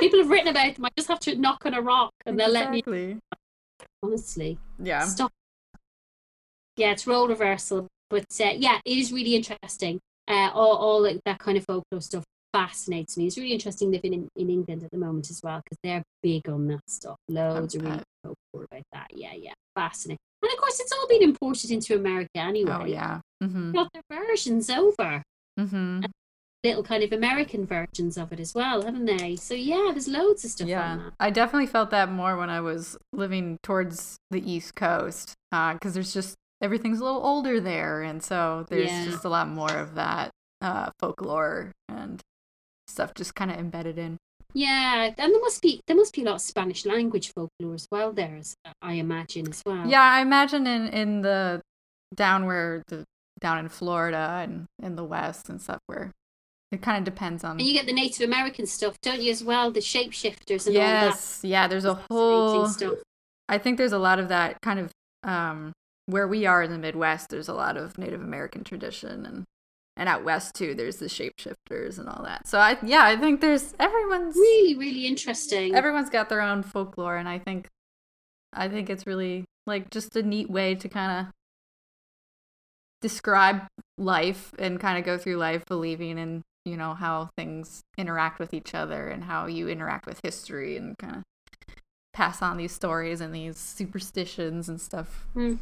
[0.00, 0.84] People have written about them.
[0.84, 2.82] I just have to knock on a rock, and they'll let me.
[4.02, 5.00] Honestly, Yeah.
[5.04, 5.32] stop.
[6.76, 9.98] Yeah, it's role reversal, but uh, yeah, it is really interesting.
[10.28, 13.26] Uh, all, all like that kind of folklore stuff fascinates me.
[13.26, 16.48] It's really interesting living in, in England at the moment as well because they're big
[16.48, 17.16] on that stuff.
[17.28, 19.06] Loads of really folklore about that.
[19.14, 20.18] Yeah, yeah, fascinating.
[20.42, 22.72] And of course, it's all been imported into America anyway.
[22.78, 23.20] Oh yeah.
[23.42, 23.72] Mhm.
[23.72, 25.22] Got their versions over,
[25.58, 26.04] Mhm.
[26.68, 29.36] Little kind of American versions of it as well, haven't they?
[29.36, 31.12] So yeah, there's loads of stuff on Yeah, that.
[31.20, 36.12] I definitely felt that more when I was living towards the East Coast, because there's
[36.14, 39.04] just everything's a little older there, and so there's Yeah.
[39.04, 40.30] just a lot more of that
[40.60, 42.20] uh, folklore and
[42.88, 44.16] stuff just kind of embedded in.
[44.54, 47.86] Yeah, and there must be there must be a lot of Spanish language folklore as
[47.90, 49.86] well there, as I imagine as well.
[49.86, 51.60] Yeah, I imagine in in the
[52.14, 53.04] down where the
[53.38, 56.10] down in Florida and in the West and stuff where
[56.72, 57.52] it kind of depends on.
[57.52, 59.70] And you get the Native American stuff, don't you, as well?
[59.70, 61.04] The shapeshifters and all that.
[61.06, 61.68] Yes, yeah.
[61.68, 62.66] There's a whole.
[62.68, 62.94] stuff.
[63.48, 64.90] I think there's a lot of that kind of
[65.22, 65.72] um,
[66.06, 67.28] where we are in the Midwest.
[67.30, 69.44] There's a lot of Native American tradition, and
[69.96, 70.74] and out west too.
[70.74, 72.46] There's the shapeshifters and all that.
[72.48, 75.74] So I yeah, I think there's everyone's Really, really interesting.
[75.74, 77.68] everyone's got their own folklore, and I think
[78.52, 81.32] I think it's really like just a neat way to kind of
[83.02, 83.62] describe
[83.98, 88.52] life and kind of go through life believing in you know how things interact with
[88.52, 91.22] each other and how you interact with history and kind of
[92.12, 95.26] pass on these stories and these superstitions and stuff.
[95.34, 95.54] Hmm.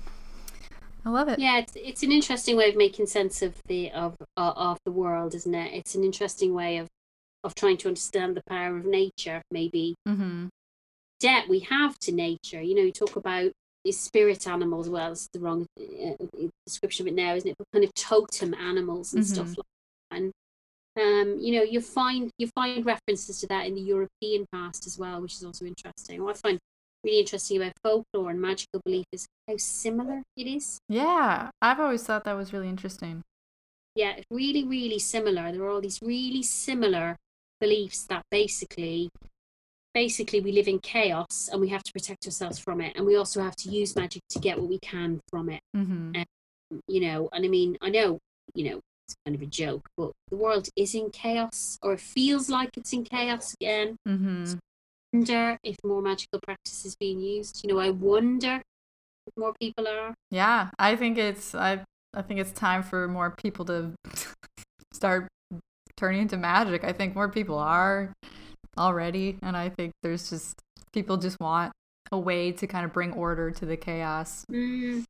[1.06, 1.38] I love it.
[1.38, 4.92] yeah, it's it's an interesting way of making sense of the of uh, of the
[4.92, 5.72] world, isn't it?
[5.74, 6.88] It's an interesting way of
[7.42, 10.46] of trying to understand the power of nature, maybe Mm-hmm.
[11.20, 12.62] debt we have to nature.
[12.62, 13.50] You know, you talk about
[13.84, 14.88] these spirit animals.
[14.88, 17.56] Well, it's the wrong uh, description of it now, isn't it?
[17.58, 19.56] But kind of totem animals and stuff Mhm.
[19.58, 19.66] like
[20.10, 20.16] that.
[20.16, 20.32] And
[21.00, 24.98] um, you know, you find you find references to that in the European past as
[24.98, 26.22] well, which is also interesting.
[26.22, 26.58] What I find
[27.04, 30.78] really interesting about folklore and magical belief is how similar it is.
[30.88, 33.22] Yeah, I've always thought that was really interesting.
[33.94, 35.52] Yeah, it's really, really similar.
[35.52, 37.16] There are all these really similar
[37.60, 39.10] beliefs that basically
[39.94, 43.16] basically we live in chaos and we have to protect ourselves from it and we
[43.16, 46.20] also have to use magic to get what we can from it Mm-hmm.
[46.88, 48.18] you know and i mean i know
[48.56, 52.00] you know it's kind of a joke but the world is in chaos or it
[52.00, 54.54] feels like it's in chaos again Mm-hmm.
[55.12, 58.60] wonder if more magical practice is being used you know i wonder
[59.26, 63.30] if more people are Yeah, I think it's I I think it's time for more
[63.30, 63.92] people to
[64.92, 65.28] start
[65.96, 66.84] turning into magic.
[66.84, 68.12] I think more people are
[68.76, 70.60] already, and I think there's just
[70.92, 71.72] people just want
[72.12, 74.44] a way to kind of bring order to the chaos.
[74.52, 75.04] Mm,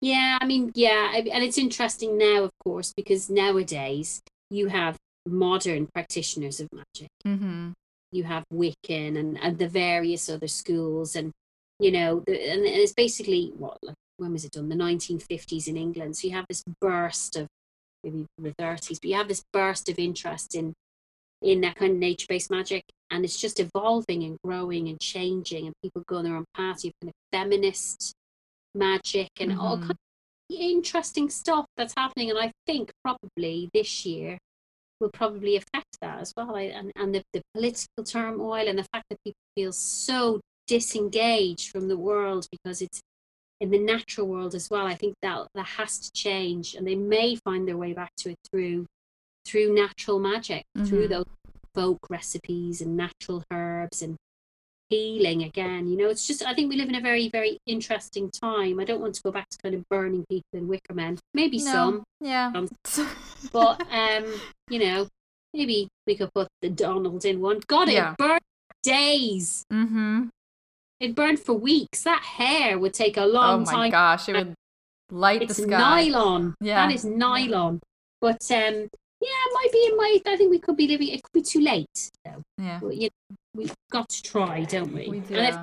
[0.00, 4.20] yeah, I mean, yeah, and it's interesting now, of course, because nowadays
[4.50, 4.96] you have
[5.26, 7.08] modern practitioners of magic.
[7.24, 7.70] Mm-hmm.
[8.10, 11.32] You have Wiccan and, and the various other schools, and
[11.78, 14.68] you know, the, and it's basically what like when was it done?
[14.68, 16.16] The 1950s in England.
[16.16, 17.46] So you have this burst of
[18.04, 20.74] maybe the 30s, but you have this burst of interest in
[21.40, 25.74] in that kind of nature-based magic, and it's just evolving and growing and changing, and
[25.82, 26.84] people go on their own paths.
[26.84, 28.14] You have kind of feminist
[28.74, 29.80] magic and all Mhm.
[29.82, 29.96] kind of
[30.50, 32.30] interesting stuff that's happening.
[32.30, 34.38] And I think probably this year
[35.00, 36.54] will probably affect that as well.
[36.56, 41.70] I, and and the, the political turmoil and the fact that people feel so disengaged
[41.70, 43.00] from the world because it's
[43.60, 44.86] in the natural world as well.
[44.86, 48.30] I think that that has to change, and they may find their way back to
[48.30, 48.86] it through
[49.44, 51.10] through natural magic, through Mhm.
[51.10, 51.24] those
[51.74, 54.16] folk recipes and natural herbs and
[54.96, 55.88] healing again.
[55.88, 58.78] You know, it's just I think we live in a very very interesting time.
[58.80, 61.18] I don't want to go back to kind of burning people in wicker men.
[61.34, 61.72] Maybe No.
[61.72, 62.52] some, Yeah.
[62.54, 62.68] Um,
[63.52, 64.24] but um,
[64.68, 65.08] you know,
[65.54, 67.60] maybe we could put the Donald in one.
[67.66, 68.14] God, it Yeah.
[68.18, 68.40] burned
[68.82, 69.64] days.
[69.72, 70.28] mm-hmm.
[71.00, 72.02] It burned for weeks.
[72.04, 73.74] That hair would take a long time.
[73.74, 73.90] Oh my time.
[73.90, 74.54] gosh, it would
[75.10, 75.78] light It's the sky.
[76.08, 76.54] nylon.
[76.60, 76.86] Yeah.
[76.86, 77.80] That is nylon.
[78.20, 78.74] But um,
[79.26, 79.78] yeah, it might be.
[79.78, 80.22] It might.
[80.32, 81.08] I think we could be living.
[81.08, 81.98] It could be too late.
[82.24, 82.42] Though.
[82.58, 82.78] Yeah.
[82.80, 85.08] Well, you know, we've got to try, don't we?
[85.08, 85.34] We do.
[85.34, 85.56] And if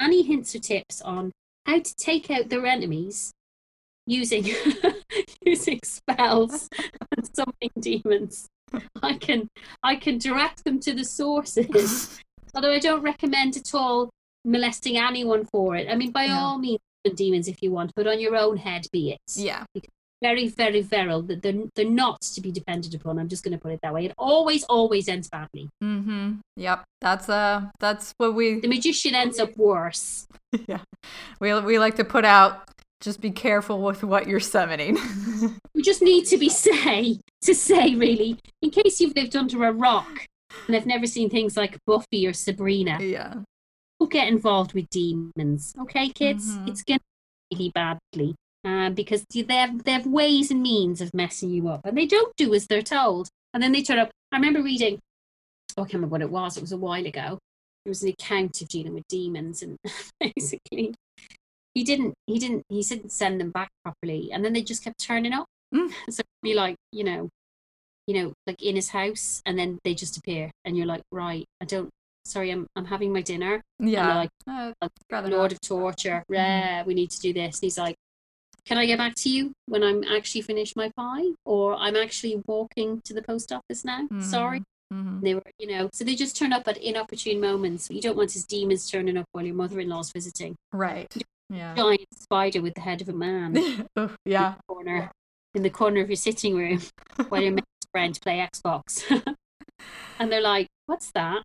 [0.00, 1.32] any hints or tips on
[1.66, 3.32] how to take out their enemies
[4.06, 4.48] using
[5.44, 6.68] using spells
[7.16, 8.48] and summoning demons,
[9.02, 9.48] I can
[9.82, 12.18] I can direct them to the sources.
[12.54, 14.10] Although I don't recommend at all
[14.44, 15.86] molesting anyone for it.
[15.88, 16.40] I mean, by Yeah.
[16.40, 16.80] all means,
[17.14, 19.20] demons if you want, but on your own head be it.
[19.36, 19.64] yeah.
[20.22, 21.22] Very, very virile.
[21.22, 23.18] That they're they're not to be depended upon.
[23.18, 24.04] I'm just going to put it that way.
[24.06, 25.68] It always, always ends badly.
[25.82, 26.32] Mm-hmm.
[26.56, 26.84] Yep.
[27.00, 30.26] That's uh that's what we The magician ends up worse.
[30.68, 30.80] yeah.
[31.40, 32.68] We we like to put out
[33.00, 34.98] just be careful with what you're summoning.
[35.74, 39.72] We just need to be say to say really, in case you've lived under a
[39.72, 40.26] rock
[40.66, 43.36] and have never seen things like Buffy or Sabrina, yeah.
[43.98, 45.72] don't get involved with demons.
[45.80, 46.68] Okay, kids, Mhm.
[46.68, 46.98] it's to
[47.50, 48.34] really badly.
[48.62, 52.04] Uh, because they have, they have ways and means of messing you up, and they
[52.06, 53.28] don't do as they're told.
[53.54, 54.10] And then they turn up.
[54.32, 54.98] I remember reading,
[55.76, 56.56] oh, I can't remember what it was.
[56.56, 57.38] It was a while ago.
[57.86, 59.78] It was an account of dealing with demons, and
[60.20, 60.94] basically,
[61.74, 64.98] he didn't, he didn't, he didn't send them back properly, and then they just kept
[65.00, 65.46] turning up.
[65.74, 65.90] Mm.
[66.10, 67.28] So be like, you know,
[68.06, 71.46] you know, like in his house, and then they just appear, and you're like, right,
[71.62, 71.88] I don't.
[72.26, 73.62] Sorry, I'm I'm having my dinner.
[73.78, 74.14] Yeah.
[74.16, 74.72] like, Uh,
[75.10, 75.52] Lord not.
[75.52, 76.24] of Torture, Mhm.
[76.28, 77.56] rare, we need to do this.
[77.58, 77.96] And he's like,
[78.70, 81.24] Can I get back to you when I'm actually finished my pie?
[81.44, 84.06] Or I'm actually walking to the post office now?
[84.20, 84.62] Sorry.
[84.94, 85.22] Mhm.
[85.22, 87.90] They were, you know, so they just turn up at inopportune moments.
[87.90, 90.54] You don't want his demons turning up while your mother in law's visiting.
[90.72, 91.12] Right.
[91.48, 91.74] Yeah.
[91.74, 94.54] Giant spider with the head of a man oh, yeah.
[94.54, 95.10] the corner
[95.56, 96.80] in the corner of your sitting room
[97.28, 99.02] while your mate's friend play Xbox.
[100.20, 101.42] and they're like, What's that?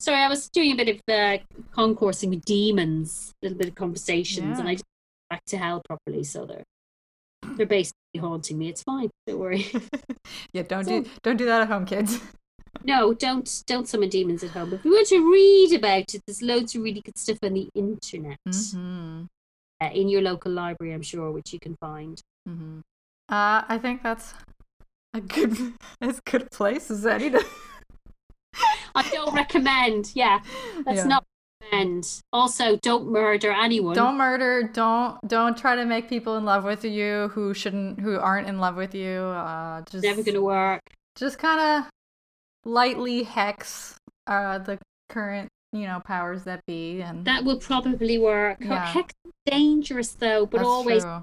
[0.00, 1.38] Sorry, I was doing a bit of uh,
[1.72, 4.84] concoursing with demons, a little bit of conversations, and I get
[5.34, 6.64] back to hell properly, so they're
[7.56, 8.68] they're basically haunting me.
[8.68, 9.66] It's fine, don't worry.
[10.54, 12.20] Yeah, don't So- do don't do that at home, kids.
[12.84, 14.72] no, don't don't summon demons at home.
[14.72, 17.68] If you want to read about it, there's loads of really good stuff on the
[17.74, 19.24] internet Mm-hmm.
[19.82, 22.20] uh, in your local library, I'm sure, which you can find.
[22.48, 22.78] Mm-hmm.
[23.28, 24.34] Uh, I think that's
[25.12, 27.44] a good as good place as any to.
[28.94, 30.12] I don't recommend.
[30.14, 30.38] Yeah,
[30.86, 31.04] let's Yeah.
[31.14, 31.24] not
[31.64, 32.22] recommend.
[32.32, 33.94] Also, don't murder anyone.
[33.94, 34.70] Don't murder.
[34.72, 38.58] Don't don't try to make people in love with you who shouldn't who aren't in
[38.58, 39.20] love with you.
[39.20, 40.80] Uh, just Never gonna work.
[41.16, 41.90] just kind of
[42.66, 43.94] lightly hex
[44.26, 44.78] uh the
[45.10, 48.58] current you know powers that be and That will probably work.
[48.60, 48.86] Yeah.
[48.86, 49.12] Heck,
[49.46, 51.22] dangerous though, but that's always true.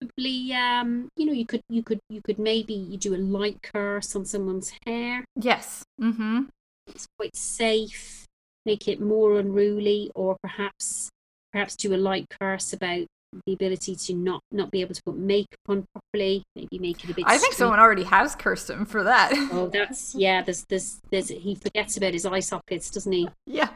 [0.00, 0.52] probably.
[0.52, 4.16] Um, you know, you could you could you could maybe you do a light curse
[4.16, 5.24] on someone's hair.
[5.36, 5.82] yes.
[6.00, 6.44] Mm-hmm.
[6.88, 8.19] It's quite safe.
[8.66, 11.08] Make it more unruly, or perhaps
[11.52, 13.06] perhaps do a light curse about
[13.46, 16.42] the ability to not not be able to put makeup on properly.
[16.56, 17.24] Maybe make it a bit.
[17.26, 19.32] I think someone already has cursed him for that.
[19.52, 20.42] Oh, that's yeah.
[20.42, 23.28] There's there's there's he forgets about his eye sockets, doesn't he?
[23.46, 23.70] yeah.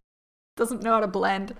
[0.56, 1.54] Doesn't know how to blend.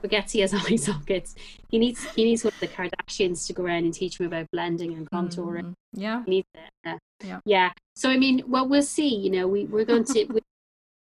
[0.00, 1.34] forgets he has eye sockets.
[1.68, 4.46] He needs he needs one of the Kardashians to go around and teach him about
[4.52, 5.64] blending and contouring.
[5.64, 5.74] Mhm.
[5.94, 6.24] Yeah.
[6.26, 6.46] He needs
[6.84, 6.98] it.
[7.24, 7.40] Yeah.
[7.44, 7.72] yeah.
[7.96, 9.14] So I mean, well, we'll see.
[9.14, 10.40] You know, we we're going to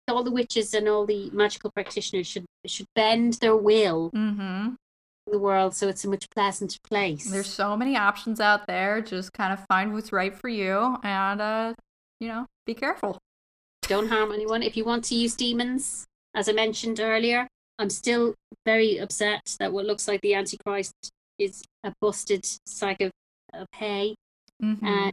[0.08, 4.76] all the witches and all the magical practitioners should should bend their will Mm-hmm.
[5.28, 7.30] in the world so it's a much pleasanter place.
[7.30, 9.02] There's so many options out there.
[9.02, 11.74] Just kind of find what's right for you and uh
[12.20, 13.20] you know, be careful.
[13.84, 14.64] Don't harm anyone.
[14.64, 16.06] If you want to use demons,
[16.36, 17.48] as I mentioned earlier,
[17.80, 18.34] I'm still
[18.66, 20.94] very upset that what looks like the Antichrist
[21.38, 23.12] is a busted sack of,
[23.54, 24.16] of hay.
[24.64, 24.88] Mm-hmm.
[24.88, 25.12] uh,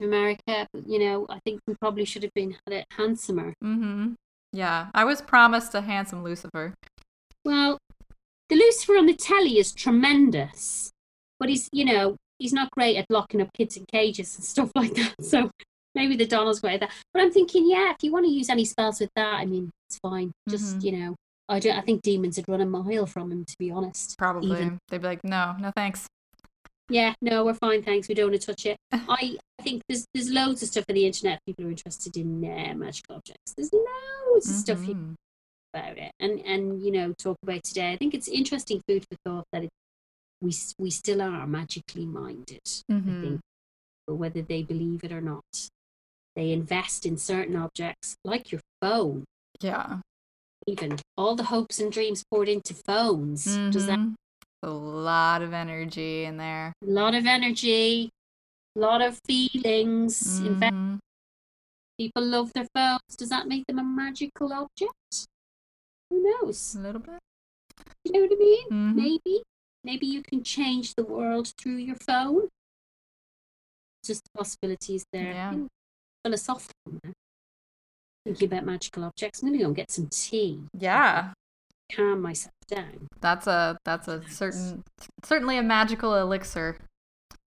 [0.00, 0.66] in America.
[0.86, 3.54] You know, I think we probably should have been had it handsomer.
[3.62, 4.14] mm-hmm.
[4.52, 4.88] Yeah.
[4.94, 6.74] I was promised a handsome Lucifer.
[7.44, 7.78] Well,
[8.48, 10.90] the Lucifer on the telly is tremendous,
[11.38, 14.70] but he's, you know, he's not great at locking up kids in cages and stuff
[14.74, 15.14] like that.
[15.22, 15.50] So
[15.94, 16.90] maybe the Donald's great at that.
[17.14, 19.70] But I'm thinking, yeah, if you want to use any spells with that, I mean,
[19.88, 20.32] it's fine.
[20.48, 20.84] Just, Mhm.
[20.84, 21.14] you know,
[21.48, 21.76] I don't.
[21.76, 24.16] I think demons would run a mile from him, to be honest.
[24.18, 24.52] Probably.
[24.52, 24.78] Even.
[24.88, 26.06] They'd be like, no, no thanks.
[26.90, 28.08] Yeah, no, we're fine, thanks.
[28.08, 28.76] We don't want to touch it.
[28.92, 31.38] I I think there's there's loads of stuff on the internet.
[31.46, 33.54] People are interested in uh, magical objects.
[33.56, 35.14] There's loads of stuff here Mhm.
[35.72, 37.92] about it, and and you know talk about today.
[37.92, 39.70] I think it's interesting food for thought that it,
[40.40, 42.60] we we still are magically minded.
[42.88, 43.20] I Mhm.
[43.22, 43.40] think,
[44.06, 45.44] but whether they believe it or not,
[46.34, 49.24] they invest in certain objects like your phone.
[49.60, 50.00] Yeah.
[50.66, 53.46] even all the hopes and dreams poured into phones.
[53.46, 53.70] Mm-hmm.
[53.70, 54.14] Does that mm-hmm.
[54.62, 56.72] A lot of energy in there?
[56.86, 58.10] A lot of energy,
[58.76, 60.22] a lot of feelings.
[60.22, 60.46] Mm-hmm.
[60.46, 60.96] In fact, mm-hmm.
[61.98, 63.16] people love their phones.
[63.16, 65.26] Does that make them a magical object?
[66.10, 66.74] Who knows?
[66.74, 67.18] A little bit.
[68.04, 68.66] You know what I mean?
[68.66, 68.96] Mm-hmm.
[68.96, 69.42] Maybe.
[69.82, 72.48] Maybe you can change the world through your phone.
[74.04, 75.32] Just possibilities there.
[75.32, 75.54] Yeah.
[76.22, 77.00] Philosophical
[78.24, 79.42] thinking about magical objects.
[79.42, 80.60] I'm gonna go and get some tea.
[80.78, 81.32] Yeah.
[81.94, 83.08] Calm myself down.
[83.20, 84.84] That's a that's a certain
[85.24, 86.78] certainly a magical elixir.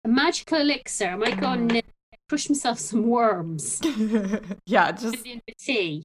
[0.05, 1.07] A magical elixir.
[1.07, 1.81] I might go and mm.
[2.27, 3.81] push myself some worms.
[4.65, 6.03] yeah, just put it in the tea.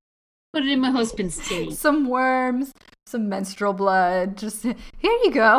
[0.52, 1.72] Put it in my husband's tea.
[1.72, 2.72] Some worms,
[3.06, 4.36] some menstrual blood.
[4.36, 5.58] Just here you go.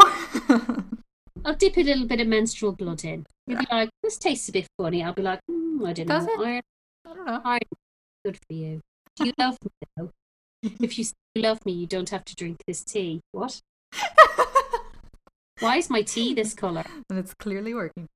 [1.45, 3.25] I'll dip a little bit of menstrual blood in.
[3.45, 5.03] You'll be like, this tastes a bit funny.
[5.03, 6.41] I'll be like, mm, I don't Does know.
[6.41, 6.45] It?
[6.47, 6.61] Iron,
[7.05, 7.41] I don't know.
[7.43, 7.59] Iron,
[8.23, 8.81] good for you.
[9.15, 10.11] Do you love me though?
[10.81, 11.05] If you
[11.35, 13.21] love me, you don't have to drink this tea.
[13.31, 13.61] What?
[15.59, 16.83] Why is my tea this colour?
[17.09, 18.07] And it's clearly working.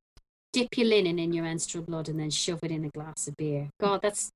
[0.52, 3.38] Dip your linen in your menstrual blood and then shove it in a glass of
[3.38, 3.70] beer.
[3.80, 4.30] God, that's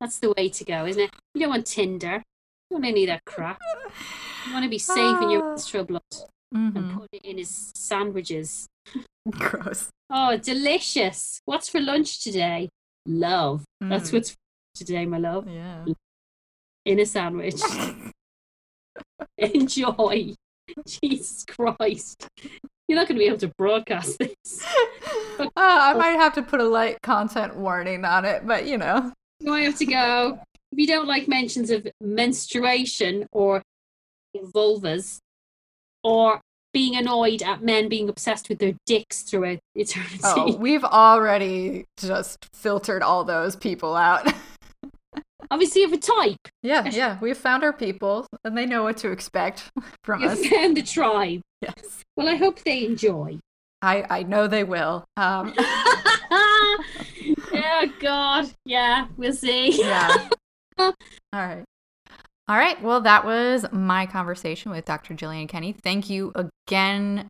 [0.00, 1.10] that's the way to go, isn't it?
[1.34, 2.22] You don't want Tinder.
[2.70, 3.58] You don't want any of that crap.
[4.46, 5.48] You want to be saving your ah.
[5.50, 6.02] menstrual blood
[6.54, 6.76] mm-hmm.
[6.76, 8.66] and put it in his sandwiches.
[9.30, 9.88] Gross.
[10.10, 11.40] Oh, delicious.
[11.44, 12.68] What's for lunch today?
[13.06, 13.64] Love.
[13.82, 13.90] Mm.
[13.90, 14.36] That's what's for
[14.74, 15.48] today, my love.
[15.48, 15.84] Yeah
[16.90, 17.60] in a sandwich.
[19.38, 20.34] Enjoy.
[20.86, 22.28] Jesus Christ.
[22.88, 24.64] You're not going to be able to broadcast this.
[25.38, 29.12] uh, I might have to put a light content warning on it, but you know.
[29.38, 30.38] You might have to go.
[30.72, 33.62] If you don't like mentions of menstruation or
[34.36, 35.18] vulvas
[36.02, 36.40] or
[36.72, 40.20] being annoyed at men being obsessed with their dicks throughout eternity.
[40.22, 44.32] Oh, we've already just filtered all those people out.
[45.50, 46.48] obviously of a type.
[46.62, 47.18] Yeah, yeah.
[47.20, 49.70] We've found our people and they know what to expect
[50.04, 50.46] from You've us.
[50.50, 51.40] found the tribe.
[51.62, 52.04] Yes.
[52.16, 53.38] Well, I hope they enjoy.
[53.82, 55.04] I, I know they will.
[55.16, 55.54] Um.
[56.30, 58.50] oh, God.
[58.64, 59.80] Yeah, we'll see.
[59.80, 60.28] Yeah.
[60.78, 60.94] All
[61.32, 61.64] right.
[62.48, 62.82] All right.
[62.82, 65.14] Well, that was my conversation with Dr.
[65.14, 65.72] Gillian Kenny.
[65.72, 67.28] Thank you again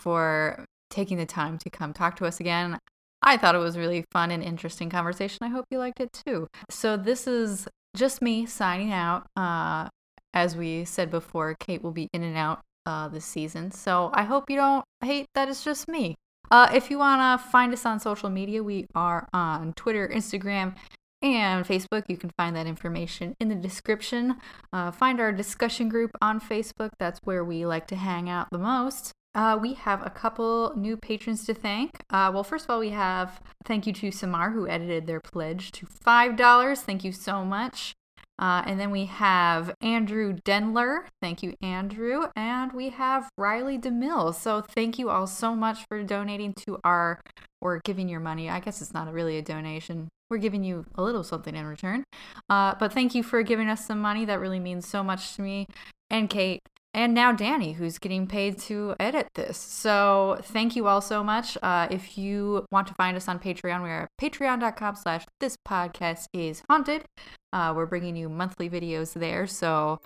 [0.00, 2.78] for taking the time to come talk to us again.
[3.22, 5.38] I thought it was really fun and interesting conversation.
[5.42, 6.48] I hope you liked it too.
[6.70, 7.66] So this is
[7.96, 9.26] just me signing out.
[9.36, 9.88] Uh,
[10.34, 13.70] as we said before, Kate will be in and out uh, this season.
[13.70, 16.14] So I hope you don't hate that it's just me.
[16.50, 20.76] Uh, if you want to find us on social media, we are on Twitter, Instagram,
[21.22, 22.04] and Facebook.
[22.08, 24.36] You can find that information in the description.
[24.72, 26.90] Uh, find our discussion group on Facebook.
[26.98, 29.12] That's where we like to hang out the most.
[29.36, 32.02] Uh, we have a couple new patrons to thank.
[32.08, 35.70] Uh, well, first of all, we have thank you to Samar who edited their pledge
[35.72, 36.78] to $5.
[36.78, 37.92] Thank you so much.
[38.38, 41.04] Uh, and then we have Andrew Denler.
[41.20, 42.28] Thank you, Andrew.
[42.34, 44.34] And we have Riley DeMille.
[44.34, 47.20] So thank you all so much for donating to our,
[47.60, 48.48] or giving your money.
[48.48, 50.08] I guess it's not really a donation.
[50.30, 52.04] We're giving you a little something in return.
[52.48, 54.24] Uh, but thank you for giving us some money.
[54.24, 55.66] That really means so much to me
[56.10, 56.62] and Kate
[56.96, 59.58] and now Danny, who's getting paid to edit this.
[59.58, 61.58] So thank you all so much.
[61.62, 65.58] Uh, if you want to find us on Patreon, we are at patreon.com slash this
[65.68, 67.04] podcast is haunted.
[67.52, 69.46] Uh, we're bringing you monthly videos there.
[69.46, 70.00] So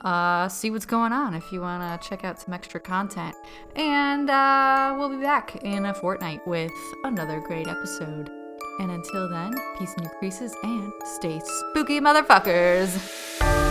[0.00, 3.36] uh, see what's going on if you want to check out some extra content.
[3.76, 6.72] And uh, we'll be back in a fortnight with
[7.04, 8.28] another great episode.
[8.80, 13.70] And until then, peace in your creases and stay spooky, motherfuckers.